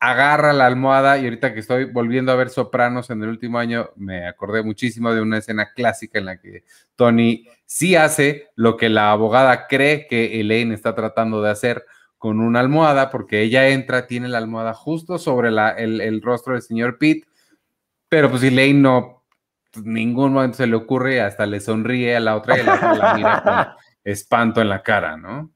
Agarra 0.00 0.52
la 0.52 0.66
almohada 0.66 1.18
y 1.18 1.24
ahorita 1.24 1.54
que 1.54 1.60
estoy 1.60 1.84
volviendo 1.84 2.30
a 2.30 2.36
ver 2.36 2.50
Sopranos 2.50 3.08
en 3.10 3.22
el 3.22 3.28
último 3.30 3.58
año, 3.58 3.90
me 3.96 4.26
acordé 4.26 4.62
muchísimo 4.62 5.14
de 5.14 5.22
una 5.22 5.38
escena 5.38 5.72
clásica 5.72 6.18
en 6.18 6.26
la 6.26 6.38
que 6.38 6.64
Tony 6.94 7.46
sí 7.64 7.96
hace 7.96 8.48
lo 8.54 8.76
que 8.76 8.88
la 8.88 9.12
abogada 9.12 9.66
cree 9.66 10.06
que 10.06 10.40
Elaine 10.40 10.74
está 10.74 10.94
tratando 10.94 11.40
de 11.40 11.50
hacer, 11.50 11.84
con 12.24 12.40
una 12.40 12.60
almohada, 12.60 13.10
porque 13.10 13.42
ella 13.42 13.68
entra, 13.68 14.06
tiene 14.06 14.28
la 14.28 14.38
almohada 14.38 14.72
justo 14.72 15.18
sobre 15.18 15.50
el, 15.50 16.22
rostro 16.22 16.54
del 16.54 16.62
señor 16.62 16.96
Pitt, 16.96 17.26
pero 18.08 18.30
pues 18.30 18.42
Elaine 18.42 18.80
no, 18.80 19.24
pues, 19.70 19.84
ningún 19.84 20.32
momento 20.32 20.56
se 20.56 20.66
le 20.66 20.74
ocurre, 20.74 21.20
hasta 21.20 21.44
le 21.44 21.60
sonríe 21.60 22.16
a 22.16 22.20
la 22.20 22.36
otra 22.36 22.58
y 22.58 22.62
la, 22.62 22.94
la 22.94 23.14
mira 23.14 23.42
con 23.42 23.84
espanto 24.04 24.62
en 24.62 24.70
la 24.70 24.82
cara, 24.82 25.18
¿no? 25.18 25.50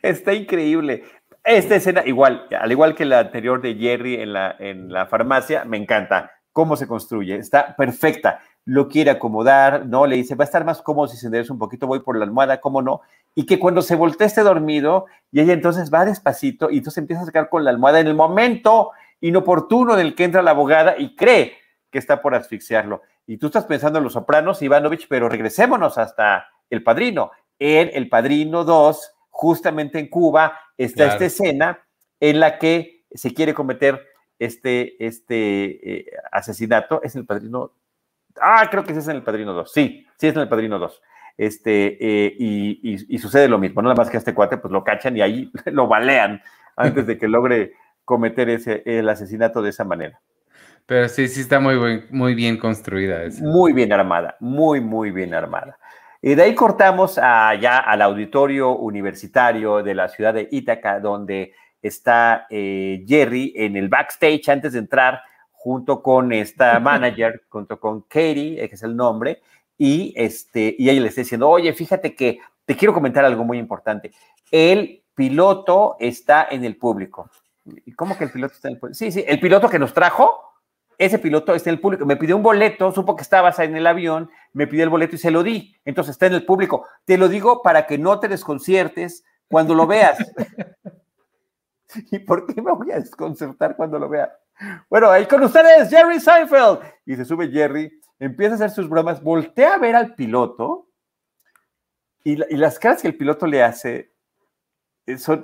Está 0.00 0.32
increíble. 0.32 1.02
Esta 1.44 1.76
escena, 1.76 2.02
igual, 2.06 2.46
al 2.58 2.70
igual 2.70 2.94
que 2.94 3.04
la 3.04 3.20
anterior 3.20 3.60
de 3.60 3.74
Jerry 3.74 4.16
en 4.16 4.32
la, 4.32 4.54
en 4.58 4.92
la 4.92 5.06
farmacia, 5.06 5.64
me 5.64 5.76
encanta 5.76 6.30
cómo 6.52 6.76
se 6.76 6.86
construye, 6.86 7.36
está 7.36 7.74
perfecta 7.76 8.40
lo 8.64 8.88
quiere 8.88 9.10
acomodar, 9.10 9.86
¿no? 9.86 10.06
Le 10.06 10.16
dice, 10.16 10.34
va 10.34 10.44
a 10.44 10.46
estar 10.46 10.64
más 10.64 10.82
cómodo 10.82 11.08
si 11.08 11.16
se 11.16 11.26
endereza 11.26 11.52
un 11.52 11.58
poquito, 11.58 11.86
voy 11.86 12.00
por 12.00 12.16
la 12.16 12.24
almohada, 12.24 12.60
¿cómo 12.60 12.80
no? 12.80 13.00
Y 13.34 13.46
que 13.46 13.58
cuando 13.58 13.82
se 13.82 13.96
voltea 13.96 14.26
esté 14.26 14.42
dormido, 14.42 15.06
y 15.32 15.40
ella 15.40 15.52
entonces 15.52 15.92
va 15.92 16.04
despacito, 16.04 16.70
y 16.70 16.78
entonces 16.78 16.98
empieza 16.98 17.22
a 17.22 17.26
sacar 17.26 17.48
con 17.48 17.64
la 17.64 17.70
almohada 17.70 18.00
en 18.00 18.06
el 18.06 18.14
momento 18.14 18.92
inoportuno 19.20 19.96
del 19.96 20.14
que 20.14 20.24
entra 20.24 20.42
la 20.42 20.52
abogada 20.52 20.94
y 20.96 21.16
cree 21.16 21.56
que 21.90 21.98
está 21.98 22.22
por 22.22 22.34
asfixiarlo. 22.34 23.02
Y 23.26 23.36
tú 23.38 23.46
estás 23.46 23.64
pensando 23.64 23.98
en 23.98 24.04
los 24.04 24.12
sopranos, 24.12 24.62
Ivanovich, 24.62 25.06
pero 25.08 25.28
regresémonos 25.28 25.98
hasta 25.98 26.46
El 26.70 26.82
Padrino. 26.82 27.30
En 27.58 27.90
El 27.92 28.08
Padrino 28.08 28.64
2, 28.64 29.11
justamente 29.42 29.98
en 29.98 30.06
Cuba, 30.06 30.56
está 30.78 31.08
esta 31.08 31.24
escena 31.24 31.80
en 32.20 32.38
la 32.38 32.60
que 32.60 33.06
se 33.10 33.34
quiere 33.34 33.54
cometer 33.54 34.00
este, 34.38 35.04
este 35.04 35.98
eh, 35.98 36.06
asesinato. 36.30 37.02
Es 37.02 37.16
El 37.16 37.26
Padrino 37.26 37.72
Ah, 38.40 38.68
creo 38.70 38.84
que 38.84 38.92
sí 38.92 39.00
es 39.00 39.08
en 39.08 39.16
El 39.16 39.24
Padrino 39.24 39.52
2. 39.52 39.72
Sí, 39.72 40.06
sí 40.16 40.28
es 40.28 40.36
en 40.36 40.42
El 40.42 40.48
Padrino 40.48 40.78
2. 40.78 41.02
Este, 41.36 41.98
eh, 42.00 42.36
y, 42.38 43.18
sucede 43.18 43.48
lo 43.48 43.58
mismo, 43.58 43.82
nada 43.82 43.96
más 43.96 44.08
que 44.08 44.16
a 44.16 44.20
este 44.20 44.32
cuate 44.32 44.58
pues 44.58 44.70
lo 44.70 44.84
cachan 44.84 45.16
y 45.16 45.22
ahí 45.22 45.50
lo 45.66 45.88
balean 45.88 46.40
antes 46.76 47.04
de 47.08 47.18
que 47.18 47.26
logre 47.26 47.72
cometer 48.04 48.48
ese, 48.48 48.84
el 48.86 49.08
asesinato 49.08 49.60
de 49.60 49.70
esa 49.70 49.82
manera. 49.82 50.20
Pero 50.86 51.08
sí, 51.08 51.26
sí 51.26 51.40
está 51.40 51.58
muy, 51.58 52.04
muy 52.10 52.34
bien 52.36 52.58
construida. 52.58 53.24
Esa. 53.24 53.42
Muy 53.42 53.72
bien 53.72 53.92
armada, 53.92 54.36
muy, 54.38 54.80
muy 54.80 55.10
bien 55.10 55.34
armada. 55.34 55.78
Y 56.24 56.36
de 56.36 56.44
ahí 56.44 56.54
cortamos 56.54 57.18
allá 57.18 57.78
al 57.78 58.00
auditorio 58.00 58.76
universitario 58.76 59.82
de 59.82 59.92
la 59.96 60.08
ciudad 60.08 60.32
de 60.32 60.48
Ítaca, 60.52 61.00
donde 61.00 61.52
está 61.82 62.46
eh, 62.48 63.04
Jerry 63.08 63.52
en 63.56 63.76
el 63.76 63.88
backstage 63.88 64.48
antes 64.48 64.74
de 64.74 64.78
entrar, 64.78 65.20
junto 65.50 66.00
con 66.00 66.32
esta 66.32 66.78
manager, 66.80 67.42
junto 67.48 67.80
con 67.80 68.02
Katie, 68.02 68.68
que 68.68 68.74
es 68.76 68.82
el 68.84 68.94
nombre, 68.94 69.42
y, 69.76 70.14
este, 70.16 70.76
y 70.78 70.88
ella 70.88 71.00
le 71.00 71.08
está 71.08 71.22
diciendo, 71.22 71.48
oye, 71.48 71.72
fíjate 71.72 72.14
que 72.14 72.38
te 72.64 72.76
quiero 72.76 72.94
comentar 72.94 73.24
algo 73.24 73.42
muy 73.42 73.58
importante. 73.58 74.12
El 74.48 75.02
piloto 75.16 75.96
está 75.98 76.46
en 76.48 76.64
el 76.64 76.76
público. 76.76 77.28
¿Y 77.64 77.92
cómo 77.94 78.16
que 78.16 78.24
el 78.24 78.30
piloto 78.30 78.54
está 78.54 78.68
en 78.68 78.74
el 78.74 78.80
público? 78.80 78.94
Sí, 78.96 79.10
sí, 79.10 79.24
el 79.26 79.40
piloto 79.40 79.68
que 79.68 79.80
nos 79.80 79.92
trajo 79.92 80.51
ese 81.04 81.18
piloto 81.18 81.54
está 81.54 81.70
en 81.70 81.74
el 81.74 81.80
público. 81.80 82.06
Me 82.06 82.16
pidió 82.16 82.36
un 82.36 82.42
boleto, 82.42 82.92
supo 82.92 83.16
que 83.16 83.22
estabas 83.22 83.58
en 83.58 83.76
el 83.76 83.86
avión, 83.86 84.30
me 84.52 84.66
pidió 84.66 84.84
el 84.84 84.90
boleto 84.90 85.16
y 85.16 85.18
se 85.18 85.30
lo 85.30 85.42
di. 85.42 85.74
Entonces 85.84 86.12
está 86.12 86.26
en 86.26 86.34
el 86.34 86.44
público. 86.44 86.86
Te 87.04 87.18
lo 87.18 87.28
digo 87.28 87.62
para 87.62 87.86
que 87.86 87.98
no 87.98 88.20
te 88.20 88.28
desconciertes 88.28 89.24
cuando 89.48 89.74
lo 89.74 89.86
veas. 89.86 90.18
¿Y 92.10 92.20
por 92.20 92.46
qué 92.46 92.62
me 92.62 92.72
voy 92.72 92.90
a 92.92 93.00
desconcertar 93.00 93.76
cuando 93.76 93.98
lo 93.98 94.08
vea? 94.08 94.32
Bueno, 94.88 95.10
ahí 95.10 95.26
con 95.26 95.42
ustedes, 95.42 95.90
Jerry 95.90 96.20
Seinfeld. 96.20 96.80
Y 97.04 97.16
se 97.16 97.24
sube 97.24 97.50
Jerry, 97.50 98.00
empieza 98.18 98.52
a 98.52 98.56
hacer 98.56 98.70
sus 98.70 98.88
bromas, 98.88 99.22
voltea 99.22 99.74
a 99.74 99.78
ver 99.78 99.96
al 99.96 100.14
piloto 100.14 100.88
y, 102.24 102.36
las 102.36 102.78
caras 102.78 103.02
que 103.02 103.08
el 103.08 103.16
piloto 103.16 103.46
le 103.46 103.62
hace, 103.62 104.12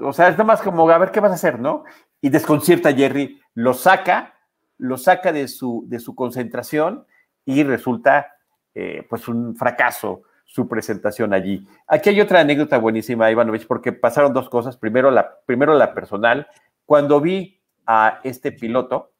o 0.02 0.12
sea, 0.12 0.28
es 0.28 0.34
nada 0.34 0.44
más 0.44 0.62
como, 0.62 0.88
a 0.88 0.98
ver 0.98 1.10
qué 1.10 1.18
vas 1.20 1.32
a 1.32 1.34
hacer, 1.34 1.58
¿no? 1.58 1.84
Y 2.20 2.28
desconcierta 2.28 2.90
a 2.90 2.94
Jerry, 2.94 3.40
lo 3.54 3.74
saca 3.74 4.37
lo 4.78 4.96
saca 4.96 5.32
de 5.32 5.48
su, 5.48 5.84
de 5.88 5.98
su 6.00 6.14
concentración 6.14 7.06
y 7.44 7.62
resulta 7.62 8.34
eh, 8.74 9.06
pues 9.08 9.28
un 9.28 9.56
fracaso 9.56 10.22
su 10.48 10.66
presentación 10.66 11.34
allí. 11.34 11.66
Aquí 11.86 12.08
hay 12.08 12.20
otra 12.22 12.40
anécdota 12.40 12.78
buenísima, 12.78 13.30
Ivanovich, 13.30 13.66
porque 13.66 13.92
pasaron 13.92 14.32
dos 14.32 14.48
cosas. 14.48 14.78
Primero 14.78 15.10
la, 15.10 15.40
primero 15.44 15.74
la 15.74 15.92
personal. 15.92 16.48
Cuando 16.86 17.20
vi 17.20 17.60
a 17.86 18.20
este 18.24 18.50
piloto, 18.50 19.12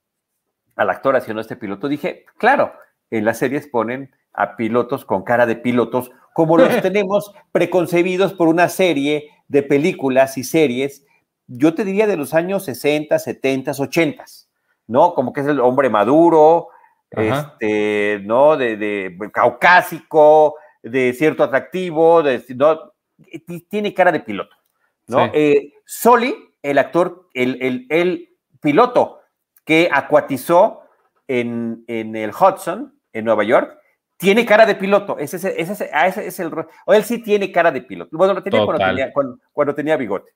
al 0.75 0.89
actor 0.89 1.17
haciendo 1.17 1.43
este 1.43 1.57
piloto, 1.57 1.87
dije, 1.87 2.25
claro, 2.39 2.73
en 3.11 3.27
las 3.27 3.39
series 3.39 3.67
ponen 3.67 4.11
a 4.33 4.57
pilotos 4.57 5.05
con 5.05 5.23
cara 5.23 5.45
de 5.45 5.57
pilotos, 5.57 6.11
como 6.33 6.57
los 6.57 6.81
tenemos 6.83 7.35
preconcebidos 7.53 8.33
por 8.33 8.49
una 8.49 8.71
serie 8.71 9.29
de 9.49 9.63
películas 9.63 10.39
y 10.39 10.45
series, 10.45 11.05
yo 11.47 11.75
te 11.75 11.85
diría 11.85 12.07
de 12.07 12.17
los 12.17 12.33
años 12.33 12.65
60, 12.65 13.19
70, 13.19 13.73
80. 13.73 14.25
¿No? 14.89 15.15
Como 15.15 15.33
que 15.33 15.43
es 15.43 15.47
el 15.47 15.61
hombre 15.61 15.89
maduro, 15.89 16.69
este, 17.11 18.21
¿no? 18.25 18.57
De, 18.57 19.17
caucásico, 19.33 20.57
de 20.83 21.13
cierto 21.13 21.45
atractivo, 21.45 22.23
de, 22.23 22.43
¿no? 22.57 22.93
tiene 23.69 23.95
cara 23.95 24.11
de 24.13 24.21
piloto, 24.21 24.55
¿no? 25.07 25.31
Eh, 25.33 25.75
Soli, 25.85 26.35
el 26.63 26.79
actor, 26.79 27.29
el, 27.35 27.87
el, 27.89 28.25
piloto 28.61 29.21
que 29.65 29.89
acuatizó 29.93 30.83
en, 31.29 31.85
el 31.87 32.31
Hudson, 32.31 32.99
en 33.13 33.25
Nueva 33.25 33.45
York, 33.45 33.79
tiene 34.17 34.45
cara 34.45 34.67
de 34.67 34.75
piloto. 34.75 35.17
Ese, 35.19 35.37
ese, 35.37 35.61
ese, 35.61 35.91
ese 35.93 36.27
es 36.27 36.41
el. 36.41 36.53
O 36.87 36.93
él 36.93 37.05
sí 37.05 37.23
tiene 37.23 37.53
cara 37.53 37.71
de 37.71 37.83
piloto. 37.83 38.17
Bueno, 38.17 38.35
lo 38.35 38.43
tenía 38.43 38.65
cuando 38.65 38.85
tenía, 38.85 39.13
cuando 39.53 39.75
tenía 39.75 39.97
bigote. 39.97 40.33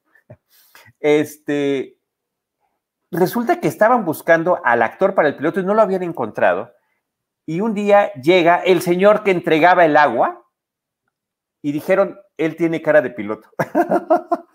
Este, 1.01 1.97
Resulta 3.13 3.61
que 3.61 3.69
estaban 3.69 4.07
buscando 4.07 4.59
al 4.65 4.81
actor 4.81 5.15
para 5.15 5.29
el 5.29 5.37
piloto 5.37 5.61
y 5.61 5.65
no 5.65 5.75
lo 5.75 5.83
habían 5.83 6.03
encontrado. 6.03 6.73
Y 7.45 7.61
un 7.61 7.75
día 7.75 8.11
llega 8.15 8.57
el 8.57 8.81
señor 8.81 9.23
que 9.23 9.31
entregaba 9.31 9.85
el 9.85 9.99
agua 9.99 10.47
y 11.61 11.73
dijeron, 11.73 12.19
él 12.39 12.57
tiene 12.57 12.81
cara 12.81 13.03
de 13.03 13.11
piloto. 13.11 13.51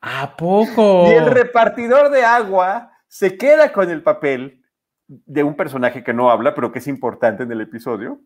¿A 0.00 0.36
poco? 0.36 1.08
Y 1.08 1.14
el 1.14 1.26
repartidor 1.26 2.10
de 2.10 2.24
agua 2.24 2.92
se 3.08 3.36
queda 3.36 3.72
con 3.72 3.90
el 3.90 4.04
papel 4.04 4.64
de 5.08 5.42
un 5.42 5.56
personaje 5.56 6.04
que 6.04 6.14
no 6.14 6.30
habla, 6.30 6.54
pero 6.54 6.70
que 6.70 6.78
es 6.78 6.86
importante 6.86 7.42
en 7.42 7.50
el 7.50 7.60
episodio, 7.60 8.20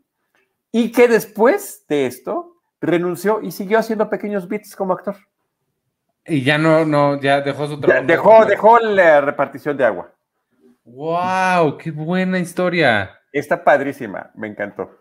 y 0.71 0.93
que 0.93 1.09
después 1.09 1.87
de 1.89 2.05
esto 2.05 2.57
renunció 2.83 3.41
y 3.41 3.51
siguió 3.53 3.79
haciendo 3.79 4.11
pequeños 4.11 4.47
bits 4.47 4.77
como 4.77 4.93
actor. 4.93 5.17
Y 6.27 6.43
ya 6.43 6.59
no, 6.59 6.85
no, 6.85 7.21
ya 7.21 7.41
dejó 7.41 7.67
su 7.67 7.81
trabajo. 7.81 8.07
Dejó, 8.07 8.45
dejó 8.45 8.79
la 8.79 9.21
repartición 9.21 9.77
de 9.77 9.85
agua. 9.85 10.13
¡Wow! 10.85 11.79
¡Qué 11.79 11.91
buena 11.91 12.39
historia! 12.39 13.19
Está 13.33 13.63
padrísima, 13.65 14.31
me 14.35 14.49
encantó. 14.49 14.99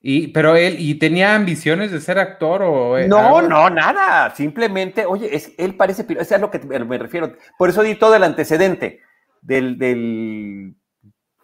Y, 0.00 0.28
pero 0.28 0.56
él, 0.56 0.76
¿y 0.78 0.96
tenía 0.96 1.34
ambiciones 1.34 1.92
de 1.92 2.00
ser 2.00 2.18
actor 2.18 2.62
o 2.62 2.98
No, 3.06 3.40
no, 3.40 3.70
nada. 3.70 4.34
Simplemente, 4.34 5.06
oye, 5.06 5.34
es, 5.34 5.52
él 5.56 5.76
parece 5.76 6.02
eso 6.02 6.20
es 6.20 6.32
a 6.32 6.38
lo 6.38 6.50
que 6.50 6.58
me 6.58 6.98
refiero. 6.98 7.32
Por 7.56 7.68
eso 7.68 7.82
di 7.82 7.94
todo 7.94 8.16
el 8.16 8.24
antecedente 8.24 9.00
del, 9.40 9.78
del 9.78 10.74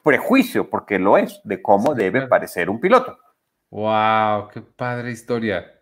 prejuicio, 0.03 0.69
porque 0.69 0.99
lo 0.99 1.17
es, 1.17 1.41
de 1.45 1.63
cómo 1.63 1.95
debe 1.95 2.27
parecer 2.27 2.69
un 2.69 2.81
piloto. 2.81 3.19
¡Wow! 3.71 4.49
¡Qué 4.53 4.61
padre 4.63 5.13
historia! 5.13 5.78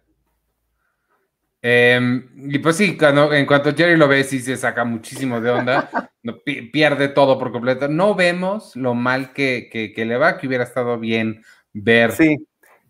Em, 1.68 2.28
y 2.36 2.60
pues 2.60 2.76
sí, 2.76 2.96
cuando, 2.96 3.32
en 3.32 3.44
cuanto 3.44 3.74
Jerry 3.74 3.96
lo 3.96 4.06
ve, 4.06 4.22
sí 4.22 4.38
se 4.38 4.56
saca 4.56 4.84
muchísimo 4.84 5.40
de 5.40 5.50
onda, 5.50 5.90
pierde 6.72 7.08
todo 7.08 7.40
por 7.40 7.50
completo. 7.50 7.88
No 7.88 8.14
vemos 8.14 8.76
lo 8.76 8.94
mal 8.94 9.32
que, 9.32 9.92
le 9.96 10.16
va, 10.16 10.38
que 10.38 10.46
hubiera 10.46 10.62
estado 10.62 10.96
bien 10.96 11.42
ver. 11.72 12.12
Sí, 12.12 12.36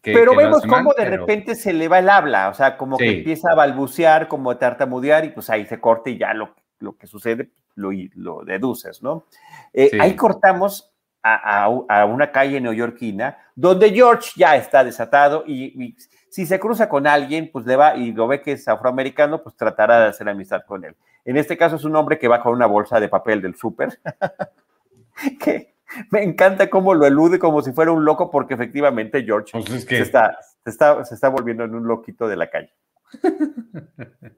pero 0.02 0.36
vemos 0.36 0.62
cómo 0.66 0.92
de 0.92 1.06
repente 1.06 1.54
se 1.54 1.72
le 1.72 1.88
va 1.88 2.00
el 2.00 2.10
habla, 2.10 2.50
o 2.50 2.54
sea, 2.54 2.76
como 2.76 2.98
que 2.98 3.16
empieza 3.20 3.50
a 3.50 3.54
balbucear, 3.54 4.28
como 4.28 4.50
a 4.50 4.58
tartamudear, 4.58 5.24
y 5.24 5.30
pues 5.30 5.48
ahí 5.48 5.64
se 5.64 5.80
corta 5.80 6.10
y 6.10 6.18
ya 6.18 6.34
lo, 6.34 6.54
lo 6.78 6.98
que 6.98 7.06
sucede 7.06 7.48
lo, 7.76 7.92
lo 8.14 8.44
deduces, 8.44 9.02
¿no? 9.02 9.24
Eh, 9.72 9.92
ahí 9.98 10.14
cortamos 10.14 10.92
a, 11.22 12.04
una 12.06 12.30
calle 12.30 12.60
neoyorquina 12.60 13.38
donde 13.54 13.90
George 13.90 14.32
ya 14.36 14.54
está 14.54 14.84
desatado 14.84 15.44
y 15.46 15.96
si 16.36 16.44
se 16.44 16.60
cruza 16.60 16.86
con 16.90 17.06
alguien, 17.06 17.48
pues 17.50 17.64
le 17.64 17.76
va 17.76 17.96
y 17.96 18.12
lo 18.12 18.28
ve 18.28 18.42
que 18.42 18.52
es 18.52 18.68
afroamericano, 18.68 19.42
pues 19.42 19.56
tratará 19.56 20.00
de 20.00 20.08
hacer 20.08 20.28
amistad 20.28 20.64
con 20.66 20.84
él. 20.84 20.94
En 21.24 21.38
este 21.38 21.56
caso 21.56 21.76
es 21.76 21.84
un 21.84 21.96
hombre 21.96 22.18
que 22.18 22.28
va 22.28 22.42
con 22.42 22.52
una 22.52 22.66
bolsa 22.66 23.00
de 23.00 23.08
papel 23.08 23.40
del 23.40 23.54
súper, 23.54 23.98
que 25.40 25.72
me 26.10 26.22
encanta 26.22 26.68
cómo 26.68 26.92
lo 26.92 27.06
elude 27.06 27.38
como 27.38 27.62
si 27.62 27.72
fuera 27.72 27.90
un 27.90 28.04
loco, 28.04 28.30
porque 28.30 28.52
efectivamente 28.52 29.24
George 29.24 29.52
pues 29.52 29.84
se, 29.84 29.98
está, 29.98 30.36
se, 30.62 30.68
está, 30.68 31.02
se 31.06 31.14
está 31.14 31.30
volviendo 31.30 31.64
en 31.64 31.74
un 31.74 31.88
loquito 31.88 32.28
de 32.28 32.36
la 32.36 32.50
calle. 32.50 32.74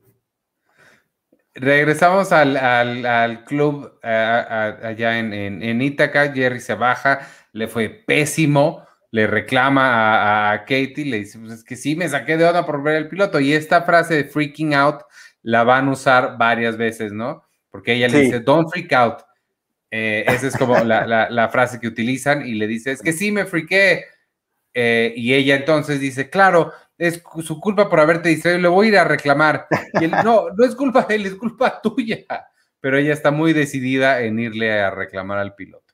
Regresamos 1.56 2.30
al, 2.30 3.44
club 3.44 3.98
allá 4.04 5.18
en, 5.18 5.32
en, 5.32 5.64
en 5.64 5.82
Ítaca. 5.82 6.32
Jerry 6.32 6.60
se 6.60 6.74
baja, 6.74 7.26
le 7.50 7.66
fue 7.66 7.88
pésimo 7.88 8.86
le 9.10 9.26
reclama 9.26 10.52
a, 10.52 10.60
Katie, 10.60 11.04
le 11.06 11.20
dice, 11.20 11.38
pues 11.38 11.52
es 11.52 11.64
que 11.64 11.76
sí, 11.76 11.96
me 11.96 12.08
saqué 12.08 12.36
de 12.36 12.44
onda 12.44 12.66
por 12.66 12.82
ver 12.82 12.96
el 12.96 13.08
piloto. 13.08 13.40
Y 13.40 13.52
esta 13.52 13.82
frase 13.82 14.14
de 14.14 14.24
freaking 14.24 14.74
out 14.74 15.02
la 15.42 15.64
van 15.64 15.88
a 15.88 15.92
usar 15.92 16.36
varias 16.36 16.76
veces, 16.76 17.12
¿no? 17.12 17.44
Porque 17.70 17.94
ella 17.94 18.08
le 18.08 18.20
dice, 18.20 18.40
don't 18.40 18.70
freak 18.70 18.92
out. 18.92 19.20
Eh, 19.90 20.24
esa 20.28 20.48
es 20.48 20.56
como 20.56 20.76
la, 20.78 21.48
frase 21.50 21.80
que 21.80 21.88
utilizan 21.88 22.46
y 22.46 22.54
le 22.54 22.66
dice, 22.66 22.92
es 22.92 23.00
que 23.00 23.12
sí, 23.12 23.32
me 23.32 23.46
freaké. 23.46 24.04
Eh, 24.74 25.14
y 25.16 25.32
ella 25.34 25.56
entonces 25.56 26.00
dice, 26.00 26.28
claro, 26.28 26.72
es 26.98 27.22
su 27.42 27.60
culpa 27.60 27.88
por 27.88 28.00
haberte 28.00 28.28
distraído, 28.28 28.60
le 28.60 28.68
voy 28.68 28.86
a 28.86 28.88
ir 28.90 28.98
a 28.98 29.04
reclamar. 29.04 29.66
Y 29.94 30.04
él, 30.04 30.10
no, 30.24 30.50
no 30.50 30.64
es 30.64 30.74
culpa 30.74 31.02
de 31.04 31.14
él, 31.14 31.26
es 31.26 31.34
culpa 31.34 31.80
tuya. 31.80 32.18
Pero 32.80 32.98
ella 32.98 33.12
está 33.12 33.30
muy 33.30 33.52
decidida 33.52 34.20
en 34.20 34.38
irle 34.38 34.80
a 34.80 34.90
reclamar 34.90 35.38
al 35.38 35.54
piloto. 35.54 35.87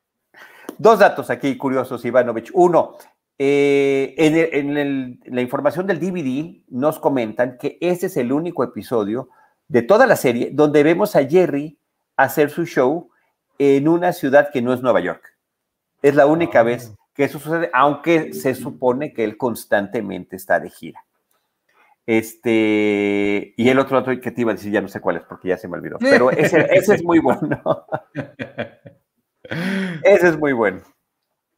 Dos 0.78 0.98
datos 0.98 1.30
aquí 1.30 1.56
curiosos, 1.56 2.04
Ivanovich. 2.04 2.50
Uno, 2.54 2.96
eh, 3.38 4.14
en, 4.16 5.20
la 5.24 5.40
información 5.40 5.86
del 5.86 5.98
DVD 5.98 6.62
nos 6.68 6.98
comentan 6.98 7.58
que 7.58 7.78
ese 7.80 8.06
es 8.06 8.16
el 8.16 8.32
único 8.32 8.62
episodio 8.62 9.28
de 9.68 9.82
toda 9.82 10.06
la 10.06 10.16
serie 10.16 10.50
donde 10.52 10.82
vemos 10.82 11.16
a 11.16 11.24
Jerry 11.26 11.78
hacer 12.16 12.50
su 12.50 12.64
show 12.64 13.10
en 13.58 13.88
una 13.88 14.12
ciudad 14.12 14.50
que 14.52 14.62
no 14.62 14.72
es 14.72 14.82
Nueva 14.82 15.00
York. 15.00 15.36
Es 16.02 16.14
la 16.14 16.26
única 16.26 16.60
ah. 16.60 16.64
vez 16.64 16.94
que 17.14 17.24
eso 17.24 17.38
sucede, 17.38 17.70
aunque 17.72 18.32
se 18.32 18.54
supone 18.54 19.12
que 19.12 19.24
él 19.24 19.36
constantemente 19.36 20.36
está 20.36 20.60
de 20.60 20.70
gira. 20.70 21.04
Este, 22.06 23.54
y 23.56 23.68
el 23.68 23.78
otro 23.78 23.98
dato 23.98 24.20
que 24.20 24.30
te 24.30 24.40
iba 24.42 24.52
a 24.52 24.54
decir, 24.54 24.70
ya 24.70 24.82
no 24.82 24.88
sé 24.88 25.00
cuál 25.00 25.16
es 25.16 25.22
porque 25.22 25.48
ya 25.48 25.56
se 25.56 25.68
me 25.68 25.78
olvidó, 25.78 25.98
pero 26.00 26.30
ese 26.30 26.66
es 26.70 27.02
muy 27.04 27.18
bueno. 27.18 27.62
Ese 30.04 30.28
es 30.28 30.38
muy 30.38 30.52
bueno. 30.52 30.82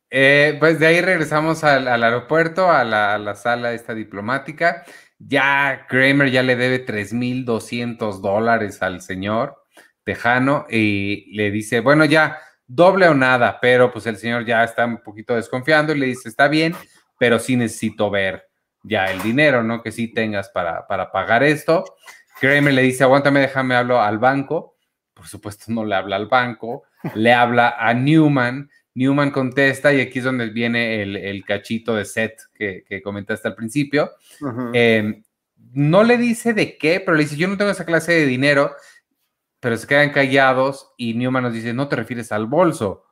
Eh, 0.09 0.57
pues 0.61 0.79
de 0.79 0.87
ahí 0.87 1.01
regresamos 1.01 1.65
al, 1.65 1.89
aeropuerto, 1.89 2.71
a 2.71 2.85
la, 2.85 3.35
sala 3.35 3.73
esta 3.73 3.93
diplomática. 3.93 4.85
Ya 5.19 5.87
Kramer 5.89 6.31
ya 6.31 6.43
le 6.43 6.55
debe 6.55 6.87
3.200 6.87 8.21
dólares 8.21 8.83
al 8.83 9.01
señor 9.01 9.63
tejano 10.05 10.67
y 10.71 11.35
le 11.37 11.51
dice, 11.51 11.81
bueno, 11.81 12.05
ya, 12.05 12.39
doble 12.67 13.09
o 13.09 13.15
nada, 13.15 13.59
pero 13.61 13.93
pues 13.93 14.07
el 14.07 14.17
señor 14.17 14.45
ya 14.45 14.63
está 14.63 14.85
un 14.85 15.03
poquito 15.03 15.35
desconfiando 15.35 15.93
y 15.93 15.99
le 15.99 16.07
dice, 16.07 16.29
está 16.29 16.47
bien, 16.47 16.77
pero 17.19 17.41
sí 17.41 17.57
necesito 17.57 18.11
ver 18.11 18.49
ya 18.85 19.07
el 19.07 19.21
dinero, 19.23 19.65
¿no? 19.65 19.83
Que 19.83 19.91
sí 19.91 20.13
tengas 20.13 20.51
para, 20.51 20.87
para 20.87 21.11
pagar 21.11 21.43
esto. 21.43 21.85
Kramer 22.41 22.75
le 22.75 22.83
dice, 22.83 23.03
aguántame, 23.03 23.41
déjame 23.41 23.75
hablo 23.75 24.01
al 24.01 24.19
banco. 24.19 24.77
Por 25.13 25.27
supuesto, 25.27 25.65
no 25.69 25.85
le 25.85 25.97
habla 25.97 26.17
al 26.17 26.27
banco, 26.27 26.85
le 27.15 27.33
habla 27.33 27.77
a 27.79 27.95
Newman. 27.95 28.71
Newman 28.95 29.31
contesta 29.31 29.93
y 29.93 30.01
aquí 30.01 30.19
es 30.19 30.25
donde 30.25 30.49
viene 30.51 31.03
el, 31.03 31.45
cachito 31.45 31.95
de 31.95 32.05
set 32.05 32.41
que, 32.55 33.03
comentaste 33.03 33.49
al 33.49 33.55
principio. 33.55 34.13
Em, 34.73 35.23
no 35.73 36.05
le 36.05 36.17
dice 36.17 36.55
de 36.55 36.79
qué, 36.79 37.01
pero 37.01 37.17
le 37.17 37.25
dice, 37.25 37.37
yo 37.37 37.49
no 37.49 37.57
tengo 37.57 37.71
esa 37.71 37.85
clase 37.85 38.13
de 38.13 38.27
dinero, 38.27 38.75
pero 39.61 39.77
se 39.77 39.87
quedan 39.87 40.11
callados 40.11 40.95
y 40.97 41.15
Newman 41.15 41.43
nos 41.43 41.53
dice, 41.53 41.75
no 41.75 41.89
te 41.89 41.97
refieres 41.97 42.33
al 42.33 42.47
bolso. 42.47 43.07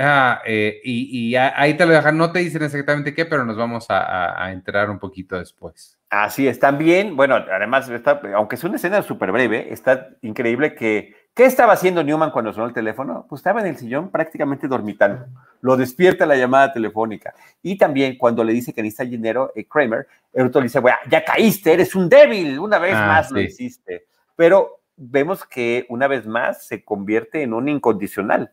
Ah, 0.00 0.42
eh, 0.46 0.80
y, 0.84 1.34
ahí 1.34 1.74
te 1.76 1.84
lo 1.84 1.92
dejan, 1.92 2.16
no 2.16 2.30
te 2.30 2.38
dicen 2.38 2.62
exactamente 2.62 3.12
qué, 3.12 3.26
pero 3.26 3.44
nos 3.44 3.56
vamos 3.56 3.86
a, 3.88 4.52
enterar 4.52 4.90
un 4.90 5.00
poquito 5.00 5.36
después. 5.36 5.98
Así 6.08 6.46
es, 6.46 6.60
también, 6.60 7.16
bueno, 7.16 7.34
además, 7.34 7.90
aunque 8.34 8.54
es 8.54 8.62
una 8.62 8.76
escena 8.76 9.02
súper 9.02 9.32
breve, 9.32 9.72
está 9.72 10.10
increíble 10.22 10.76
que, 10.76 11.14
¿qué 11.38 11.44
estaba 11.44 11.74
haciendo 11.74 12.02
Newman 12.02 12.32
cuando 12.32 12.52
sonó 12.52 12.66
el 12.66 12.72
teléfono? 12.72 13.24
Pues 13.28 13.38
estaba 13.38 13.60
en 13.60 13.68
el 13.68 13.76
sillón 13.76 14.10
prácticamente 14.10 14.66
dormitando, 14.66 15.26
lo 15.60 15.76
despierta 15.76 16.26
la 16.26 16.34
llamada 16.34 16.72
telefónica, 16.72 17.32
y 17.62 17.78
también 17.78 18.18
cuando 18.18 18.42
le 18.42 18.52
dice 18.52 18.74
que 18.74 18.82
necesita 18.82 19.04
dinero, 19.04 19.52
eh, 19.54 19.64
Kramer, 19.64 20.08
el 20.32 20.48
otro 20.48 20.60
le 20.60 20.64
dice, 20.64 20.82
ya 21.08 21.24
caíste, 21.24 21.74
eres 21.74 21.94
un 21.94 22.08
débil, 22.08 22.58
una 22.58 22.80
vez 22.80 22.94
ah, 22.96 23.06
más 23.06 23.30
lo 23.30 23.40
hiciste, 23.40 24.06
pero 24.34 24.80
vemos 24.96 25.44
que 25.44 25.86
una 25.88 26.08
vez 26.08 26.26
más 26.26 26.66
se 26.66 26.82
convierte 26.82 27.40
en 27.44 27.54
un 27.54 27.68
incondicional, 27.68 28.50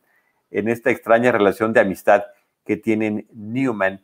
en 0.52 0.70
esta 0.70 0.92
extraña 0.92 1.32
relación 1.32 1.74
de 1.74 1.80
amistad 1.80 2.24
que 2.64 2.78
tienen 2.78 3.26
Newman 3.34 4.00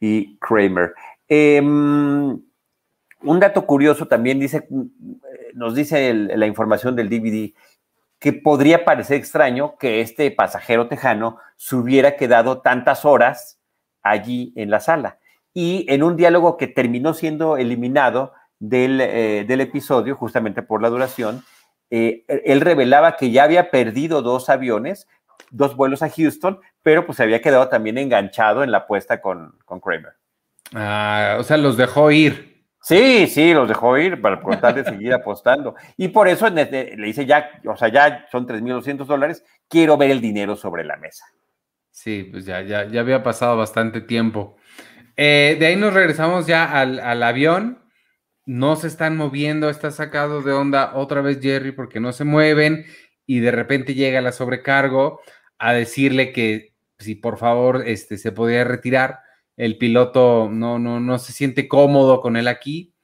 y 0.00 0.36
Kramer. 0.36 0.92
Em, 1.26 2.38
un 3.22 3.40
dato 3.40 3.64
curioso 3.64 4.06
también 4.06 4.38
dice, 4.38 4.68
nos 5.54 5.74
dice 5.74 6.12
la 6.12 6.46
información 6.46 6.94
del 6.94 7.08
DVD 7.08 7.54
que 8.18 8.32
podría 8.32 8.84
parecer 8.84 9.16
extraño 9.16 9.76
que 9.78 10.00
este 10.00 10.30
pasajero 10.30 10.88
tejano 10.88 11.38
se 11.56 11.76
hubiera 11.76 12.16
quedado 12.16 12.60
tantas 12.60 13.04
horas 13.04 13.58
allí 14.02 14.52
en 14.56 14.70
la 14.70 14.80
sala. 14.80 15.18
Y 15.54 15.86
en 15.88 16.02
un 16.02 16.16
diálogo 16.16 16.56
que 16.56 16.66
terminó 16.66 17.14
siendo 17.14 17.56
eliminado 17.56 18.32
del, 18.58 19.00
eh, 19.00 19.46
episodio, 19.48 20.16
justamente 20.16 20.62
por 20.62 20.82
la 20.82 20.90
duración, 20.90 21.44
eh, 21.90 22.24
él 22.28 22.60
revelaba 22.60 23.16
que 23.16 23.30
ya 23.30 23.44
había 23.44 23.70
perdido 23.70 24.22
dos 24.22 24.48
aviones 24.50 25.08
dos 25.50 25.76
vuelos 25.76 26.02
a 26.02 26.10
Houston, 26.10 26.60
pero 26.82 27.06
pues 27.06 27.16
se 27.16 27.22
había 27.22 27.40
quedado 27.40 27.68
también 27.68 27.98
enganchado 27.98 28.62
en 28.62 28.70
la 28.70 28.78
apuesta 28.78 29.20
con, 29.20 29.56
con 29.64 29.80
Kramer. 29.80 30.14
Ah, 30.74 31.36
o 31.38 31.42
sea, 31.42 31.56
los 31.56 31.76
dejó 31.76 32.10
ir. 32.10 32.57
Sí, 32.88 33.26
sí, 33.26 33.52
los 33.52 33.68
dejó 33.68 33.98
ir 33.98 34.18
para 34.18 34.72
de 34.72 34.82
seguir 34.82 35.12
apostando. 35.12 35.74
Y 35.98 36.08
por 36.08 36.26
eso 36.26 36.48
le 36.48 36.96
dice 36.96 37.26
ya, 37.26 37.60
o 37.66 37.76
sea, 37.76 37.88
ya 37.88 38.26
son 38.32 38.46
3.200 38.46 39.04
dólares, 39.04 39.44
quiero 39.68 39.98
ver 39.98 40.10
el 40.10 40.22
dinero 40.22 40.56
sobre 40.56 40.84
la 40.84 40.96
mesa. 40.96 41.26
Sí, 41.90 42.26
pues 42.30 42.46
ya, 42.46 42.62
ya, 42.62 42.86
ya 42.88 43.00
había 43.00 43.22
pasado 43.22 43.58
bastante 43.58 44.00
tiempo. 44.00 44.56
Eh, 45.18 45.58
de 45.60 45.66
ahí 45.66 45.76
nos 45.76 45.92
regresamos 45.92 46.46
ya 46.46 46.64
al, 46.64 46.98
al, 47.00 47.22
avión. 47.22 47.84
No 48.46 48.74
se 48.76 48.86
están 48.86 49.18
moviendo, 49.18 49.68
está 49.68 49.90
sacado 49.90 50.40
de 50.40 50.52
onda 50.52 50.92
otra 50.94 51.20
vez 51.20 51.40
Jerry 51.42 51.72
porque 51.72 52.00
no 52.00 52.14
se 52.14 52.24
mueven 52.24 52.86
y 53.26 53.40
de 53.40 53.50
repente 53.50 53.92
llega 53.92 54.22
la 54.22 54.32
sobrecargo 54.32 55.20
a 55.58 55.74
decirle 55.74 56.32
que 56.32 56.72
si 56.98 57.16
por 57.16 57.36
favor 57.36 57.82
este, 57.84 58.16
se 58.16 58.32
podía 58.32 58.64
retirar, 58.64 59.20
el 59.58 59.76
piloto 59.76 60.48
no, 60.50 60.78
no, 60.78 61.00
no 61.00 61.18
se 61.18 61.32
siente 61.32 61.68
cómodo 61.68 62.20
con 62.20 62.36
él 62.36 62.46
aquí 62.46 62.94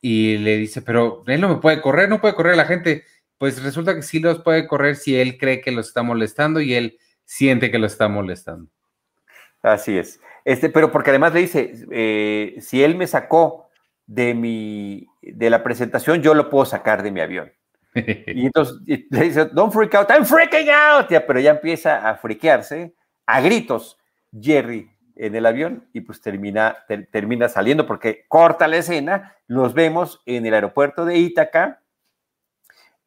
y 0.00 0.38
le 0.38 0.56
dice, 0.56 0.80
pero 0.80 1.22
él 1.26 1.42
no 1.42 1.48
me 1.50 1.60
puede 1.60 1.82
correr, 1.82 2.08
no 2.08 2.22
puede 2.22 2.34
correr 2.34 2.56
la 2.56 2.64
gente. 2.64 3.04
Pues 3.36 3.62
resulta 3.62 3.94
que 3.94 4.02
sí 4.02 4.18
los 4.18 4.40
puede 4.42 4.66
correr 4.66 4.96
si 4.96 5.18
él 5.20 5.36
cree 5.36 5.60
que 5.60 5.70
los 5.70 5.88
está 5.88 6.02
molestando 6.02 6.60
y 6.62 6.74
él 6.74 6.98
siente 7.24 7.70
que 7.70 7.78
lo 7.78 7.86
está 7.86 8.08
molestando. 8.08 8.70
Así 9.62 9.98
es. 9.98 10.20
Este, 10.46 10.70
pero 10.70 10.90
porque 10.90 11.10
además 11.10 11.34
le 11.34 11.40
dice, 11.40 11.74
eh, 11.90 12.56
si 12.60 12.82
él 12.82 12.96
me 12.96 13.06
sacó 13.06 13.68
de 14.06 14.32
mi, 14.32 15.06
de 15.20 15.50
la 15.50 15.62
presentación, 15.62 16.22
yo 16.22 16.32
lo 16.34 16.48
puedo 16.48 16.64
sacar 16.64 17.02
de 17.02 17.10
mi 17.12 17.20
avión. 17.20 17.52
Y 17.94 18.46
entonces 18.46 18.76
le 18.86 19.22
dice, 19.22 19.50
don't 19.52 19.72
freak 19.72 19.94
out, 19.94 20.08
I'm 20.10 20.24
freaking 20.24 20.70
out. 20.70 21.08
pero 21.26 21.40
ya 21.40 21.50
empieza 21.50 22.08
a 22.08 22.16
friquearse 22.16 22.94
a 23.26 23.40
gritos 23.42 23.98
Jerry 24.32 24.90
en 25.20 25.34
el 25.34 25.44
avión 25.44 25.88
y 25.92 26.00
pues 26.00 26.20
termina, 26.20 26.78
termina 27.10 27.48
saliendo 27.48 27.86
porque 27.86 28.24
corta 28.26 28.66
la 28.66 28.78
escena, 28.78 29.36
los 29.46 29.74
vemos 29.74 30.22
en 30.24 30.46
el 30.46 30.54
aeropuerto 30.54 31.04
de 31.04 31.18
Ítaca 31.18 31.82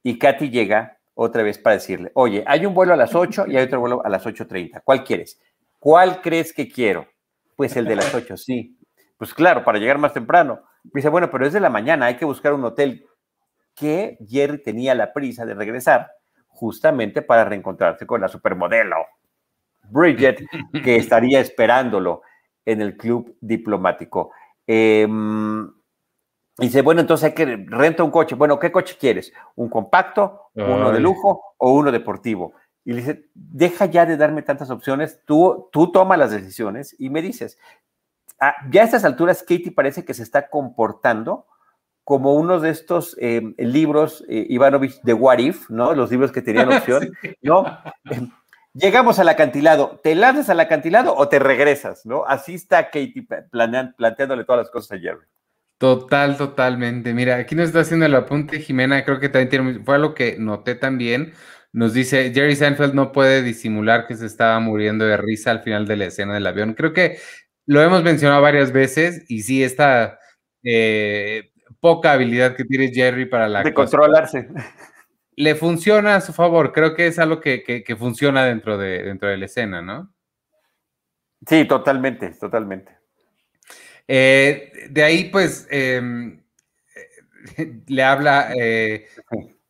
y 0.04 0.20
Katy 0.20 0.50
llega 0.50 1.00
otra 1.16 1.42
vez 1.42 1.58
para 1.58 1.76
decirle, 1.76 2.12
oye, 2.14 2.44
hay 2.46 2.66
un 2.66 2.74
vuelo 2.74 2.94
a 2.94 2.98
las 2.98 3.16
8 3.16 3.46
y 3.48 3.58
hay 3.58 3.66
otro 3.66 3.80
vuelo 3.80 4.06
a 4.06 4.10
las 4.10 4.26
8.30, 4.26 4.82
¿cuál 4.84 5.04
quieres? 5.04 5.42
¿Cuál 5.80 6.22
crees 6.22 6.54
que 6.54 6.70
quiero? 6.70 7.08
Pues 7.56 7.76
el 7.76 7.86
de 7.86 7.96
las 7.96 8.14
8, 8.14 8.38
sí. 8.38 8.78
Pues 9.18 9.34
claro, 9.34 9.64
para 9.64 9.80
llegar 9.80 9.98
más 9.98 10.14
temprano. 10.14 10.62
Dice, 10.84 11.10
bueno, 11.10 11.32
pero 11.32 11.46
es 11.46 11.54
de 11.54 11.60
la 11.60 11.70
mañana, 11.70 12.08
hay 12.08 12.16
que 12.16 12.26
buscar 12.26 12.54
un 12.54 12.64
hotel 12.64 13.08
que 13.76 14.18
Jerry 14.28 14.62
tenía 14.62 14.94
la 14.94 15.14
prisa 15.14 15.46
de 15.46 15.56
regresar 15.56 16.12
justamente 16.48 17.22
para 17.22 17.46
reencontrarse 17.46 18.06
con 18.06 18.22
la 18.22 18.28
supermodelo 18.28 18.98
Bridget, 19.90 20.44
que 20.84 20.96
estaría 20.98 21.40
esperándolo 21.40 22.22
en 22.66 22.82
el 22.82 22.98
club 22.98 23.36
diplomático. 23.42 24.32
Em, 24.66 25.70
dice, 26.58 26.82
bueno, 26.82 27.02
entonces 27.02 27.26
hay 27.26 27.34
que 27.34 27.66
renta 27.68 28.04
un 28.04 28.12
coche. 28.12 28.36
Bueno, 28.36 28.60
¿qué 28.60 28.72
coche 28.72 28.96
quieres? 29.00 29.34
¿Un 29.56 29.70
compacto, 29.70 30.50
uno 30.56 30.92
de 30.92 31.00
lujo 31.00 31.56
o 31.58 31.74
uno 31.74 31.92
deportivo? 31.92 32.54
Y 32.86 32.94
le 32.94 32.98
dice, 33.00 33.30
deja 33.34 33.86
ya 33.86 34.06
de 34.06 34.18
darme 34.18 34.42
tantas 34.42 34.70
opciones, 34.70 35.22
tú, 35.26 35.70
tú 35.72 35.92
toma 35.92 36.18
las 36.18 36.32
decisiones 36.32 36.96
y 37.00 37.10
me 37.10 37.22
dices, 37.22 37.58
ah, 38.42 38.56
ya 38.70 38.82
a 38.82 38.86
estas 38.86 39.06
alturas 39.06 39.42
Katie 39.42 39.72
parece 39.72 40.04
que 40.04 40.14
se 40.14 40.24
está 40.24 40.50
comportando 40.50 41.46
como 42.04 42.34
uno 42.34 42.60
de 42.60 42.70
estos 42.70 43.16
eh, 43.20 43.42
libros, 43.58 44.26
eh, 44.28 44.46
Ivanovich, 44.50 45.02
de 45.04 45.14
What 45.14 45.38
If, 45.38 45.70
¿no? 45.70 45.94
Los 45.94 46.12
libros 46.12 46.32
que 46.32 46.42
tenían 46.42 46.72
opción, 46.72 47.14
¿no? 47.42 47.66
Llegamos 48.74 49.20
al 49.20 49.30
acantilado, 49.30 50.00
¿te 50.04 50.16
lanzas 50.16 50.50
al 50.50 50.60
acantilado 50.60 51.16
o 51.16 51.30
te 51.30 51.38
regresas, 51.38 52.06
¿no? 52.06 52.26
Así 52.26 52.56
está 52.56 52.86
Katie 52.86 53.28
planteándole 53.52 54.46
todas 54.46 54.64
las 54.64 54.72
cosas 54.72 54.98
a 54.98 55.00
Jerry. 55.00 55.28
Total, 55.78 56.38
totalmente. 56.38 57.14
Mira, 57.14 57.36
aquí 57.36 57.56
nos 57.56 57.68
está 57.68 57.82
haciendo 57.82 58.06
el 58.06 58.16
apunte 58.16 58.60
Jimena, 58.60 59.04
creo 59.06 59.20
que 59.20 59.30
también 59.30 59.50
tiene, 59.50 59.84
fue 59.84 59.96
algo 59.96 60.16
que 60.16 60.38
noté 60.40 60.74
también. 60.74 61.34
Nos 61.72 61.94
dice, 61.94 62.32
Jerry 62.34 62.56
Seinfeld 62.56 62.94
no 62.94 63.12
puede 63.12 63.44
disimular 63.44 64.08
que 64.08 64.16
se 64.16 64.26
estaba 64.26 64.60
muriendo 64.60 65.06
de 65.06 65.18
risa 65.18 65.52
al 65.52 65.62
final 65.62 65.86
de 65.88 65.98
la 65.98 66.06
escena 66.06 66.34
del 66.34 66.48
avión. 66.48 66.74
Creo 66.74 66.94
que 66.94 67.18
lo 67.66 67.82
hemos 67.82 68.04
mencionado 68.04 68.42
varias 68.42 68.72
veces 68.72 69.26
y 69.28 69.42
sí, 69.42 69.64
esta 69.64 70.20
eh, 70.64 71.52
poca 71.80 72.14
habilidad 72.14 72.56
que 72.56 72.64
tiene 72.64 72.92
Jerry 72.92 73.26
para 73.26 73.48
la... 73.48 73.64
De 73.64 73.74
controlarse. 73.74 74.48
Le 75.36 75.56
funciona 75.56 76.16
a 76.16 76.22
su 76.22 76.34
favor, 76.34 76.72
creo 76.72 76.96
que 76.96 77.08
es 77.08 77.20
algo 77.20 77.40
que, 77.40 77.96
funciona 77.98 78.46
dentro 78.46 78.78
de, 78.78 79.04
dentro 79.04 79.30
de 79.30 79.38
la 79.38 79.46
escena, 79.46 79.82
¿no? 79.82 80.14
Sí, 81.48 81.66
totalmente, 81.66 82.30
totalmente. 82.32 82.98
Eh, 84.08 84.88
de 84.90 85.04
ahí, 85.04 85.26
pues, 85.26 85.68
em, 85.70 86.42
le 87.88 88.04
habla... 88.04 88.54
Eh, 88.56 89.08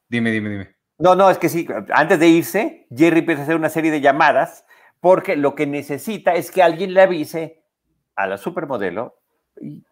dime, 0.07 0.31
dime, 0.31 0.49
dime. 0.49 0.75
No, 0.99 1.15
no, 1.15 1.29
es 1.29 1.37
que 1.37 1.49
sí, 1.49 1.67
antes 1.93 2.19
de 2.19 2.27
irse, 2.27 2.87
Jerry 2.95 3.19
empieza 3.19 3.41
a 3.41 3.43
hacer 3.43 3.55
una 3.55 3.69
serie 3.69 3.91
de 3.91 4.01
llamadas 4.01 4.65
porque 4.99 5.35
lo 5.35 5.55
que 5.55 5.65
necesita 5.65 6.35
es 6.35 6.51
que 6.51 6.63
alguien 6.63 6.93
le 6.93 7.01
avise 7.01 7.63
a 8.15 8.27
la 8.27 8.37
supermodelo 8.37 9.23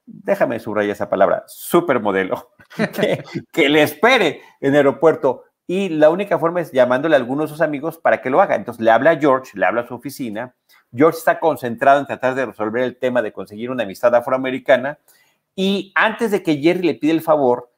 déjame 0.06 0.60
subrayar 0.60 0.92
esa 0.92 1.10
palabra, 1.10 1.44
supermodelo, 1.48 2.52
que, 2.94 3.24
que 3.52 3.70
le 3.70 3.84
espere 3.84 4.42
en 4.60 4.72
el 4.72 4.78
aeropuerto. 4.78 5.46
Y 5.68 5.90
la 5.90 6.10
única 6.10 6.38
forma 6.38 6.62
es 6.62 6.72
llamándole 6.72 7.16
a 7.16 7.20
algunos 7.20 7.46
de 7.46 7.54
sus 7.54 7.62
amigos 7.62 7.98
para 7.98 8.22
que 8.22 8.30
lo 8.30 8.42
haga. 8.42 8.56
Entonces 8.56 8.84
le 8.84 8.92
habla 8.92 9.12
a 9.12 9.20
George, 9.20 9.58
le 9.58 9.66
habla 9.66 9.82
a 9.82 9.88
su 9.88 9.96
oficina. 9.96 10.54
George 10.94 11.20
está 11.20 11.40
concentrado 11.40 12.00
en 12.00 12.06
tratar 12.06 12.36
de 12.36 12.46
resolver 12.46 12.84
el 12.84 12.98
tema 12.98 13.22
de 13.22 13.32
conseguir 13.32 13.72
una 13.72 13.84
amistad 13.84 14.14
afroamericana. 14.16 15.00
Y 15.56 15.92
antes 15.96 16.32
de 16.32 16.44
que 16.44 16.58
Jerry 16.58 16.88
le 16.88 16.96
pida 16.96 17.14
el 17.14 17.22
favor, 17.22 17.72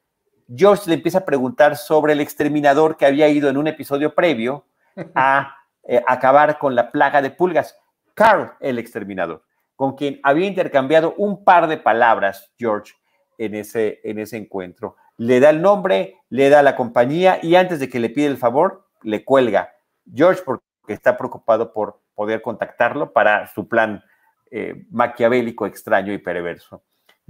George 0.54 0.88
le 0.88 0.94
empieza 0.94 1.18
a 1.18 1.24
preguntar 1.24 1.76
sobre 1.76 2.12
el 2.12 2.20
exterminador 2.20 2.96
que 2.96 3.06
había 3.06 3.28
ido 3.28 3.48
en 3.48 3.56
un 3.56 3.68
episodio 3.68 4.14
previo 4.14 4.66
a 5.14 5.56
eh, 5.84 6.02
acabar 6.06 6.58
con 6.58 6.74
la 6.74 6.90
plaga 6.90 7.22
de 7.22 7.30
pulgas. 7.30 7.76
Carl, 8.14 8.52
el 8.60 8.78
exterminador 8.78 9.42
con 9.76 9.96
quien 9.96 10.20
había 10.22 10.46
intercambiado 10.46 11.14
un 11.16 11.44
par 11.44 11.66
de 11.66 11.76
palabras, 11.76 12.52
George, 12.58 12.94
en 13.38 13.54
ese, 13.54 14.00
en 14.04 14.18
ese 14.18 14.36
encuentro. 14.36 14.96
Le 15.16 15.40
da 15.40 15.50
el 15.50 15.62
nombre, 15.62 16.16
le 16.28 16.48
da 16.48 16.62
la 16.62 16.76
compañía 16.76 17.38
y 17.42 17.54
antes 17.54 17.80
de 17.80 17.88
que 17.88 18.00
le 18.00 18.10
pida 18.10 18.26
el 18.26 18.36
favor, 18.36 18.86
le 19.02 19.24
cuelga. 19.24 19.74
George, 20.12 20.42
porque 20.44 20.64
que 20.86 20.92
está 20.92 21.16
preocupado 21.16 21.72
por 21.72 22.00
poder 22.14 22.42
contactarlo 22.42 23.12
para 23.12 23.46
su 23.52 23.68
plan 23.68 24.04
eh, 24.50 24.84
maquiavélico, 24.90 25.66
extraño 25.66 26.12
y 26.12 26.18
perverso. 26.18 26.82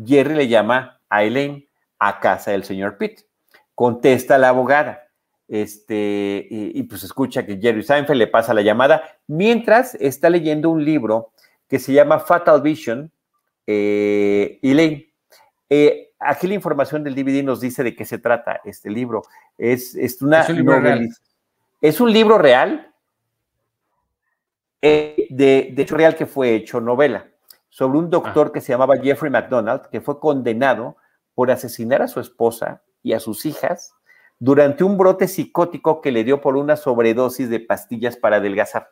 Jerry 0.03 0.35
le 0.35 0.49
llama 0.49 1.01
a 1.09 1.25
Elaine 1.25 1.69
a 1.99 2.21
casa 2.21 2.51
del 2.51 2.65
señor 2.65 2.99
Pitt. 2.99 3.21
Contesta 3.75 4.39
la 4.39 4.51
abogada. 4.51 5.01
Este, 5.47 6.47
y, 6.51 6.83
pues 6.85 7.05
escucha 7.05 7.45
que 7.45 7.59
Jerry 7.59 7.83
Seinfeld 7.83 8.19
le 8.19 8.27
pasa 8.27 8.55
la 8.55 8.63
llamada 8.63 9.05
mientras 9.27 9.95
está 9.97 10.31
leyendo 10.31 10.71
un 10.71 10.83
libro 10.83 11.33
que 11.69 11.79
se 11.79 11.93
llama 11.93 12.19
Fatal 12.19 12.63
Vision, 12.63 13.13
eh, 13.67 14.59
Elaine. 14.63 15.13
Eh, 15.69 16.14
aquí 16.25 16.47
la 16.47 16.55
información 16.55 17.05
del 17.05 17.15
DVD 17.15 17.43
nos 17.45 17.61
dice 17.61 17.83
de 17.83 17.95
qué 17.95 18.05
se 18.05 18.19
trata 18.19 18.61
este 18.65 18.91
libro. 18.91 19.23
Es, 19.59 19.95
una 20.21 20.43
es 20.43 20.49
un 20.49 20.57
libro 20.57 20.81
real. 20.81 21.09
Es 21.81 22.01
un 22.01 22.13
libro 22.13 22.39
real, 22.39 22.93
eh, 24.81 25.27
de, 25.31 25.71
de, 25.75 25.83
hecho 25.83 25.97
real 25.97 26.17
que 26.17 26.27
fue 26.27 26.55
hecho 26.55 26.81
novela, 26.81 27.29
sobre 27.69 27.99
un 27.99 28.11
doctor 28.11 28.49
ah. 28.49 28.53
que 28.53 28.61
se 28.61 28.73
llamaba 28.73 28.97
Jeffrey 28.97 29.31
McDonald, 29.31 29.89
que 29.91 30.01
fue 30.01 30.19
condenado 30.19 30.97
por 31.35 31.51
asesinar 31.51 32.03
a 32.03 32.09
su 32.09 32.21
esposa 32.21 32.83
y 33.03 33.13
a 33.13 33.21
sus 33.21 33.45
hijas 33.45 33.95
durante 34.39 34.85
un 34.85 34.97
brote 34.97 35.29
psicótico 35.29 36.01
que 36.01 36.13
le 36.13 36.25
dio 36.25 36.41
por 36.41 36.57
una 36.57 36.77
sobredosis 36.77 37.49
de 37.49 37.61
pastillas 37.61 38.17
para 38.17 38.37
adelgazar. 38.37 38.91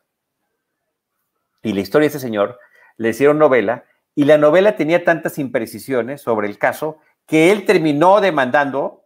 Y 1.62 1.72
la 1.72 1.80
historia 1.80 2.05
de 2.05 2.16
ese 2.16 2.20
señor 2.20 2.59
le 2.97 3.11
hicieron 3.11 3.39
novela 3.39 3.85
y 4.14 4.24
la 4.24 4.39
novela 4.39 4.76
tenía 4.76 5.05
tantas 5.05 5.39
imprecisiones 5.39 6.20
sobre 6.20 6.49
el 6.49 6.59
caso 6.59 6.99
que 7.27 7.51
él 7.51 7.64
terminó 7.64 8.20
demandando 8.20 9.05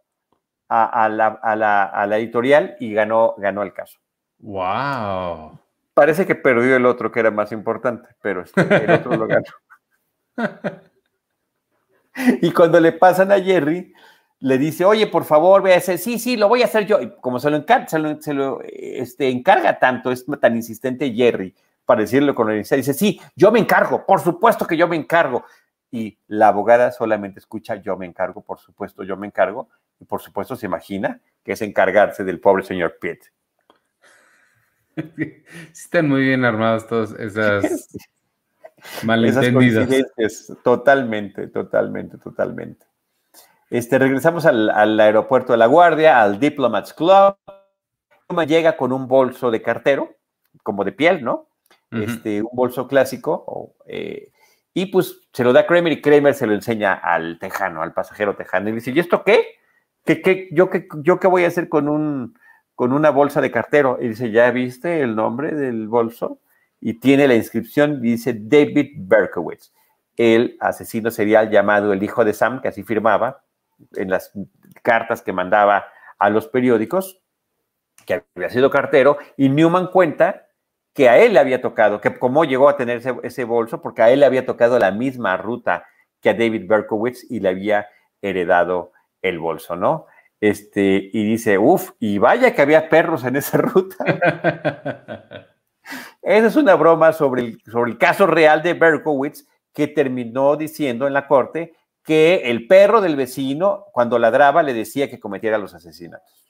a, 0.68 1.08
la, 1.08 2.16
editorial 2.16 2.76
y 2.80 2.92
ganó, 2.92 3.34
ganó 3.38 3.62
el 3.62 3.72
caso. 3.72 3.98
¡Wow! 4.38 5.58
Parece 5.94 6.26
que 6.26 6.34
perdió 6.34 6.76
el 6.76 6.86
otro 6.86 7.10
que 7.10 7.20
era 7.20 7.30
más 7.30 7.52
importante, 7.52 8.08
pero 8.20 8.42
este, 8.42 8.60
el 8.60 8.90
otro 8.90 9.16
lo 9.16 9.26
ganó. 9.26 9.46
y 12.42 12.50
cuando 12.52 12.80
le 12.80 12.92
pasan 12.92 13.32
a 13.32 13.40
Jerry, 13.40 13.94
le 14.40 14.58
dice, 14.58 14.84
oye, 14.84 15.06
por 15.06 15.24
favor, 15.24 15.62
ve 15.62 15.74
a 15.74 15.78
hacer, 15.78 15.98
sí, 15.98 16.18
sí, 16.18 16.36
lo 16.36 16.48
voy 16.48 16.62
a 16.62 16.66
hacer 16.66 16.86
yo. 16.86 17.00
Y 17.00 17.16
como 17.20 17.38
se 17.38 17.50
lo, 17.50 17.56
encarga, 17.56 17.88
se 17.88 18.34
lo, 18.34 18.60
este, 18.62 19.30
encarga 19.30 19.78
tanto, 19.78 20.10
es 20.10 20.26
tan 20.40 20.56
insistente 20.56 21.12
Jerry 21.12 21.54
para 21.86 22.02
decirlo 22.02 22.34
con 22.34 22.50
el 22.50 22.62
dice, 22.62 22.92
sí, 22.92 23.20
yo 23.36 23.50
me 23.52 23.60
encargo, 23.60 24.04
por 24.04 24.20
supuesto 24.20 24.66
que 24.66 24.76
yo 24.76 24.88
me 24.88 24.96
encargo 24.96 25.44
y 25.96 26.18
la 26.28 26.48
abogada 26.48 26.92
solamente 26.92 27.38
escucha 27.38 27.76
yo 27.76 27.96
me 27.96 28.04
encargo, 28.04 28.42
por 28.42 28.58
supuesto, 28.58 29.02
yo 29.02 29.16
me 29.16 29.26
encargo, 29.26 29.68
y 29.98 30.04
por 30.04 30.20
supuesto 30.20 30.54
se 30.54 30.66
imagina 30.66 31.20
que 31.42 31.52
es 31.52 31.62
encargarse 31.62 32.22
del 32.22 32.38
pobre 32.38 32.64
señor 32.64 32.98
Pitt. 33.00 33.24
están 35.72 36.08
muy 36.08 36.22
bien 36.22 36.44
armados 36.44 36.86
todos 36.86 37.12
esas 37.18 37.88
malentendidas. 39.04 39.88
totalmente, 40.62 41.46
totalmente, 41.48 42.18
totalmente. 42.18 42.84
Este, 43.70 43.98
regresamos 43.98 44.44
al, 44.44 44.68
al, 44.68 45.00
aeropuerto 45.00 45.52
de 45.52 45.58
La 45.58 45.66
Guardia, 45.66 46.22
al 46.22 46.38
Diplomats 46.38 46.92
Club. 46.92 47.36
Llega 48.46 48.76
con 48.76 48.92
un 48.92 49.08
bolso 49.08 49.50
de 49.50 49.62
cartero, 49.62 50.14
como 50.62 50.84
de 50.84 50.92
piel, 50.92 51.24
¿no? 51.24 51.48
este, 51.90 52.42
un 52.42 52.50
bolso 52.52 52.88
clásico, 52.88 53.74
eh, 53.86 54.30
y 54.76 54.84
pues 54.84 55.22
se 55.32 55.42
lo 55.42 55.54
da 55.54 55.66
Kramer 55.66 55.90
y 55.90 56.02
Kramer 56.02 56.34
se 56.34 56.46
lo 56.46 56.52
enseña 56.52 56.92
al 56.92 57.38
tejano, 57.38 57.80
al 57.80 57.94
pasajero 57.94 58.36
tejano. 58.36 58.68
Y 58.68 58.72
dice, 58.72 58.90
¿y 58.90 58.98
esto 58.98 59.24
qué? 59.24 59.56
¿Qué, 60.04 60.20
qué 60.20 60.50
yo, 60.52 60.68
qué 60.68 60.86
yo 60.96 61.18
qué 61.18 61.28
voy 61.28 61.44
a 61.44 61.46
hacer 61.46 61.70
con, 61.70 61.88
un, 61.88 62.38
con 62.74 62.92
una 62.92 63.08
bolsa 63.08 63.40
de 63.40 63.50
cartero? 63.50 63.96
Y 63.98 64.08
dice, 64.08 64.30
¿ya 64.32 64.50
viste 64.50 65.00
el 65.00 65.16
nombre 65.16 65.54
del 65.54 65.88
bolso? 65.88 66.40
Y 66.78 67.00
tiene 67.00 67.26
la 67.26 67.34
inscripción, 67.34 68.02
dice 68.02 68.36
David 68.38 68.96
Berkowitz, 68.98 69.72
el 70.14 70.58
asesino 70.60 71.10
serial 71.10 71.48
llamado 71.48 71.94
el 71.94 72.02
hijo 72.02 72.22
de 72.26 72.34
Sam, 72.34 72.60
que 72.60 72.68
así 72.68 72.82
firmaba 72.82 73.44
en 73.94 74.10
las 74.10 74.30
cartas 74.82 75.22
que 75.22 75.32
mandaba 75.32 75.86
a 76.18 76.28
los 76.28 76.48
periódicos, 76.48 77.22
que 78.04 78.24
había 78.36 78.50
sido 78.50 78.68
cartero, 78.68 79.16
y 79.38 79.48
Newman 79.48 79.86
cuenta 79.86 80.45
que 80.96 81.10
a 81.10 81.18
él 81.18 81.34
le 81.34 81.40
había 81.40 81.60
tocado, 81.60 82.00
que 82.00 82.18
cómo 82.18 82.44
llegó 82.44 82.70
a 82.70 82.76
tener 82.78 83.02
ese, 83.22 83.44
bolso, 83.44 83.82
porque 83.82 84.00
a 84.00 84.10
él 84.10 84.20
le 84.20 84.26
había 84.26 84.46
tocado 84.46 84.78
la 84.78 84.90
misma 84.90 85.36
ruta 85.36 85.84
que 86.22 86.30
a 86.30 86.34
David 86.34 86.66
Berkowitz 86.66 87.30
y 87.30 87.40
le 87.40 87.50
había 87.50 87.86
heredado 88.22 88.92
el 89.20 89.38
bolso, 89.38 89.76
¿no? 89.76 90.06
Este, 90.40 91.10
y 91.12 91.24
dice, 91.24 91.58
uff, 91.58 91.90
y 92.00 92.16
vaya 92.16 92.54
que 92.54 92.62
había 92.62 92.88
perros 92.88 93.24
en 93.24 93.36
esa 93.36 93.58
ruta. 93.58 93.96
esa 96.22 96.46
es 96.46 96.56
una 96.56 96.74
broma 96.74 97.12
sobre 97.12 97.42
el, 97.42 97.62
sobre 97.70 97.90
el 97.90 97.98
caso 97.98 98.26
real 98.26 98.62
de 98.62 98.72
Berkowitz 98.72 99.46
que 99.74 99.88
terminó 99.88 100.56
diciendo 100.56 101.06
en 101.06 101.12
la 101.12 101.26
corte 101.26 101.74
que 102.02 102.42
el 102.44 102.66
perro 102.66 103.02
del 103.02 103.16
vecino, 103.16 103.84
cuando 103.92 104.18
ladraba, 104.18 104.62
le 104.62 104.72
decía 104.72 105.10
que 105.10 105.20
cometiera 105.20 105.58
los 105.58 105.74
asesinatos. 105.74 106.45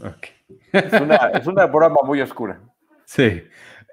Okay. 0.00 0.30
Es 0.72 1.46
una, 1.46 1.66
broma 1.66 2.00
muy 2.04 2.20
oscura. 2.20 2.60
Sí. 3.04 3.42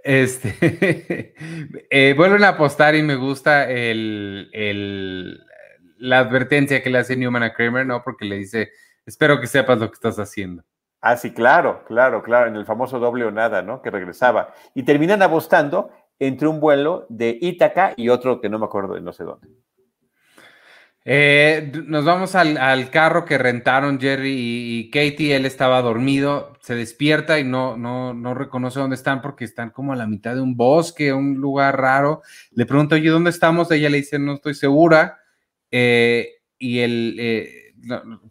Este, 0.04 1.34
eh, 1.90 2.14
vuelven 2.16 2.44
a 2.44 2.50
apostar 2.50 2.96
y 2.96 3.04
me 3.04 3.16
gusta 3.16 3.70
el, 3.70 4.50
la 5.98 6.20
advertencia 6.20 6.82
que 6.82 6.90
le 6.90 7.00
hace 7.00 7.18
Newman 7.18 7.44
a 7.44 7.54
Kramer, 7.54 7.86
¿no? 7.86 8.04
Porque 8.04 8.26
le 8.26 8.38
dice, 8.38 8.72
espero 9.06 9.42
que 9.42 9.48
sepas 9.48 9.80
lo 9.80 9.90
que 9.90 9.96
estás 9.96 10.18
haciendo. 10.18 10.64
Ah, 11.02 11.18
sí, 11.18 11.34
claro, 11.34 11.84
claro, 11.86 12.24
claro, 12.24 12.48
en 12.48 12.56
el 12.56 12.66
famoso 12.66 13.00
doble 13.00 13.26
o 13.26 13.32
nada, 13.32 13.62
¿no? 13.62 13.82
Que 13.82 13.92
regresaba. 13.92 14.54
Y 14.74 14.84
terminan 14.84 15.22
apostando 15.22 15.92
entre 16.20 16.48
un 16.48 16.60
vuelo 16.60 17.06
de 17.10 17.38
Ítaca 17.40 17.94
y 17.96 18.10
otro 18.10 18.42
que 18.42 18.50
no 18.50 18.60
me 18.60 18.66
acuerdo 18.66 18.96
de 18.96 19.02
no 19.02 19.14
sé 19.14 19.24
dónde. 19.24 19.48
Eh, 21.10 21.72
nos 21.86 22.04
vamos 22.04 22.36
al, 22.36 22.90
carro 22.90 23.24
que 23.24 23.38
rentaron 23.38 23.98
Jerry 23.98 24.36
y, 24.36 24.90
Katie. 24.90 25.38
Él 25.38 25.46
estaba 25.46 25.82
dormido, 25.82 26.58
se 26.60 26.76
despierta 26.76 27.40
y 27.40 27.46
no, 27.46 27.78
no, 27.78 28.14
no 28.14 28.34
reconoce 28.34 28.82
dónde 28.82 28.98
están 28.98 29.22
porque 29.22 29.46
están 29.46 29.70
como 29.70 29.94
a 29.94 29.96
la 29.96 30.06
mitad 30.06 30.36
de 30.36 30.42
un 30.42 30.58
bosque, 30.58 31.14
un 31.14 31.36
lugar 31.36 31.80
raro. 31.80 32.24
Le 32.52 32.66
pregunta, 32.66 32.96
oye, 32.96 33.08
¿dónde 33.08 33.30
estamos? 33.30 33.72
Ella 33.72 33.90
le 33.90 34.00
dice, 34.00 34.20
no 34.20 34.34
estoy 34.34 34.54
segura. 34.54 35.20
Eh, 35.72 36.28
y 36.58 36.80
él, 36.80 37.16
eh, 37.20 37.74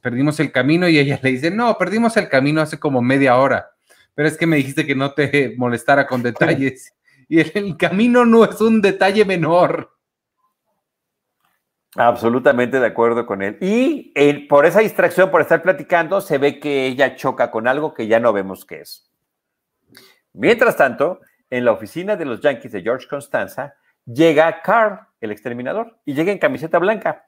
perdimos 0.03 0.39
el 0.41 0.53
camino 0.53 0.87
y 0.87 0.99
ella 0.99 1.19
le 1.23 1.31
dice, 1.31 1.51
no, 1.51 1.79
perdimos 1.79 2.15
el 2.19 2.29
camino 2.29 2.61
hace 2.61 2.79
como 2.79 3.01
media 3.01 3.39
hora. 3.39 3.71
Pero 4.15 4.29
es 4.29 4.37
que 4.37 4.47
me 4.47 4.57
dijiste 4.57 4.85
que 4.85 4.95
no 4.95 5.13
te 5.13 5.55
molestara 5.57 6.07
con 6.07 6.23
detalles. 6.23 6.93
Y 7.27 7.41
el 7.41 7.79
camino 7.79 8.27
no 8.27 8.45
es 8.45 8.61
un 8.61 8.83
detalle 8.83 9.25
menor. 9.25 9.96
Absolutamente 11.97 12.79
de 12.79 12.87
acuerdo 12.87 13.27
con 13.27 13.43
él. 13.43 13.57
Y 13.61 14.13
por 14.49 14.67
esa 14.67 14.81
distracción, 14.81 15.31
por 15.31 15.41
estar 15.41 15.63
platicando, 15.63 16.21
se 16.21 16.39
ve 16.39 16.61
que 16.61 16.87
ella 16.87 17.17
choca 17.17 17.51
con 17.51 17.67
algo 17.67 17.95
que 17.95 18.07
ya 18.07 18.21
no 18.21 18.33
vemos 18.33 18.65
qué 18.65 18.81
es. 18.81 19.11
Mientras 20.33 20.77
tanto, 20.77 21.21
en 21.49 21.65
la 21.65 21.73
oficina 21.73 22.17
de 22.17 22.27
los 22.27 22.41
Yankees 22.41 22.73
de 22.73 22.83
George 22.83 23.09
Constanza, 23.09 23.75
llega 24.05 24.61
Carl, 24.63 25.01
el 25.21 25.31
exterminador, 25.31 25.99
y 26.05 26.15
llega 26.15 26.33
en 26.33 26.39
camiseta 26.39 26.79
blanca. 26.79 27.27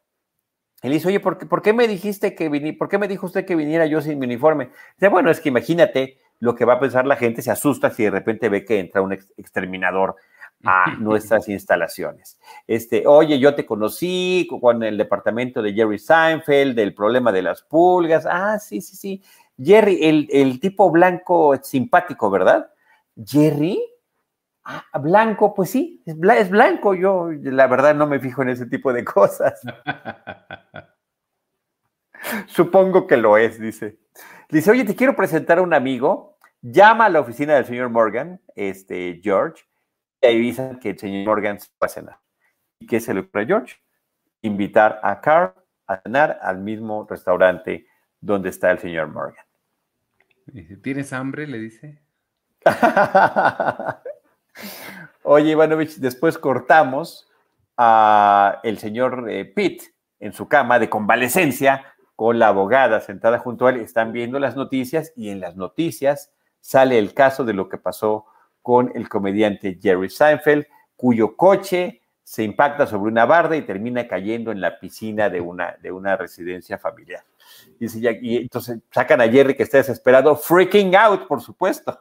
Él 0.82 0.92
dice, 0.92 1.08
oye, 1.08 1.18
¿por 1.18 1.62
qué, 1.62 1.72
me 1.72 1.88
dijiste 1.88 2.34
que 2.34 2.48
viniera, 2.48 2.78
por 2.78 2.88
qué 2.88 2.98
me 2.98 3.08
dijo 3.08 3.26
usted 3.26 3.44
que 3.44 3.56
viniera 3.56 3.86
yo 3.86 4.00
sin 4.00 4.18
mi 4.18 4.26
uniforme? 4.26 4.70
Dice, 4.96 5.08
bueno, 5.08 5.30
es 5.30 5.40
que 5.40 5.48
imagínate 5.48 6.18
lo 6.38 6.54
que 6.54 6.64
va 6.64 6.74
a 6.74 6.80
pensar 6.80 7.04
la 7.06 7.16
gente, 7.16 7.42
se 7.42 7.50
asusta 7.50 7.90
si 7.90 8.04
de 8.04 8.10
repente 8.10 8.48
ve 8.48 8.64
que 8.64 8.78
entra 8.78 9.02
un 9.02 9.12
exterminador 9.12 10.16
a 10.64 10.94
nuestras 10.98 11.48
instalaciones. 11.48 12.38
Este, 12.66 13.06
oye, 13.06 13.38
yo 13.38 13.54
te 13.54 13.66
conocí 13.66 14.48
con 14.60 14.82
el 14.82 14.96
departamento 14.96 15.62
de 15.62 15.72
Jerry 15.72 15.98
Seinfeld, 15.98 16.74
del 16.74 16.94
problema 16.94 17.32
de 17.32 17.42
las 17.42 17.62
pulgas. 17.62 18.26
Ah, 18.26 18.58
sí, 18.58 18.80
sí, 18.80 18.96
sí. 18.96 19.22
Jerry, 19.60 20.26
el, 20.30 20.60
tipo 20.60 20.90
blanco 20.90 21.56
simpático, 21.62 22.30
¿verdad? 22.30 22.70
Jerry, 23.24 23.82
ah, 24.64 24.84
blanco, 25.00 25.52
pues 25.52 25.70
sí, 25.70 26.02
es, 26.06 26.16
es 26.36 26.50
blanco. 26.50 26.94
Yo, 26.94 27.30
la 27.30 27.66
verdad, 27.66 27.94
no 27.94 28.06
me 28.06 28.20
fijo 28.20 28.42
en 28.42 28.50
ese 28.50 28.66
tipo 28.66 28.92
de 28.92 29.04
cosas. 29.04 29.60
Supongo 32.46 33.06
que 33.06 33.16
lo 33.16 33.36
es, 33.36 33.60
dice. 33.60 33.98
Dice, 34.48 34.70
oye, 34.70 34.84
te 34.84 34.96
quiero 34.96 35.14
presentar 35.14 35.58
a 35.58 35.62
un 35.62 35.74
amigo. 35.74 36.38
Llama 36.60 37.06
a 37.06 37.08
la 37.08 37.20
oficina 37.20 37.54
del 37.54 37.66
señor 37.66 37.88
Morgan, 37.88 38.40
este, 38.56 39.20
George, 39.22 39.62
y 40.20 40.26
avisan 40.26 40.78
que 40.78 40.90
el 40.90 40.98
señor 40.98 41.26
Morgan 41.26 41.60
se 41.60 41.68
va 41.82 41.86
a 41.86 41.88
cenar. 41.88 42.18
¿Y 42.80 42.86
qué 42.86 43.00
se 43.00 43.14
le 43.14 43.20
ocurre 43.20 43.42
a 43.42 43.46
George? 43.46 43.76
Invitar 44.42 45.00
a 45.02 45.20
Carl 45.20 45.52
a 45.86 46.00
cenar 46.02 46.38
al 46.42 46.58
mismo 46.58 47.06
restaurante 47.08 47.86
donde 48.20 48.50
está 48.50 48.70
el 48.70 48.78
señor 48.78 49.08
Morgan. 49.08 49.44
¿Tienes 50.82 51.12
hambre? 51.12 51.46
Le 51.46 51.58
dice. 51.58 52.00
Oye, 55.22 55.50
Ivanovich, 55.50 55.96
después 55.96 56.38
cortamos 56.38 57.28
a 57.76 58.60
el 58.64 58.78
señor 58.78 59.30
eh, 59.30 59.44
Pitt 59.44 59.82
en 60.20 60.32
su 60.32 60.48
cama 60.48 60.78
de 60.78 60.90
convalecencia 60.90 61.84
con 62.16 62.38
la 62.38 62.48
abogada 62.48 63.00
sentada 63.00 63.38
junto 63.38 63.66
a 63.66 63.70
él. 63.70 63.80
Están 63.80 64.12
viendo 64.12 64.38
las 64.38 64.56
noticias 64.56 65.12
y 65.16 65.30
en 65.30 65.40
las 65.40 65.56
noticias 65.56 66.32
sale 66.60 66.98
el 66.98 67.14
caso 67.14 67.44
de 67.44 67.52
lo 67.52 67.68
que 67.68 67.78
pasó 67.78 68.26
con 68.68 68.92
el 68.94 69.08
comediante 69.08 69.78
Jerry 69.80 70.10
Seinfeld, 70.10 70.66
cuyo 70.94 71.34
coche 71.38 72.02
se 72.22 72.42
impacta 72.42 72.86
sobre 72.86 73.10
una 73.10 73.24
barda 73.24 73.56
y 73.56 73.62
termina 73.62 74.06
cayendo 74.06 74.52
en 74.52 74.60
la 74.60 74.78
piscina 74.78 75.30
de 75.30 75.40
una, 75.40 75.78
de 75.82 75.90
una 75.90 76.18
residencia 76.18 76.76
familiar. 76.76 77.24
Y, 77.80 77.86
y 78.20 78.36
entonces 78.36 78.80
sacan 78.90 79.22
a 79.22 79.28
Jerry 79.28 79.54
que 79.54 79.62
está 79.62 79.78
desesperado, 79.78 80.36
freaking 80.36 80.94
out, 80.96 81.26
por 81.26 81.40
supuesto. 81.40 81.98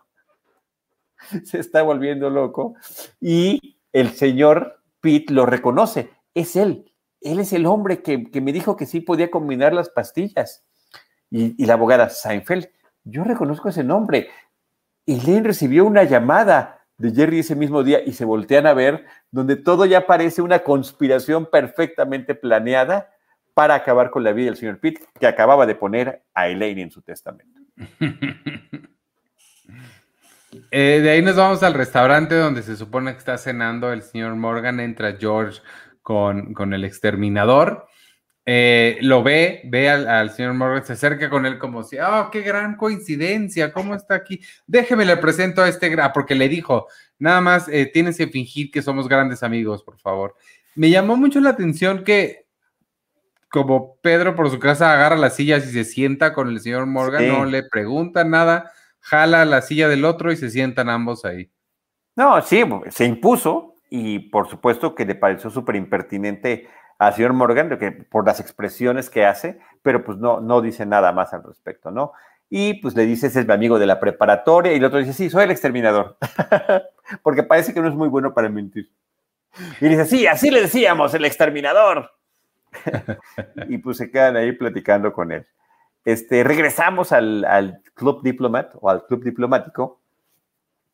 Se 1.46 1.60
está 1.60 1.84
volviendo 1.84 2.30
loco. 2.30 2.76
Y 3.22 3.78
el 3.94 4.10
señor 4.10 4.82
Pete 5.00 5.32
lo 5.32 5.46
reconoce. 5.46 6.10
Es 6.34 6.58
él. 6.58 6.92
Él 7.22 7.40
es 7.40 7.54
el 7.54 7.66
hombre 7.66 8.02
que, 8.02 8.30
me 8.42 8.52
dijo 8.52 8.76
que 8.76 8.86
sí 8.86 9.00
podía 9.00 9.32
combinar 9.32 9.74
las 9.74 9.88
pastillas. 9.88 10.66
Y 11.30 11.66
la 11.66 11.76
abogada 11.76 12.10
Seinfeld, 12.10 12.68
yo 13.06 13.24
reconozco 13.24 13.70
ese 13.70 13.86
nombre. 13.86 14.28
Elaine 15.08 15.48
recibió 15.48 15.86
una 15.86 16.04
llamada 16.04 16.86
de 16.98 17.12
Jerry 17.12 17.40
ese 17.40 17.56
mismo 17.56 17.84
día 17.84 18.02
y 18.06 18.14
se 18.14 18.26
voltean 18.26 18.68
a 18.68 18.74
ver, 18.74 19.06
donde 19.32 19.56
todo 19.56 19.86
ya 19.86 20.06
parece 20.06 20.42
una 20.42 20.60
conspiración 20.60 21.50
perfectamente 21.50 22.36
planeada 22.36 23.10
para 23.54 23.76
acabar 23.76 24.12
con 24.12 24.24
la 24.24 24.34
vida 24.34 24.48
del 24.48 24.58
señor 24.58 24.80
Pitt, 24.80 25.00
que 25.20 25.26
acababa 25.26 25.66
de 25.66 25.76
poner 25.76 26.24
a 26.34 26.48
Elaine 26.48 26.82
en 26.82 26.92
su 26.92 27.02
testamento. 27.02 27.60
Eh, 30.72 31.02
de 31.04 31.10
ahí 31.12 31.22
nos 31.22 31.36
vamos 31.36 31.62
al 31.62 31.76
restaurante 31.76 32.34
donde 32.34 32.64
se 32.64 32.76
supone 32.76 33.12
que 33.12 33.20
está 33.20 33.38
cenando 33.38 33.92
el 33.94 34.02
señor 34.02 34.36
Morgan, 34.36 34.80
entra 34.80 35.16
George 35.18 35.62
con, 36.02 36.54
con 36.54 36.74
el 36.74 36.84
exterminador 36.84 37.88
eh, 38.50 38.98
lo 39.02 39.24
ve, 39.24 39.60
ve 39.66 39.90
al, 39.90 40.30
señor 40.32 40.54
Morgan, 40.54 40.86
se 40.86 40.94
acerca 40.94 41.30
con 41.30 41.46
él 41.46 41.60
como 41.60 41.84
si, 41.84 41.98
oh, 42.00 42.30
qué 42.32 42.40
gran 42.40 42.78
coincidencia, 42.78 43.74
¿cómo 43.74 43.94
está 43.94 44.16
aquí? 44.16 44.40
Déjeme 44.66 45.04
le 45.04 45.18
presento 45.18 45.62
a 45.62 45.68
este, 45.68 45.94
porque 46.14 46.34
le 46.34 46.48
dijo, 46.48 46.88
nada 47.20 47.42
más 47.42 47.68
eh, 47.68 47.92
tienes 47.94 48.16
que 48.16 48.28
fingir 48.28 48.72
que 48.72 48.82
somos 48.82 49.10
grandes 49.10 49.44
amigos, 49.44 49.84
por 49.84 50.00
favor. 50.00 50.34
Me 50.76 50.90
llamó 50.90 51.18
mucho 51.18 51.42
la 51.42 51.50
atención 51.50 52.06
que 52.06 52.46
como 53.50 53.98
Pedro 53.98 54.34
por 54.34 54.50
su 54.50 54.60
casa 54.60 54.94
agarra 54.94 55.18
las 55.18 55.36
sillas 55.36 55.68
y 55.68 55.74
se 55.74 55.84
sienta 55.84 56.34
con 56.34 56.48
el 56.48 56.62
señor 56.62 56.86
Morgan, 56.86 57.28
no 57.28 57.44
le 57.44 57.64
pregunta 57.64 58.24
nada, 58.24 58.72
jala 59.02 59.44
la 59.44 59.62
silla 59.62 59.90
del 59.90 60.06
otro 60.06 60.32
y 60.32 60.38
se 60.38 60.50
sientan 60.50 60.88
ambos 60.88 61.26
ahí. 61.26 61.52
No, 62.16 62.42
sí, 62.42 62.64
se 62.92 63.04
impuso 63.04 63.76
y 63.90 64.20
por 64.20 64.48
supuesto 64.50 64.96
que 64.96 65.06
le 65.06 65.16
pareció 65.16 65.50
súper 65.50 65.76
impertinente 65.76 66.70
al 66.98 67.14
señor 67.14 67.34
Morgan, 67.34 67.78
que, 67.78 67.92
por 67.92 68.26
las 68.26 68.40
expresiones 68.40 69.10
que 69.10 69.26
hace, 69.26 69.60
pero 69.82 70.04
pues 70.04 70.18
no, 70.18 70.42
no 70.42 70.62
dice 70.62 70.86
nada 70.86 71.12
más 71.12 71.34
al 71.34 71.44
respecto, 71.44 71.92
¿no? 71.92 72.14
Y 72.50 72.76
pues 72.76 72.96
le 72.96 73.06
dice, 73.06 73.28
ese 73.28 73.42
es 73.42 73.48
mi 73.48 73.54
amigo 73.54 73.78
de 73.78 73.86
la 73.86 74.00
preparatoria, 74.00 74.74
y 74.74 74.78
el 74.78 74.86
otro 74.86 75.00
dice, 75.00 75.14
sí, 75.14 75.30
soy 75.30 75.44
el 75.44 75.52
exterminador, 75.52 76.18
porque 77.24 77.44
parece 77.44 77.74
que 77.74 77.82
no 77.82 77.88
es 77.88 77.96
muy 77.96 78.08
bueno 78.08 78.34
para 78.34 78.50
mentir. 78.50 78.90
Y 79.82 79.88
dice, 79.88 80.06
sí, 80.06 80.28
así 80.28 80.50
le 80.50 80.62
decíamos, 80.62 81.14
el 81.14 81.26
exterminador. 81.26 82.12
y 83.70 83.78
pues 83.80 83.98
se 83.98 84.12
quedan 84.12 84.36
ahí 84.36 84.52
platicando 84.54 85.14
con 85.14 85.32
él. 85.32 85.46
Este, 86.06 86.44
regresamos 86.44 87.12
al, 87.12 87.44
al 87.46 87.82
Club 87.94 88.24
Diplomat 88.24 88.72
o 88.80 88.90
al 88.90 89.06
Club 89.06 89.24
Diplomático, 89.24 90.00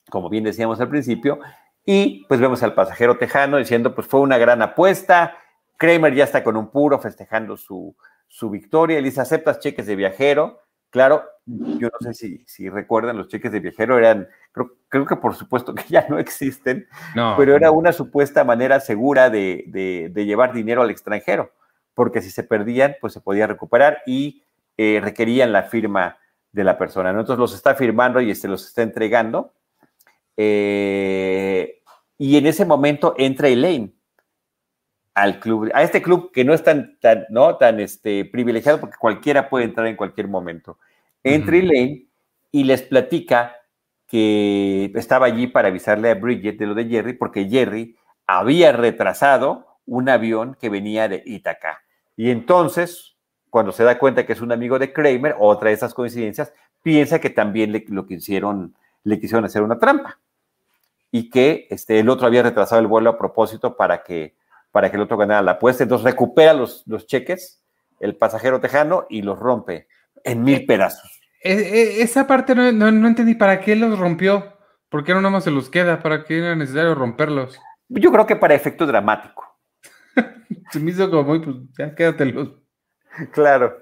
como 0.10 0.30
bien 0.30 0.44
decíamos 0.44 0.82
al 0.82 0.90
principio, 0.90 1.40
y 1.86 2.26
pues 2.28 2.40
vemos 2.40 2.64
al 2.64 2.74
pasajero 2.74 3.18
tejano 3.18 3.58
diciendo, 3.58 3.94
pues 3.94 4.08
fue 4.08 4.22
una 4.22 4.38
gran 4.38 4.62
apuesta, 4.62 5.38
Kramer 5.78 6.14
ya 6.14 6.24
está 6.24 6.44
con 6.44 6.56
un 6.58 6.70
puro 6.70 7.00
festejando 7.00 7.58
su, 7.58 7.96
su 8.28 8.50
victoria. 8.50 8.98
Él 8.98 9.04
dice, 9.04 9.22
¿aceptas 9.22 9.60
cheques 9.60 9.86
de 9.86 9.96
viajero? 9.96 10.60
Claro, 10.90 11.24
yo 11.46 11.90
no 11.90 11.98
sé 12.02 12.14
si, 12.14 12.44
si 12.46 12.70
recuerdan, 12.70 13.18
los 13.18 13.28
cheques 13.28 13.52
de 13.52 13.60
viajero 13.60 13.98
eran, 13.98 14.28
creo, 14.52 15.06
que 15.08 15.16
por 15.16 15.34
supuesto 15.34 15.74
que 15.74 15.86
ya 15.90 16.06
no 16.08 16.20
existen, 16.20 16.88
pero 17.36 17.56
era 17.56 17.72
una 17.72 17.92
supuesta 17.92 18.44
manera 18.44 18.80
segura 18.80 19.32
de, 19.32 20.12
llevar 20.16 20.54
dinero 20.54 20.84
al 20.84 20.92
extranjero, 20.92 21.52
porque 21.96 22.22
si 22.22 22.30
se 22.30 22.44
perdían, 22.44 22.96
pues 23.02 23.14
se 23.14 23.22
podía 23.22 23.48
recuperar 23.48 24.04
y 24.06 24.44
eh, 24.78 25.00
requerían 25.04 25.52
la 25.52 25.64
firma 25.64 26.18
de 26.52 26.64
la 26.64 26.78
persona. 26.78 27.10
Entonces 27.10 27.40
los 27.40 27.56
está 27.56 27.74
firmando 27.74 28.22
y 28.22 28.34
se 28.36 28.48
los 28.48 28.68
está 28.68 28.84
entregando. 28.84 29.54
Eh, 30.38 31.82
y 32.20 32.38
en 32.38 32.46
ese 32.46 32.66
momento 32.66 33.16
entra 33.18 33.48
Elaine 33.48 33.94
al 35.14 35.40
club, 35.40 35.70
a 35.74 35.84
este 35.84 36.02
club 36.02 36.32
que 36.32 36.44
no 36.44 36.54
es 36.54 36.64
tan, 36.64 36.98
tan, 37.00 37.26
¿no? 37.30 37.58
tan 37.58 37.80
este, 37.80 38.26
privilegiado 38.26 38.80
porque 38.80 38.98
cualquiera 38.98 39.50
puede 39.50 39.66
entrar 39.66 39.88
en 39.88 39.96
cualquier 39.96 40.28
momento. 40.28 40.80
Entra 41.24 41.58
Elaine 41.58 42.08
y 42.52 42.64
les 42.64 42.82
platica 42.82 43.56
que 44.08 44.92
estaba 44.96 45.26
allí 45.26 45.48
para 45.48 45.70
avisarle 45.70 46.10
a 46.10 46.16
Bridget 46.16 46.58
de 46.58 46.68
lo 46.68 46.76
de 46.76 46.86
Jerry, 46.86 47.14
porque 47.14 47.50
Jerry 47.50 47.96
había 48.28 48.72
retrasado 48.72 49.66
un 49.86 50.10
avión 50.10 50.56
que 50.60 50.70
venía 50.70 51.08
de 51.08 51.24
Ítaca. 51.26 51.82
Y 52.16 52.30
entonces, 52.30 53.16
cuando 53.50 53.72
se 53.72 53.84
da 53.84 53.98
cuenta 53.98 54.26
que 54.26 54.34
es 54.34 54.42
un 54.42 54.52
amigo 54.52 54.78
de 54.80 54.94
Kramer, 54.94 55.36
otra 55.40 55.70
de 55.70 55.76
esas 55.76 55.94
coincidencias, 55.94 56.54
piensa 56.82 57.20
que 57.20 57.30
también 57.30 57.72
le, 57.72 57.86
lo 57.88 58.06
quisieron, 58.06 58.76
le 59.04 59.20
quisieron 59.20 59.46
hacer 59.46 59.64
una 59.64 59.80
trampa. 59.80 60.20
Y 61.12 61.30
que 61.30 61.68
este, 61.70 62.00
el 62.00 62.10
otro 62.10 62.28
había 62.28 62.44
retrasado 62.44 62.82
el 62.82 62.88
vuelo 62.88 63.12
a 63.12 63.18
propósito 63.18 63.76
para 63.76 64.04
que 64.04 64.36
para 64.74 64.90
que 64.90 64.98
el 64.98 65.04
otro 65.04 65.18
ganara 65.18 65.44
la 65.44 65.52
apuesta. 65.52 65.84
Entonces 65.84 66.04
recupera 66.04 66.52
los, 66.54 66.84
los 66.88 67.06
cheques, 67.06 67.64
el 68.00 68.18
pasajero 68.18 68.60
tejano, 68.60 69.06
y 69.08 69.22
los 69.22 69.38
rompe 69.38 69.88
en 70.24 70.44
mil 70.44 70.62
eh, 70.62 70.66
pedazos. 70.68 71.22
Eh, 71.44 71.54
eh, 71.54 72.02
esa 72.02 72.26
parte 72.26 72.56
no, 72.56 72.72
no, 72.72 73.08
entendí 73.08 73.36
para 73.36 73.62
qué 73.62 73.76
los 73.76 74.00
rompió. 74.00 74.58
¿Por 74.90 75.04
qué 75.04 75.14
no 75.14 75.22
nada 75.22 75.30
más 75.30 75.44
se 75.44 75.52
los 75.52 75.70
queda? 75.70 76.02
¿Para 76.02 76.24
qué 76.24 76.40
era 76.40 76.56
necesario 76.56 76.96
romperlos? 76.96 77.60
Yo 77.88 78.12
creo 78.12 78.26
que 78.26 78.36
para 78.36 78.56
efecto 78.56 78.88
dramático. 78.88 79.46
se 80.72 80.80
me 80.80 80.90
hizo 80.90 81.08
como 81.10 81.24
muy, 81.24 81.40
pues 81.40 81.56
ya 81.78 81.94
quédatelos. 81.94 82.50
Claro. 83.32 83.78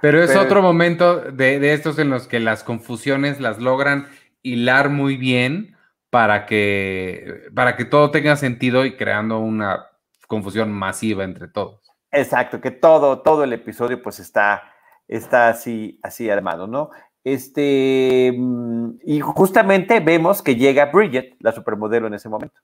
Pero 0.00 0.22
es 0.22 0.34
otro 0.36 0.62
momento 0.62 1.20
de, 1.20 1.60
de, 1.60 1.74
estos 1.74 1.98
en 1.98 2.08
los 2.08 2.28
que 2.28 2.40
las 2.40 2.64
confusiones 2.64 3.40
las 3.40 3.58
logran 3.58 4.08
hilar 4.42 4.88
muy 4.88 5.16
bien 5.16 5.76
para 6.08 6.46
que, 6.46 7.48
para 7.54 7.76
que 7.76 7.84
todo 7.84 8.10
tenga 8.10 8.36
sentido 8.36 8.86
y 8.86 8.96
creando 8.96 9.38
una 9.38 9.86
confusión 10.26 10.72
masiva 10.72 11.24
entre 11.24 11.48
todos. 11.48 11.80
Exacto, 12.10 12.60
que 12.60 12.70
todo, 12.70 13.22
todo 13.22 13.44
el 13.44 13.52
episodio 13.52 14.00
pues 14.00 14.20
está, 14.20 14.62
está 15.08 15.48
así, 15.48 15.98
así 16.02 16.30
armado, 16.30 16.66
¿no? 16.66 16.90
Este, 17.24 18.32
mm, 18.36 18.98
y 19.04 19.20
justamente 19.20 20.00
vemos 20.00 20.42
que 20.42 20.56
llega 20.56 20.86
Bridget, 20.86 21.36
la 21.40 21.52
supermodelo 21.52 22.06
en 22.06 22.14
ese 22.14 22.28
momento. 22.28 22.60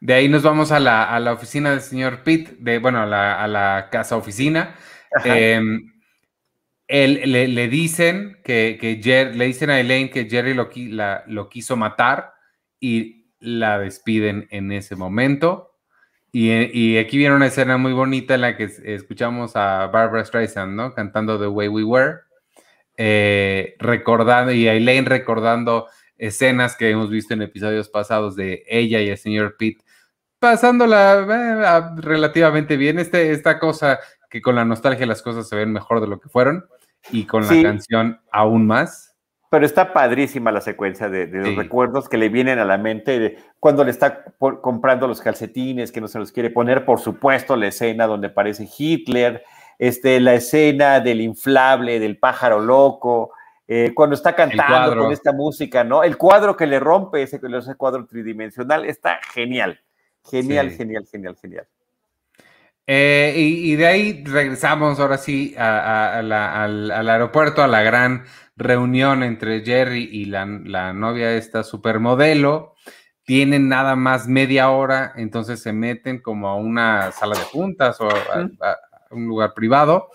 De 0.00 0.14
ahí 0.14 0.28
nos 0.28 0.42
vamos 0.42 0.72
a 0.72 0.80
la, 0.80 1.32
oficina 1.32 1.70
del 1.70 1.80
señor 1.80 2.24
Pitt, 2.24 2.58
de, 2.58 2.78
bueno, 2.78 3.00
a 3.00 3.06
la, 3.46 3.88
casa 3.90 4.16
oficina. 4.16 4.74
Em, 5.24 5.92
le, 6.88 7.68
dicen 7.68 8.38
que, 8.44 8.76
que 8.80 9.32
le 9.32 9.46
dicen 9.46 9.70
a 9.70 9.80
Elaine 9.80 10.10
que 10.10 10.28
Jerry 10.28 10.52
lo, 10.52 10.68
lo 11.26 11.48
quiso 11.48 11.76
matar 11.76 12.34
y 12.80 13.23
la 13.44 13.78
despiden 13.78 14.48
en 14.50 14.72
ese 14.72 14.96
momento. 14.96 15.70
Y, 16.32 16.96
aquí 16.98 17.16
viene 17.16 17.36
una 17.36 17.46
escena 17.46 17.76
muy 17.76 17.92
bonita 17.92 18.34
en 18.34 18.40
la 18.40 18.56
que 18.56 18.64
escuchamos 18.64 19.54
a 19.54 19.86
Barbara 19.86 20.24
Streisand, 20.24 20.74
¿no? 20.74 20.92
Cantando 20.92 21.38
The 21.38 21.46
Way 21.46 21.68
We 21.68 21.84
Were, 21.84 22.14
eh, 22.96 23.76
recordando, 23.78 24.50
y 24.50 24.66
a 24.66 24.74
Elaine 24.74 25.06
recordando 25.06 25.86
escenas 26.18 26.76
que 26.76 26.90
hemos 26.90 27.08
visto 27.08 27.34
en 27.34 27.42
episodios 27.42 27.88
pasados 27.88 28.34
de 28.34 28.64
ella 28.66 29.00
y 29.00 29.10
el 29.10 29.18
señor 29.18 29.56
Pete, 29.56 29.84
pasándola 30.40 31.94
eh, 31.96 32.00
relativamente 32.02 32.76
bien. 32.76 32.98
Este, 32.98 33.30
esta 33.30 33.60
cosa 33.60 34.00
que 34.28 34.42
con 34.42 34.56
la 34.56 34.64
nostalgia 34.64 35.06
las 35.06 35.22
cosas 35.22 35.48
se 35.48 35.54
ven 35.54 35.72
mejor 35.72 36.00
de 36.00 36.08
lo 36.08 36.18
que 36.18 36.28
fueron, 36.28 36.66
y 37.12 37.26
con 37.26 37.46
la 37.46 37.62
canción 37.62 38.20
aún 38.32 38.66
más. 38.66 39.13
Pero 39.54 39.66
está 39.66 39.92
padrísima 39.92 40.50
la 40.50 40.60
secuencia 40.60 41.08
de, 41.08 41.28
los 41.28 41.54
recuerdos 41.54 42.08
que 42.08 42.16
le 42.16 42.28
vienen 42.28 42.58
a 42.58 42.64
la 42.64 42.76
mente 42.76 43.20
de 43.20 43.38
cuando 43.60 43.84
le 43.84 43.92
está 43.92 44.24
comprando 44.36 45.06
los 45.06 45.20
calcetines, 45.20 45.92
que 45.92 46.00
no 46.00 46.08
se 46.08 46.18
los 46.18 46.32
quiere 46.32 46.50
poner, 46.50 46.84
por 46.84 46.98
supuesto, 46.98 47.54
la 47.54 47.68
escena 47.68 48.08
donde 48.08 48.26
aparece 48.26 48.68
Hitler, 48.76 49.44
este, 49.78 50.18
la 50.18 50.34
escena 50.34 50.98
del 50.98 51.20
inflable, 51.20 52.00
del 52.00 52.18
pájaro 52.18 52.58
loco, 52.58 53.30
eh, 53.68 53.92
cuando 53.94 54.16
está 54.16 54.34
cantando 54.34 55.00
con 55.00 55.12
esta 55.12 55.32
música, 55.32 55.84
¿no? 55.84 56.02
El 56.02 56.16
cuadro 56.16 56.56
que 56.56 56.66
le 56.66 56.80
rompe, 56.80 57.22
ese, 57.22 57.38
ese 57.40 57.76
cuadro 57.76 58.06
tridimensional, 58.06 58.84
está 58.84 59.20
genial. 59.32 59.80
Genial, 60.28 60.72
genial, 60.72 61.06
genial, 61.08 61.36
genial. 61.40 61.68
Eh, 62.86 63.32
y, 63.36 63.76
de 63.76 63.86
ahí 63.86 64.24
regresamos 64.26 65.00
ahora 65.00 65.16
sí 65.16 65.54
al, 65.56 66.30
al, 66.30 67.08
aeropuerto, 67.08 67.62
a 67.62 67.66
la 67.66 67.82
gran 67.82 68.24
reunión 68.56 69.22
entre 69.22 69.64
Jerry 69.64 70.08
y 70.10 70.26
la, 70.26 70.44
novia 70.92 71.28
de 71.28 71.38
esta 71.38 71.62
supermodelo. 71.62 72.74
Tienen 73.24 73.68
nada 73.68 73.96
más 73.96 74.28
media 74.28 74.70
hora, 74.70 75.12
entonces 75.16 75.60
se 75.60 75.72
meten 75.72 76.20
como 76.20 76.48
a 76.48 76.56
una 76.56 77.10
sala 77.12 77.36
de 77.36 77.44
juntas 77.44 78.00
o 78.00 78.08
a, 78.08 78.48
un 79.10 79.26
lugar 79.26 79.54
privado. 79.54 80.10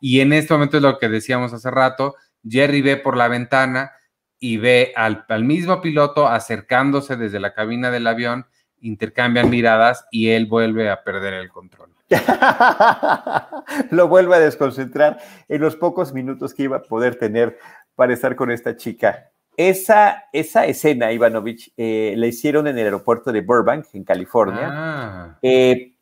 Y 0.00 0.20
en 0.20 0.32
este 0.32 0.54
momento 0.54 0.78
es 0.78 0.82
lo 0.82 0.98
que 0.98 1.08
decíamos 1.08 1.52
hace 1.52 1.70
rato, 1.70 2.14
Jerry 2.46 2.82
ve 2.82 2.96
por 2.96 3.16
la 3.16 3.28
ventana 3.28 3.92
y 4.38 4.56
ve 4.58 4.92
al, 4.96 5.24
al 5.28 5.44
mismo 5.44 5.80
piloto 5.80 6.28
acercándose 6.28 7.16
desde 7.16 7.40
la 7.40 7.54
cabina 7.54 7.90
del 7.90 8.06
avión, 8.06 8.46
intercambian 8.80 9.50
miradas 9.50 10.06
y 10.10 10.28
él 10.28 10.46
vuelve 10.46 10.90
a 10.90 11.02
perder 11.02 11.34
el 11.34 11.48
control. 11.48 11.94
Lo 13.90 14.08
vuelve 14.08 14.36
a 14.36 14.40
desconcentrar 14.40 15.18
en 15.48 15.60
los 15.60 15.76
pocos 15.76 16.12
minutos 16.12 16.54
que 16.54 16.64
iba 16.64 16.76
a 16.78 16.82
poder 16.82 17.16
tener 17.16 17.58
para 17.94 18.12
estar 18.12 18.34
con 18.36 18.50
esta 18.50 18.76
chica. 18.76 19.30
Esa, 19.56 20.24
esa 20.32 20.66
escena, 20.66 21.12
Ivanovich, 21.12 21.72
eh, 21.76 22.14
la 22.16 22.26
hicieron 22.26 22.66
en 22.66 22.76
el 22.78 22.84
aeropuerto 22.86 23.30
de 23.30 23.40
Burbank, 23.40 23.86
en 23.92 24.04
California. 24.04 24.68
Ah, 24.72 25.38
Eh, 25.42 25.92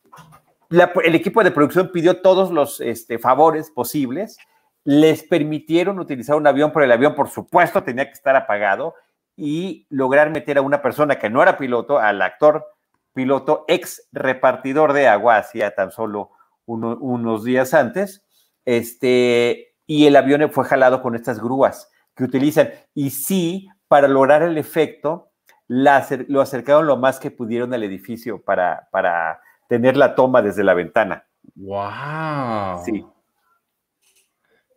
la- 0.70 0.90
el 1.04 1.14
equipo 1.14 1.44
de 1.44 1.50
producción 1.50 1.90
pidió 1.92 2.22
todos 2.22 2.50
los 2.50 2.80
este, 2.80 3.18
favores 3.18 3.70
posibles. 3.70 4.38
Les 4.84 5.22
permitieron 5.22 5.98
utilizar 5.98 6.34
un 6.36 6.46
avión, 6.46 6.72
pero 6.72 6.84
el 6.86 6.92
avión, 6.92 7.14
por 7.14 7.28
supuesto, 7.28 7.82
tenía 7.82 8.06
que 8.06 8.12
estar 8.12 8.34
apagado 8.36 8.94
y 9.36 9.86
lograr 9.90 10.30
meter 10.30 10.56
a 10.58 10.62
una 10.62 10.80
persona 10.80 11.18
que 11.18 11.28
no 11.30 11.42
era 11.42 11.58
piloto, 11.58 11.98
al 11.98 12.22
actor 12.22 12.66
piloto, 13.14 13.66
ex 13.68 14.08
repartidor 14.12 14.94
de 14.94 15.08
agua, 15.08 15.36
hacía 15.36 15.74
tan 15.74 15.90
solo 15.90 16.30
uno- 16.64 16.96
unos 17.00 17.44
días 17.44 17.74
antes. 17.74 18.24
Este, 18.64 19.71
y 19.94 20.06
el 20.06 20.16
avión 20.16 20.50
fue 20.50 20.64
jalado 20.64 21.02
con 21.02 21.14
estas 21.14 21.38
grúas 21.38 21.90
que 22.14 22.24
utilizan. 22.24 22.70
Y 22.94 23.10
sí, 23.10 23.68
para 23.88 24.08
lograr 24.08 24.42
el 24.42 24.56
efecto, 24.56 25.30
la 25.68 26.06
lo 26.28 26.40
acercaron 26.40 26.86
lo 26.86 26.96
más 26.96 27.18
que 27.18 27.30
pudieron 27.30 27.74
al 27.74 27.82
edificio 27.82 28.40
para, 28.42 28.88
para 28.90 29.40
tener 29.68 29.96
la 29.96 30.14
toma 30.14 30.40
desde 30.40 30.64
la 30.64 30.74
ventana. 30.74 31.26
wow. 31.56 32.82
Sí, 32.84 33.04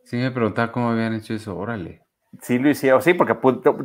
Sí, 0.03 0.17
me 0.17 0.29
preguntaba 0.31 0.71
cómo 0.71 0.89
habían 0.89 1.13
hecho 1.13 1.33
eso. 1.33 1.57
Órale. 1.57 2.03
sí 2.41 2.59
lo 2.59 2.69
hicieron, 2.69 3.01
sí, 3.01 3.13
porque 3.13 3.35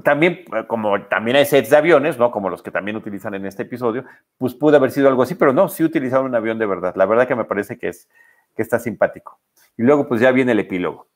también, 0.03 0.45
eh, 0.55 0.66
como 0.66 1.01
también 1.05 1.37
hay 1.37 1.47
sets 1.47 1.70
de 1.70 1.76
aviones, 1.76 2.18
¿no? 2.18 2.31
Como 2.31 2.51
los 2.51 2.62
que 2.62 2.70
también 2.70 2.97
utilizan 2.97 3.35
en 3.35 3.47
este 3.47 3.62
episodio, 3.62 4.05
pues 4.37 4.55
pudo 4.55 4.76
haber 4.76 4.91
sido 4.91 5.09
algo 5.09 5.22
así, 5.22 5.35
pero 5.35 5.53
no, 5.53 5.68
sí 5.68 5.83
utilizaron 5.83 6.26
un 6.26 6.35
avión 6.35 6.59
de 6.59 6.66
verdad. 6.66 6.95
La 6.97 7.07
verdad 7.07 7.26
que 7.26 7.37
me 7.37 7.45
parece 7.45 7.78
que 7.78 7.89
es 7.89 8.09
que 8.55 8.62
está 8.62 8.78
simpático. 8.78 9.41
Y 9.78 9.83
luego, 9.83 10.09
pues 10.09 10.20
ya 10.20 10.33
viene 10.33 10.53
el 10.53 10.59
epílogo. 10.59 11.10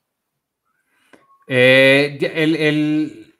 Eh, 1.47 2.17
el, 2.33 2.55
el- 2.55 3.35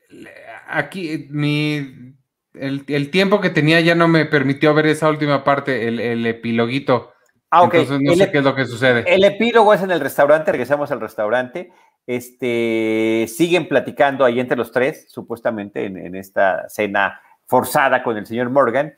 aquí, 0.67 1.27
mi, 1.29 2.15
el, 2.53 2.83
el 2.87 3.09
tiempo 3.11 3.41
que 3.41 3.49
tenía 3.49 3.79
ya 3.81 3.95
no 3.95 4.07
me 4.07 4.25
permitió 4.25 4.73
ver 4.73 4.87
esa 4.87 5.09
última 5.09 5.43
parte, 5.43 5.87
el, 5.87 5.99
el 5.99 6.25
epiloguito. 6.25 7.13
Ah, 7.49 7.63
ok. 7.63 7.73
Entonces 7.75 8.01
no 8.01 8.15
sé 8.15 8.31
qué 8.31 8.39
es 8.39 8.43
lo 8.43 8.55
que 8.55 8.65
sucede. 8.65 9.03
El 9.07 9.23
epílogo 9.23 9.73
es 9.73 9.81
en 9.81 9.91
el 9.91 9.99
restaurante, 9.99 10.51
regresamos 10.51 10.91
al 10.91 11.01
restaurante. 11.01 11.71
Este, 12.07 13.25
siguen 13.27 13.67
platicando 13.67 14.25
ahí 14.25 14.39
entre 14.39 14.57
los 14.57 14.71
tres, 14.71 15.07
supuestamente 15.09 15.85
en, 15.85 15.97
en 15.97 16.15
esta 16.15 16.69
cena 16.69 17.19
forzada 17.47 18.03
con 18.03 18.17
el 18.17 18.25
señor 18.25 18.49
Morgan, 18.49 18.93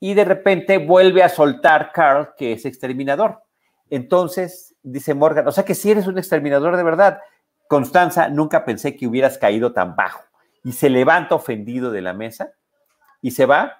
y 0.00 0.14
de 0.14 0.24
repente 0.24 0.78
vuelve 0.78 1.22
a 1.22 1.28
soltar 1.28 1.92
Carl 1.92 2.30
que 2.36 2.52
es 2.52 2.64
exterminador. 2.66 3.42
Entonces 3.88 4.74
dice 4.82 5.14
Morgan, 5.14 5.46
o 5.46 5.52
sea 5.52 5.64
que 5.64 5.74
si 5.74 5.90
eres 5.90 6.06
un 6.06 6.18
exterminador 6.18 6.76
de 6.76 6.82
verdad, 6.82 7.20
Constanza, 7.72 8.28
nunca 8.28 8.66
pensé 8.66 8.94
que 8.94 9.06
hubieras 9.06 9.38
caído 9.38 9.72
tan 9.72 9.96
bajo. 9.96 10.22
Y 10.62 10.72
se 10.72 10.90
levanta 10.90 11.34
ofendido 11.34 11.90
de 11.90 12.02
la 12.02 12.12
mesa 12.12 12.52
y 13.22 13.30
se 13.30 13.46
va 13.46 13.78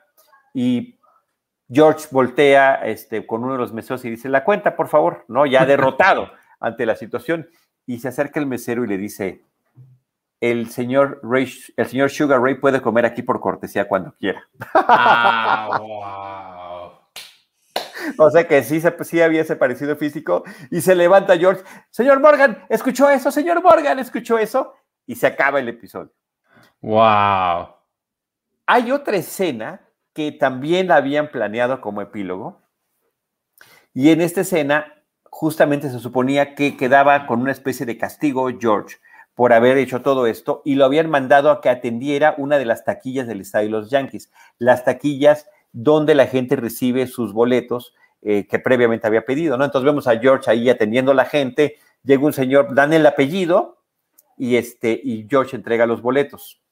y 0.55 0.99
George 1.70 2.09
voltea 2.11 2.76
este, 2.86 3.26
con 3.26 3.45
uno 3.45 3.53
de 3.53 3.59
los 3.59 3.74
meseros 3.74 4.03
y 4.07 4.09
dice, 4.09 4.30
la 4.30 4.45
cuenta, 4.45 4.76
por 4.76 4.88
favor, 4.88 5.26
¿no? 5.28 5.45
Ya 5.45 5.66
derrotado 5.66 6.30
ante 6.59 6.86
la 6.86 6.97
situación. 6.97 7.51
Y 7.84 7.99
se 7.99 8.09
acerca 8.09 8.40
el 8.40 8.47
mesero 8.47 8.82
y 8.82 8.88
le 8.88 8.97
dice, 8.97 9.45
el 10.40 10.70
señor, 10.70 11.20
Ray, 11.22 11.53
el 11.76 11.86
señor 11.86 12.09
Sugar 12.09 12.40
Ray 12.40 12.55
puede 12.55 12.80
comer 12.80 13.05
aquí 13.05 13.20
por 13.20 13.40
cortesía 13.40 13.86
cuando 13.86 14.14
quiera. 14.14 14.49
Ah, 14.72 15.78
wow. 15.78 16.41
O 18.18 18.30
sea 18.30 18.46
que 18.46 18.62
sí, 18.62 18.80
sí 19.03 19.20
había 19.20 19.42
ese 19.42 19.57
parecido 19.57 19.96
físico. 19.96 20.44
Y 20.70 20.80
se 20.80 20.94
levanta 20.94 21.36
George, 21.36 21.62
señor 21.90 22.20
Morgan, 22.20 22.64
¿escuchó 22.68 23.09
eso? 23.11 23.30
Señor 23.30 23.62
Morgan, 23.62 23.98
¿escuchó 23.98 24.38
eso? 24.38 24.74
Y 25.07 25.16
se 25.16 25.26
acaba 25.26 25.61
el 25.61 25.68
episodio. 25.68 26.12
Wow. 26.80 27.74
Hay 28.66 28.90
otra 28.90 29.16
escena 29.16 29.80
que 30.12 30.32
también 30.32 30.88
la 30.88 30.96
habían 30.96 31.30
planeado 31.30 31.80
como 31.80 32.03
epílogo. 32.03 32.62
Y 33.94 34.11
en 34.11 34.20
esta 34.20 34.42
escena, 34.42 35.03
justamente 35.24 35.90
se 35.90 35.98
suponía 35.98 36.55
que 36.55 36.76
quedaba 36.76 37.26
con 37.26 37.40
una 37.40 37.53
especie 37.53 37.86
de 37.86 37.98
castigo 37.98 38.48
George 38.59 38.96
por 39.34 39.53
haber 39.53 39.78
hecho 39.78 40.03
todo 40.03 40.26
esto 40.26 40.61
y 40.64 40.74
lo 40.74 40.84
habían 40.84 41.09
mandado 41.09 41.50
a 41.50 41.61
que 41.61 41.70
atendiera 41.70 42.34
una 42.36 42.59
de 42.59 42.66
las 42.66 42.84
taquillas 42.84 43.26
del 43.26 43.40
estadio 43.40 43.66
de 43.66 43.72
los 43.72 43.90
Yankees, 43.90 44.30
las 44.59 44.84
taquillas 44.84 45.48
donde 45.73 46.14
la 46.14 46.27
gente 46.27 46.57
recibe 46.57 47.07
sus 47.07 47.33
boletos 47.33 47.95
eh, 48.20 48.47
que 48.47 48.59
previamente 48.59 49.07
había 49.07 49.25
pedido, 49.25 49.57
¿no? 49.57 49.64
Entonces 49.64 49.87
vemos 49.87 50.07
a 50.07 50.18
George 50.18 50.51
ahí 50.51 50.68
atendiendo 50.68 51.12
a 51.12 51.14
la 51.14 51.25
gente, 51.25 51.77
llega 52.05 52.25
un 52.25 52.33
señor, 52.33 52.75
dan 52.75 52.93
el 52.93 53.05
apellido 53.07 53.79
y, 54.37 54.57
este, 54.57 55.01
y 55.03 55.27
George 55.29 55.57
entrega 55.57 55.87
los 55.87 56.03
boletos. 56.03 56.62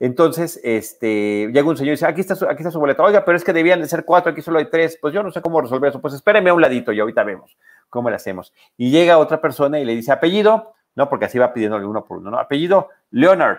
Entonces, 0.00 0.60
este, 0.62 1.50
llega 1.52 1.68
un 1.68 1.76
señor 1.76 1.88
y 1.88 1.90
dice, 1.92 2.06
aquí 2.06 2.20
está, 2.20 2.36
su, 2.36 2.44
aquí 2.46 2.58
está 2.58 2.70
su 2.70 2.78
boleto. 2.78 3.02
Oiga, 3.02 3.24
pero 3.24 3.36
es 3.36 3.42
que 3.42 3.52
debían 3.52 3.80
de 3.80 3.88
ser 3.88 4.04
cuatro, 4.04 4.30
aquí 4.30 4.42
solo 4.42 4.58
hay 4.58 4.70
tres. 4.70 4.96
Pues 5.00 5.12
yo 5.12 5.22
no 5.22 5.32
sé 5.32 5.42
cómo 5.42 5.60
resolver 5.60 5.90
eso. 5.90 6.00
Pues 6.00 6.14
espéreme 6.14 6.50
a 6.50 6.54
un 6.54 6.60
ladito 6.60 6.92
y 6.92 7.00
ahorita 7.00 7.24
vemos 7.24 7.56
cómo 7.88 8.08
le 8.08 8.16
hacemos. 8.16 8.52
Y 8.76 8.90
llega 8.90 9.18
otra 9.18 9.40
persona 9.40 9.80
y 9.80 9.84
le 9.84 9.96
dice, 9.96 10.12
apellido, 10.12 10.74
no, 10.94 11.08
porque 11.08 11.24
así 11.24 11.38
va 11.38 11.52
pidiéndole 11.52 11.84
uno 11.84 12.04
por 12.04 12.18
uno, 12.18 12.30
¿no? 12.30 12.38
Apellido, 12.38 12.90
Leonard. 13.10 13.58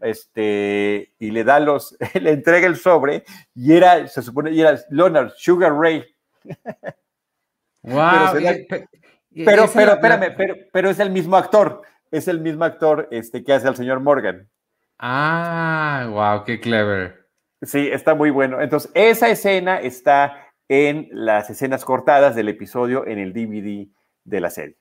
Este, 0.00 1.14
y 1.18 1.30
le 1.30 1.42
da 1.44 1.58
los, 1.60 1.96
le 2.20 2.30
entrega 2.32 2.66
el 2.66 2.76
sobre 2.76 3.24
y 3.54 3.72
era, 3.74 4.06
se 4.08 4.22
supone, 4.22 4.50
y 4.52 4.60
era 4.60 4.78
Leonard, 4.90 5.32
Sugar 5.36 5.72
Ray. 5.74 6.04
Wow. 7.82 8.32
se 8.32 8.40
da- 8.42 8.52
y- 8.52 8.66
pe- 8.66 8.88
y- 9.30 9.44
Pero, 9.44 9.64
esa 9.64 9.74
pero, 9.74 9.86
la- 9.86 9.92
espérame, 9.94 10.34
pero, 10.36 10.54
pero 10.72 10.90
es 10.90 10.98
el 10.98 11.10
mismo 11.10 11.36
actor, 11.36 11.82
es 12.10 12.28
el 12.28 12.40
mismo 12.40 12.64
actor 12.64 13.08
este, 13.10 13.44
que 13.44 13.52
hace 13.52 13.68
al 13.68 13.76
señor 13.76 14.00
Morgan. 14.00 14.48
Ah, 14.98 16.08
wow, 16.10 16.44
qué 16.44 16.58
clever. 16.60 17.26
Sí, 17.62 17.88
está 17.92 18.14
muy 18.14 18.30
bueno. 18.30 18.60
Entonces, 18.60 18.90
esa 18.94 19.28
escena 19.28 19.80
está 19.80 20.42
en 20.68 21.08
las 21.12 21.48
escenas 21.50 21.84
cortadas 21.84 22.34
del 22.34 22.48
episodio 22.48 23.06
en 23.06 23.18
el 23.18 23.32
DVD 23.32 23.88
de 24.24 24.40
la 24.40 24.50
serie. 24.50 24.76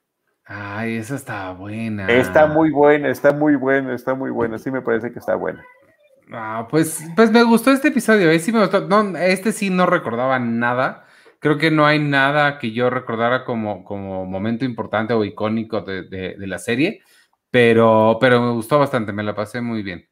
Ay, 0.46 0.98
esa 0.98 1.16
está 1.16 1.52
buena. 1.54 2.08
Está 2.08 2.46
muy 2.46 2.70
buena, 2.70 3.10
está 3.10 3.34
muy 3.34 3.56
buena, 3.56 3.96
está 3.96 4.14
muy 4.14 4.30
buena. 4.30 4.60
Sí 4.60 4.70
me 4.70 4.82
parece 4.82 5.12
que 5.12 5.20
está 5.20 5.36
buena. 5.36 5.64
Ah, 6.32 6.68
pues, 6.70 7.04
pues 7.16 7.32
me 7.32 7.43
gustó 7.43 7.72
este 7.72 7.89
episodio, 7.89 8.30
eh, 8.32 8.39
sí 8.39 8.52
me 8.52 8.60
gustó. 8.62 8.82
No, 8.88 9.18
este 9.18 9.52
sí 9.52 9.70
no 9.70 9.86
recordaba 9.86 10.39
nada. 10.39 11.06
Creo 11.39 11.58
que 11.58 11.70
no 11.72 11.86
hay 11.86 12.00
nada 12.00 12.58
que 12.58 12.72
yo 12.72 12.89
recordara 12.89 13.43
como, 13.46 13.84
como 13.84 14.26
momento 14.26 14.66
importante 14.66 15.14
o 15.14 15.24
icónico 15.24 15.82
de, 15.82 16.04
de- 16.04 16.36
de 16.38 16.48
la 16.48 16.58
serie, 16.58 17.02
pero, 17.52 18.18
pero 18.20 18.41
me 18.41 18.52
gustó 18.52 18.80
bastante, 18.80 19.12
me 19.14 19.22
la 19.24 19.36
pasé 19.36 19.62
muy 19.62 19.84
bien. 19.84 20.08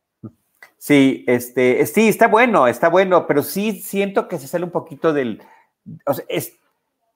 Sí, 0.78 1.24
este, 1.28 1.86
sí, 1.88 2.10
está 2.10 2.28
bueno, 2.28 2.68
está 2.68 2.90
bueno, 2.90 3.26
pero 3.26 3.42
sí 3.42 3.82
siento 3.82 4.28
que 4.28 4.38
se 4.38 4.48
sale 4.48 4.66
un 4.66 4.72
poquito 4.72 5.14
del, 5.14 5.42
o 6.06 6.14
sea, 6.14 6.26
es, 6.28 6.60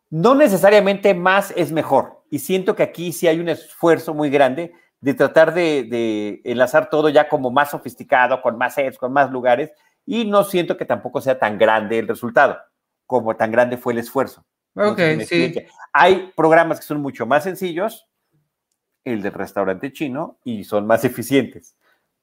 no 0.09 0.33
necesariamente 0.35 1.13
más 1.13 1.53
es 1.55 1.71
mejor. 1.71 2.16
Y 2.29 2.39
siento 2.39 2.75
que 2.75 2.83
aquí 2.83 3.13
sí 3.13 3.27
hay 3.27 3.39
un 3.39 3.49
esfuerzo 3.49 4.13
muy 4.13 4.29
grande 4.29 4.73
de 4.99 5.13
tratar 5.13 5.53
de, 5.53 5.83
de 5.83 6.41
enlazar 6.43 6.89
todo 6.89 7.09
ya 7.09 7.29
como 7.29 7.51
más 7.51 7.71
sofisticado, 7.71 8.41
con 8.41 8.57
más 8.57 8.73
sets, 8.75 8.97
con 8.97 9.13
más 9.13 9.31
lugares, 9.31 9.71
y 10.05 10.25
no 10.25 10.43
siento 10.43 10.77
que 10.77 10.85
tampoco 10.85 11.21
sea 11.21 11.37
tan 11.37 11.57
grande 11.57 11.99
el 11.99 12.07
resultado, 12.07 12.57
como 13.05 13.35
tan 13.35 13.51
grande 13.51 13.77
fue 13.77 13.93
el 13.93 13.99
esfuerzo. 13.99 14.45
Ok, 14.75 14.99
sí. 15.27 15.53
Hay 15.93 16.31
programas 16.35 16.79
que 16.79 16.85
son 16.85 17.01
mucho 17.01 17.25
más 17.25 17.43
sencillos, 17.43 18.07
el 19.03 19.21
del 19.21 19.33
restaurante 19.33 19.91
chino, 19.91 20.39
y 20.43 20.63
son 20.63 20.87
más 20.87 21.03
eficientes, 21.03 21.77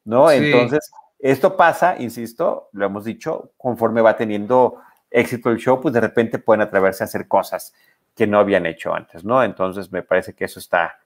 ¿no? 0.05 0.29
Sí. 0.29 0.37
Entonces, 0.37 0.91
esto 1.19 1.57
pasa, 1.57 1.97
insisto, 1.99 2.69
lo 2.73 2.87
hemos 2.87 3.05
dicho, 3.05 3.53
conforme 3.57 4.01
va 4.01 4.17
teniendo 4.17 4.79
éxito 5.11 5.51
el 5.51 5.59
show, 5.59 5.81
pues 5.81 5.95
de 5.95 6.01
repente 6.01 6.39
pueden 6.39 6.61
atreverse 6.61 7.05
a 7.05 7.07
hacer 7.07 7.29
cosas 7.29 7.73
que 8.15 8.27
no 8.27 8.39
habían 8.39 8.67
hecho 8.67 8.95
antes, 8.95 9.25
¿no? 9.25 9.43
Entonces, 9.43 9.91
me 9.93 10.03
parece 10.03 10.35
que 10.35 10.45
eso 10.45 10.59
está, 10.61 10.99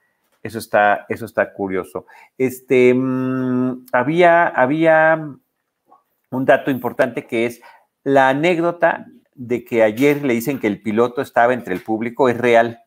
eso 0.42 0.58
está, 0.58 1.06
eso 1.08 1.24
está 1.24 1.52
curioso. 1.52 2.06
Este, 2.36 2.92
mm, 2.94 3.86
había, 3.92 4.48
había 4.48 5.28
un 6.30 6.44
dato 6.44 6.70
importante 6.70 7.26
que 7.26 7.46
es 7.46 7.60
la 8.04 8.28
anécdota 8.28 9.06
de 9.34 9.64
que 9.64 9.82
ayer 9.82 10.24
le 10.24 10.34
dicen 10.34 10.58
que 10.58 10.66
el 10.66 10.82
piloto 10.82 11.22
estaba 11.22 11.54
entre 11.54 11.74
el 11.74 11.80
público 11.82 12.28
es 12.28 12.36
real. 12.36 12.80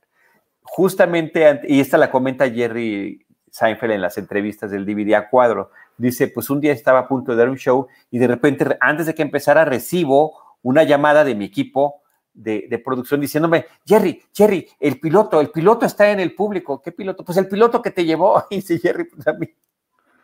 Justamente, 0.63 1.61
y 1.67 1.79
esta 1.79 1.97
la 1.97 2.11
comenta 2.11 2.49
Jerry 2.49 3.25
Seinfeld 3.49 3.93
en 3.93 4.01
las 4.01 4.17
entrevistas 4.17 4.71
del 4.71 4.85
DVD 4.85 5.15
a 5.15 5.29
cuadro. 5.29 5.71
Dice, 5.97 6.27
pues 6.27 6.49
un 6.49 6.61
día 6.61 6.71
estaba 6.71 6.99
a 6.99 7.07
punto 7.07 7.31
de 7.31 7.37
dar 7.37 7.49
un 7.49 7.57
show 7.57 7.87
y 8.09 8.19
de 8.19 8.27
repente, 8.27 8.63
re- 8.65 8.77
antes 8.79 9.05
de 9.05 9.15
que 9.15 9.21
empezara, 9.21 9.65
recibo 9.65 10.33
una 10.61 10.83
llamada 10.83 11.23
de 11.23 11.35
mi 11.35 11.45
equipo 11.45 12.00
de, 12.33 12.67
de 12.69 12.79
producción 12.79 13.21
diciéndome, 13.21 13.65
Jerry, 13.85 14.21
Jerry, 14.33 14.67
el 14.79 14.99
piloto, 14.99 15.41
el 15.41 15.49
piloto 15.49 15.85
está 15.85 16.11
en 16.11 16.19
el 16.19 16.33
público. 16.33 16.81
¿Qué 16.81 16.91
piloto? 16.91 17.23
Pues 17.25 17.37
el 17.37 17.47
piloto 17.47 17.81
que 17.81 17.91
te 17.91 18.05
llevó. 18.05 18.43
Y 18.49 18.57
dice 18.57 18.79
Jerry, 18.79 19.05
pues 19.05 19.27
a 19.27 19.33
mí. 19.33 19.47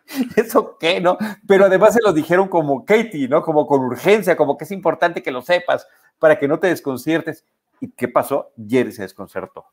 ¿Eso 0.35 0.77
qué, 0.77 1.01
no? 1.01 1.17
Pero 1.47 1.65
además 1.65 1.93
se 1.93 2.01
lo 2.03 2.13
dijeron 2.13 2.47
como 2.47 2.85
Katie, 2.85 3.27
¿no? 3.27 3.41
Como 3.41 3.67
con 3.67 3.81
urgencia, 3.81 4.37
como 4.37 4.57
que 4.57 4.63
es 4.63 4.71
importante 4.71 5.21
que 5.21 5.31
lo 5.31 5.41
sepas 5.41 5.87
para 6.19 6.39
que 6.39 6.47
no 6.47 6.59
te 6.59 6.67
desconciertes. 6.67 7.45
¿Y 7.79 7.91
qué 7.91 8.07
pasó? 8.07 8.51
Jerry 8.67 8.91
se 8.91 9.03
desconcertó. 9.03 9.65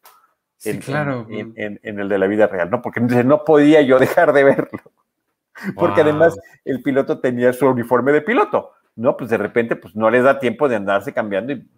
Sí, 0.57 0.78
claro. 0.78 1.26
En, 1.28 1.78
el 1.82 2.09
de 2.09 2.18
la 2.18 2.26
vida 2.26 2.47
real, 2.47 2.70
¿no? 2.70 2.80
Porque 2.80 3.01
no 3.01 3.45
podía 3.45 3.82
yo 3.82 3.99
dejar 3.99 4.32
de 4.32 4.45
verlo. 4.45 4.80
Porque 5.76 6.01
además 6.01 6.37
el 6.64 6.82
piloto 6.82 7.20
tenía 7.20 7.53
su 7.53 7.66
uniforme 7.66 8.12
de 8.12 8.22
piloto, 8.22 8.72
¿no? 8.97 9.16
Pues 9.16 9.30
de 9.30 9.37
repente, 9.37 9.76
pues 9.76 9.95
no 9.95 10.11
les 10.11 10.24
da 10.24 10.41
tiempo 10.41 10.68
de 10.68 10.76
andarse 10.76 11.12
cambiando 11.12 11.53
y 11.53 11.68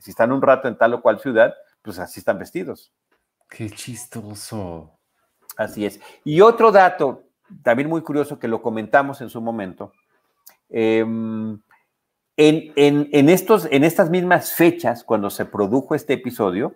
si 0.00 0.10
están 0.10 0.32
un 0.32 0.42
rato 0.42 0.68
en 0.68 0.76
tal 0.76 0.94
o 0.94 1.02
cual 1.02 1.20
ciudad, 1.20 1.54
pues 1.82 1.98
así 1.98 2.20
están 2.20 2.38
vestidos. 2.38 2.92
Qué 3.48 3.70
chistoso. 3.70 4.98
Así 5.56 5.84
es. 5.84 6.00
Y 6.24 6.40
otro 6.40 6.72
dato, 6.72 7.24
también 7.62 7.88
muy 7.88 8.00
curioso, 8.02 8.38
que 8.38 8.48
lo 8.48 8.62
comentamos 8.62 9.20
en 9.20 9.28
su 9.28 9.40
momento, 9.40 9.92
em, 10.68 11.60
en, 12.36 13.28
estos, 13.28 13.68
en 13.70 13.84
estas 13.84 14.08
mismas 14.08 14.54
fechas, 14.54 15.04
cuando 15.04 15.28
se 15.28 15.44
produjo 15.44 15.94
este 15.94 16.14
episodio, 16.14 16.74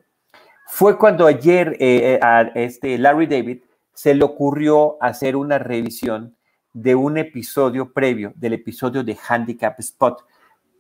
fue 0.66 0.98
cuando 0.98 1.26
ayer 1.26 1.76
eh, 1.80 2.18
a 2.20 2.42
este 2.54 2.98
Larry 2.98 3.26
David 3.26 3.62
se 3.94 4.14
le 4.14 4.24
ocurrió 4.24 4.98
hacer 5.00 5.36
una 5.36 5.58
revisión 5.58 6.36
de 6.74 6.94
un 6.94 7.16
episodio 7.16 7.92
previo, 7.92 8.32
del 8.36 8.54
episodio 8.54 9.04
de 9.04 9.16
Handicap 9.28 9.78
Spot, 9.78 10.22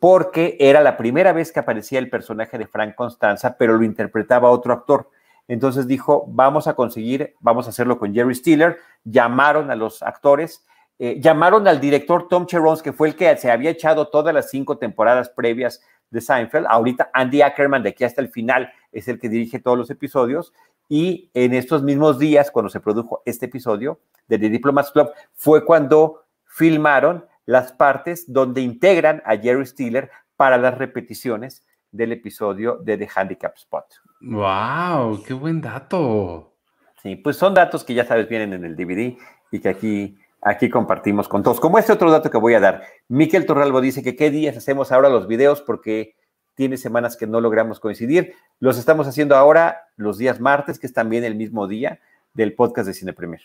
porque 0.04 0.58
era 0.60 0.82
la 0.82 0.98
primera 0.98 1.32
vez 1.32 1.50
que 1.50 1.60
aparecía 1.60 1.98
el 1.98 2.10
personaje 2.10 2.58
de 2.58 2.66
Frank 2.66 2.94
Constanza, 2.94 3.56
pero 3.56 3.78
lo 3.78 3.84
interpretaba 3.84 4.50
otro 4.50 4.74
actor. 4.74 5.08
Entonces 5.48 5.86
dijo, 5.86 6.26
vamos 6.28 6.68
a 6.68 6.74
conseguir, 6.74 7.34
vamos 7.40 7.64
a 7.64 7.70
hacerlo 7.70 7.98
con 7.98 8.12
Jerry 8.12 8.34
Stiller. 8.34 8.76
Llamaron 9.04 9.70
a 9.70 9.74
los 9.74 10.02
actores, 10.02 10.66
eh, 10.98 11.18
llamaron 11.22 11.66
al 11.66 11.80
director 11.80 12.28
Tom 12.28 12.44
Cherons, 12.44 12.82
que 12.82 12.92
fue 12.92 13.08
el 13.08 13.16
que 13.16 13.34
se 13.38 13.50
había 13.50 13.70
echado 13.70 14.08
todas 14.08 14.34
las 14.34 14.50
cinco 14.50 14.76
temporadas 14.76 15.30
previas 15.30 15.80
de 16.10 16.20
Seinfeld. 16.20 16.66
Ahorita 16.68 17.08
Andy 17.14 17.40
Ackerman, 17.40 17.82
de 17.82 17.88
aquí 17.88 18.04
hasta 18.04 18.20
el 18.20 18.28
final, 18.28 18.70
es 18.92 19.08
el 19.08 19.18
que 19.18 19.30
dirige 19.30 19.58
todos 19.58 19.78
los 19.78 19.88
episodios. 19.88 20.52
Y 20.86 21.30
en 21.32 21.54
estos 21.54 21.82
mismos 21.82 22.18
días, 22.18 22.50
cuando 22.50 22.68
se 22.68 22.80
produjo 22.80 23.22
este 23.24 23.46
episodio 23.46 24.00
de 24.28 24.38
The 24.38 24.50
Diplomats 24.50 24.90
Club, 24.90 25.12
fue 25.32 25.64
cuando 25.64 26.24
filmaron 26.44 27.24
las 27.46 27.72
partes 27.72 28.32
donde 28.32 28.60
integran 28.60 29.22
a 29.24 29.36
Jerry 29.36 29.66
Stiller 29.66 30.10
para 30.36 30.58
las 30.58 30.76
repeticiones 30.78 31.66
del 31.90 32.12
episodio 32.12 32.78
de 32.82 32.98
The 32.98 33.08
Handicap 33.14 33.54
Spot. 33.56 33.84
¡Wow! 34.20 35.22
¡Qué 35.24 35.34
buen 35.34 35.60
dato! 35.60 36.54
Sí, 37.02 37.16
pues 37.16 37.36
son 37.36 37.54
datos 37.54 37.84
que 37.84 37.94
ya 37.94 38.04
sabes 38.04 38.28
vienen 38.28 38.52
en 38.52 38.64
el 38.64 38.76
DVD 38.76 39.16
y 39.52 39.60
que 39.60 39.68
aquí, 39.68 40.18
aquí 40.40 40.70
compartimos 40.70 41.28
con 41.28 41.42
todos. 41.42 41.60
Como 41.60 41.78
este 41.78 41.92
otro 41.92 42.10
dato 42.10 42.30
que 42.30 42.38
voy 42.38 42.54
a 42.54 42.60
dar, 42.60 42.82
Miquel 43.08 43.46
Torralbo 43.46 43.80
dice 43.80 44.02
que 44.02 44.16
qué 44.16 44.30
días 44.30 44.56
hacemos 44.56 44.90
ahora 44.90 45.08
los 45.08 45.28
videos 45.28 45.60
porque 45.60 46.16
tiene 46.54 46.76
semanas 46.76 47.16
que 47.16 47.26
no 47.26 47.40
logramos 47.40 47.78
coincidir. 47.78 48.34
Los 48.58 48.78
estamos 48.78 49.06
haciendo 49.06 49.36
ahora 49.36 49.88
los 49.96 50.18
días 50.18 50.40
martes, 50.40 50.78
que 50.78 50.86
es 50.86 50.92
también 50.92 51.24
el 51.24 51.34
mismo 51.34 51.66
día 51.66 52.00
del 52.32 52.54
podcast 52.54 52.86
de 52.86 52.94
Cine 52.94 53.12
Premier. 53.12 53.42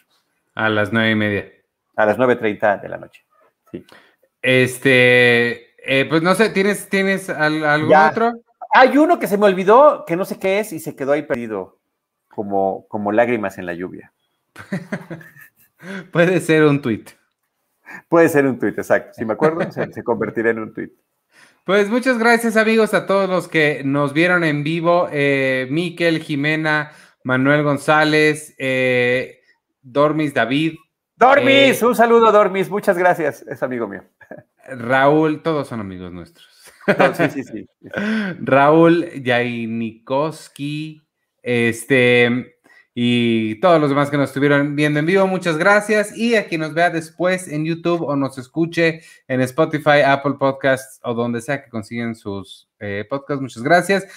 A 0.56 0.70
las 0.70 0.94
nueve 0.94 1.12
y 1.12 1.16
media. 1.16 1.46
A 1.96 2.06
las 2.06 2.18
nueve 2.18 2.36
treinta 2.36 2.78
de 2.78 2.90
la 2.90 2.98
noche. 2.98 3.24
Sí. 3.72 3.86
Este, 4.42 5.70
eh, 5.84 6.06
pues 6.08 6.22
no 6.22 6.36
sé, 6.36 6.50
¿tienes, 6.50 6.90
tienes 6.90 7.30
algún 7.30 7.94
otro? 7.94 8.34
Hay 8.74 8.98
uno 8.98 9.20
que 9.20 9.28
se 9.28 9.38
me 9.38 9.46
olvidó, 9.46 10.06
que 10.06 10.16
no 10.16 10.26
sé 10.26 10.38
qué 10.40 10.60
es, 10.60 10.74
y 10.74 10.80
se 10.80 10.96
quedó 10.96 11.14
ahí 11.14 11.24
perdido, 11.24 11.80
como, 12.30 12.88
como 12.88 13.12
lágrimas 13.12 13.58
en 13.58 13.66
la 13.66 13.74
lluvia. 13.74 14.14
Puede 16.12 16.40
ser 16.42 16.64
un 16.66 16.82
tweet. 16.82 17.06
Puede 18.08 18.30
ser 18.30 18.46
un 18.46 18.60
tweet, 18.60 18.74
exacto. 18.78 19.14
Si 19.16 19.26
me 19.26 19.34
acuerdo, 19.34 19.60
se, 19.72 19.92
se 19.92 20.04
convertirá 20.04 20.52
en 20.52 20.60
un 20.60 20.74
tweet. 20.74 20.92
Pues 21.70 21.90
muchas 21.90 22.18
gracias 22.18 22.58
amigos 22.58 22.94
a 22.94 23.06
todos 23.06 23.30
los 23.30 23.48
que 23.48 23.84
nos 23.84 24.14
vieron 24.14 24.44
en 24.44 24.64
vivo. 24.64 25.08
Eh, 25.12 25.68
Miquel, 25.70 26.20
Jimena, 26.20 26.92
Manuel 27.24 27.64
González, 27.64 28.56
eh, 28.58 29.42
Dormis 29.82 30.34
David. 30.34 30.78
Dormis, 31.20 31.82
eh, 31.82 31.86
un 31.86 31.96
saludo 31.96 32.32
Dormis, 32.32 32.70
muchas 32.70 32.98
gracias, 32.98 33.42
es 33.42 33.62
amigo 33.62 33.90
mío. 33.90 34.06
Raúl, 34.70 35.44
todos 35.44 35.68
son 35.68 35.82
amigos 35.82 36.14
nuestros. 36.14 36.48
sí, 37.18 37.30
sí, 37.30 37.44
sí. 37.44 37.70
Raúl 38.40 39.06
Jainikoski, 39.22 41.02
este, 41.44 42.56
y 42.94 43.60
todos 43.60 43.82
los 43.82 43.90
demás 43.90 44.10
que 44.10 44.16
nos 44.16 44.30
estuvieron 44.30 44.78
viendo 44.78 45.00
en 45.00 45.06
vivo, 45.06 45.28
muchas 45.28 45.58
gracias. 45.58 46.18
Y 46.18 46.36
a 46.36 46.48
quien 46.48 46.62
nos 46.62 46.74
vea 46.74 46.90
después 46.90 47.50
en 47.50 47.66
YouTube 47.66 48.02
o 48.02 48.16
nos 48.16 48.38
escuche 48.38 49.02
en 49.28 49.42
Spotify, 49.42 50.02
Apple 50.06 50.36
Podcasts 50.40 51.02
o 51.04 51.14
donde 51.14 51.42
sea 51.42 51.62
que 51.62 51.70
consiguen 51.70 52.16
sus 52.16 52.70
eh, 52.80 53.06
podcasts, 53.10 53.42
muchas 53.42 53.64
gracias. 53.64 54.08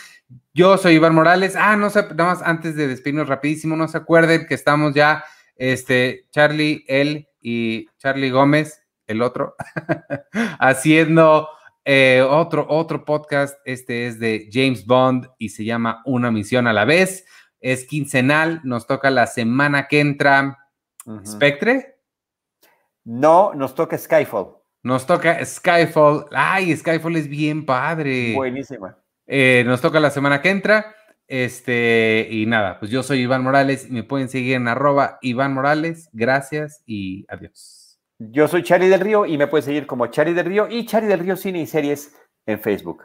Yo 0.54 0.78
soy 0.78 0.94
Iván 0.94 1.16
Morales. 1.16 1.56
Ah, 1.56 1.76
no 1.76 1.90
sé, 1.90 2.02
nada 2.14 2.34
más 2.34 2.42
antes 2.42 2.76
de 2.76 2.86
despedirnos 2.86 3.28
rapidísimo, 3.28 3.74
no 3.74 3.88
se 3.88 3.98
acuerden 3.98 4.46
que 4.46 4.54
estamos 4.54 4.94
ya, 4.94 5.24
este, 5.56 6.26
Charlie, 6.30 6.84
él 6.88 7.28
y 7.40 7.86
Charlie 7.98 8.30
Gómez, 8.30 8.82
el 9.06 9.22
otro, 9.22 9.54
haciendo 10.58 11.48
eh, 11.84 12.24
otro, 12.26 12.66
otro 12.68 13.04
podcast. 13.04 13.58
Este 13.64 14.06
es 14.06 14.18
de 14.18 14.48
James 14.52 14.86
Bond 14.86 15.28
y 15.38 15.48
se 15.50 15.64
llama 15.64 16.02
Una 16.04 16.30
misión 16.30 16.66
a 16.66 16.72
la 16.72 16.84
vez 16.84 17.24
es 17.62 17.86
quincenal, 17.86 18.60
nos 18.64 18.86
toca 18.86 19.10
la 19.10 19.26
semana 19.26 19.86
que 19.86 20.00
entra. 20.00 20.58
¿Spectre? 21.24 21.96
No, 23.04 23.54
nos 23.54 23.74
toca 23.74 23.96
Skyfall. 23.96 24.56
Nos 24.82 25.06
toca 25.06 25.44
Skyfall. 25.44 26.26
Ay, 26.32 26.76
Skyfall 26.76 27.16
es 27.16 27.28
bien 27.28 27.64
padre. 27.64 28.34
Buenísima. 28.34 28.98
Eh, 29.26 29.62
nos 29.64 29.80
toca 29.80 30.00
la 30.00 30.10
semana 30.10 30.42
que 30.42 30.50
entra. 30.50 30.94
Este, 31.32 32.28
y 32.30 32.44
nada, 32.44 32.78
pues 32.78 32.90
yo 32.90 33.02
soy 33.02 33.20
Iván 33.20 33.42
Morales 33.42 33.86
y 33.88 33.90
me 33.90 34.02
pueden 34.02 34.28
seguir 34.28 34.56
en 34.56 34.68
arroba 34.68 35.16
Iván 35.22 35.54
Morales. 35.54 36.10
Gracias 36.12 36.82
y 36.84 37.24
adiós. 37.26 37.98
Yo 38.18 38.48
soy 38.48 38.62
Charlie 38.62 38.90
del 38.90 39.00
Río 39.00 39.24
y 39.24 39.38
me 39.38 39.46
pueden 39.46 39.64
seguir 39.64 39.86
como 39.86 40.08
Charlie 40.08 40.34
del 40.34 40.44
Río 40.44 40.68
y 40.68 40.84
Charlie 40.84 41.08
del 41.08 41.20
Río 41.20 41.36
Cine 41.36 41.62
y 41.62 41.66
Series 41.66 42.14
en 42.44 42.60
Facebook. 42.60 43.04